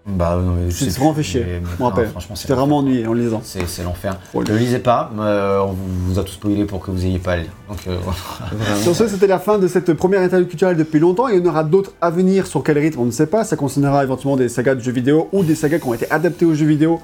Bah 0.08 0.40
non, 0.42 0.54
mais 0.54 0.72
C'est 0.72 0.90
vraiment 0.92 1.14
fait 1.14 1.24
chier, 1.24 1.46
je 1.62 1.84
me 1.84 1.90
rappelle. 1.90 2.08
Franchement, 2.08 2.36
c'est 2.36 2.44
J'étais 2.44 2.54
vraiment 2.54 2.78
ennuyé 2.78 3.06
en 3.06 3.14
le 3.14 3.22
lisant. 3.24 3.42
C'est 3.44 3.84
l'enfer. 3.84 4.18
Le 4.34 4.40
Ne 4.40 4.46
le 4.46 4.58
lisez 4.58 4.80
pas, 4.80 5.12
euh, 5.20 5.60
on 5.60 5.74
vous, 5.74 6.18
a 6.18 6.24
tout 6.24 6.32
spoilé 6.32 6.64
pour 6.64 6.80
que 6.80 6.92
vous 6.92 7.06
ayez 7.06 7.20
pas 7.20 7.34
à 7.34 7.36
le 7.36 7.42
lire. 7.44 7.52
Donc 7.68 7.80
euh, 7.88 7.98
voilà. 8.02 8.78
Sur 8.82 8.96
ce, 8.96 9.06
c'était 9.10 9.28
la 9.28 9.40
fin 9.40 9.60
de 9.60 9.68
cette 9.68 9.92
première 9.94 10.22
interview 10.22 10.48
culturelle 10.48 10.78
depuis 10.78 11.00
longtemps. 11.00 11.28
Il 11.28 11.38
y 11.38 11.42
en 11.42 11.46
aura 11.46 11.66
d'autres 11.66 11.92
à 12.00 12.10
venir. 12.10 12.48
Sur 12.48 12.64
quel 12.64 12.78
rythme, 12.78 13.02
on 13.02 13.06
ne 13.06 13.12
sait 13.12 13.28
pas. 13.28 13.44
Ça 13.44 13.58
concernera 13.58 14.02
éventuellement 14.02 14.38
des 14.38 14.48
sagas 14.48 14.76
de 14.76 14.80
jeux 14.80 14.94
vidéo 14.94 15.28
ou 15.34 15.44
des 15.44 15.56
sagas 15.56 15.80
qui 15.80 15.88
ont 15.88 15.94
été 15.94 16.10
adaptées 16.10 16.46
aux 16.46 16.54
jeux 16.54 16.68
vidéo. 16.68 17.02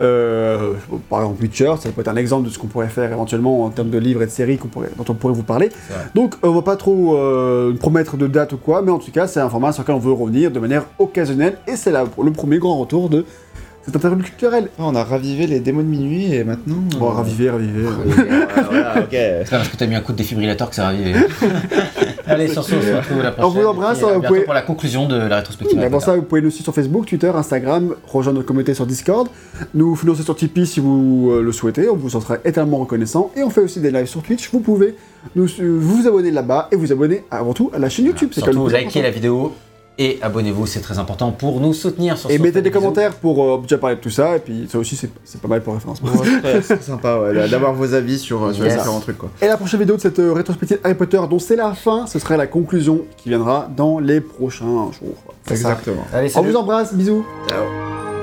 Euh, 0.00 0.72
par 1.08 1.20
exemple, 1.22 1.42
Witcher, 1.42 1.74
ça 1.80 1.88
peut 1.90 2.00
être 2.00 2.08
un 2.08 2.16
exemple 2.16 2.46
de 2.48 2.52
ce 2.52 2.58
qu'on 2.58 2.66
pourrait 2.66 2.88
faire 2.88 3.10
éventuellement 3.12 3.64
en 3.64 3.70
termes 3.70 3.90
de 3.90 3.98
livres 3.98 4.22
et 4.22 4.26
de 4.26 4.30
séries 4.30 4.56
pourrait- 4.56 4.90
dont 4.96 5.04
on 5.08 5.14
pourrait 5.14 5.34
vous 5.34 5.42
parler. 5.42 5.70
C'est. 5.88 6.14
Donc, 6.14 6.34
on 6.42 6.52
va 6.52 6.62
pas 6.62 6.76
trop 6.76 7.16
euh, 7.16 7.74
promettre 7.74 8.16
de 8.16 8.26
date 8.26 8.52
ou 8.52 8.56
quoi, 8.58 8.82
mais 8.82 8.90
en 8.90 8.98
tout 8.98 9.10
cas, 9.10 9.26
c'est 9.26 9.40
un 9.40 9.48
format 9.48 9.72
sur 9.72 9.82
lequel 9.82 9.94
on 9.96 9.98
veut 10.00 10.12
revenir 10.12 10.50
de 10.50 10.58
manière 10.60 10.84
occasionnelle. 10.98 11.58
Et 11.66 11.76
c'est 11.76 11.90
là 11.92 12.04
pour 12.04 12.24
le 12.24 12.32
premier 12.32 12.58
grand 12.58 12.78
retour 12.78 13.08
de 13.08 13.24
cette 13.84 13.94
interview 13.96 14.18
culturelle. 14.24 14.68
On 14.78 14.94
a 14.96 15.04
ravivé 15.04 15.46
les 15.46 15.60
démos 15.60 15.84
de 15.84 15.88
minuit 15.90 16.34
et 16.34 16.42
maintenant. 16.42 16.76
Bon, 16.98 17.06
euh, 17.06 17.10
raviver, 17.12 17.50
raviver. 17.50 17.82
voilà, 18.70 18.98
ok. 19.00 19.06
C'est 19.10 19.44
pas 19.50 19.56
parce 19.58 19.68
que 19.68 19.76
t'as 19.76 19.86
mis 19.86 19.94
un 19.94 20.00
coup 20.00 20.12
de 20.12 20.18
défibrillateur 20.18 20.68
que 20.70 20.74
ça 20.76 20.82
va 20.82 20.88
arriver. 20.88 21.12
Allez, 22.34 22.48
sur 22.48 22.64
ce, 22.64 22.74
on 22.74 22.82
se 22.82 22.92
retrouve 22.92 23.22
la 23.22 23.32
prochaine. 23.32 23.50
On 23.50 23.60
vous 23.60 23.66
embrasse, 23.66 24.00
vous 24.00 24.22
pouvez- 24.22 24.40
pour 24.40 24.54
la 24.54 24.62
conclusion 24.62 25.06
de 25.06 25.16
la 25.16 25.36
rétrospective. 25.36 25.78
Avant 25.80 26.00
ça, 26.00 26.16
vous 26.16 26.22
pouvez 26.22 26.40
nous 26.40 26.50
suivre 26.50 26.64
sur 26.64 26.74
Facebook, 26.74 27.06
Twitter, 27.06 27.30
Instagram, 27.34 27.94
rejoindre 28.06 28.38
notre 28.38 28.48
communauté 28.48 28.74
sur 28.74 28.86
Discord, 28.86 29.28
nous 29.74 29.94
financer 29.96 30.22
sur 30.22 30.34
Tipeee 30.36 30.66
si 30.66 30.80
vous 30.80 31.30
euh, 31.30 31.42
le 31.42 31.52
souhaitez, 31.52 31.88
on 31.88 31.96
vous 31.96 32.16
en 32.16 32.20
sera 32.20 32.38
éternellement 32.44 32.78
reconnaissant, 32.78 33.30
et 33.36 33.42
on 33.42 33.50
fait 33.50 33.60
aussi 33.60 33.80
des 33.80 33.90
lives 33.90 34.06
sur 34.06 34.22
Twitch, 34.22 34.50
vous 34.52 34.60
pouvez 34.60 34.96
nous, 35.34 35.46
vous 35.58 36.06
abonner 36.06 36.30
là-bas 36.30 36.68
et 36.72 36.76
vous 36.76 36.92
abonner 36.92 37.24
avant 37.30 37.52
tout 37.52 37.70
à 37.74 37.78
la 37.78 37.88
chaîne 37.88 38.06
YouTube. 38.06 38.30
quand 38.34 38.42
Surtout, 38.42 38.64
plus 38.64 38.76
likez 38.76 39.02
la 39.02 39.10
vidéo 39.10 39.52
et 39.98 40.18
abonnez-vous, 40.22 40.66
c'est 40.66 40.80
très 40.80 40.98
important 40.98 41.32
pour 41.32 41.60
nous 41.60 41.72
soutenir 41.72 42.18
sur 42.18 42.30
Et 42.30 42.38
mettez 42.38 42.60
des 42.62 42.70
commentaires 42.70 43.14
pour 43.14 43.42
euh, 43.42 43.58
déjà 43.62 43.78
parler 43.78 43.96
de 43.96 44.00
tout 44.00 44.10
ça, 44.10 44.36
et 44.36 44.40
puis 44.40 44.66
ça 44.70 44.78
aussi 44.78 44.94
c'est 44.96 45.10
c'est 45.24 45.40
pas 45.40 45.48
mal 45.48 45.62
pour 45.62 45.74
référencement. 45.74 46.10
Ouais, 46.10 46.60
c'est 46.62 46.82
sympa 46.82 47.18
ouais, 47.18 47.48
d'avoir 47.48 47.72
vos 47.72 47.94
avis 47.94 48.18
sur, 48.18 48.44
euh, 48.44 48.52
sur 48.52 48.64
les 48.64 48.70
Yes. 48.70 48.78
différents 48.78 49.00
trucs 49.00 49.18
quoi. 49.18 49.30
Et 49.40 49.46
la 49.46 49.56
prochaine 49.56 49.80
vidéo 49.80 49.96
de 49.96 50.00
cette 50.00 50.18
euh, 50.18 50.32
rétrospective 50.32 50.78
Harry 50.84 50.94
Potter, 50.94 51.20
dont 51.30 51.38
c'est 51.38 51.56
la 51.56 51.72
fin, 51.74 52.06
ce 52.06 52.18
sera 52.18 52.36
la 52.36 52.46
conclusion 52.46 53.02
qui 53.16 53.28
viendra 53.30 53.68
dans 53.76 53.98
les 53.98 54.20
prochains 54.20 54.90
jours. 54.92 55.16
Exactement. 55.50 56.04
Allez, 56.12 56.28
On 56.28 56.30
salut. 56.40 56.50
vous 56.50 56.56
embrasse, 56.56 56.92
bisous 56.94 57.24
Ciao. 57.48 58.15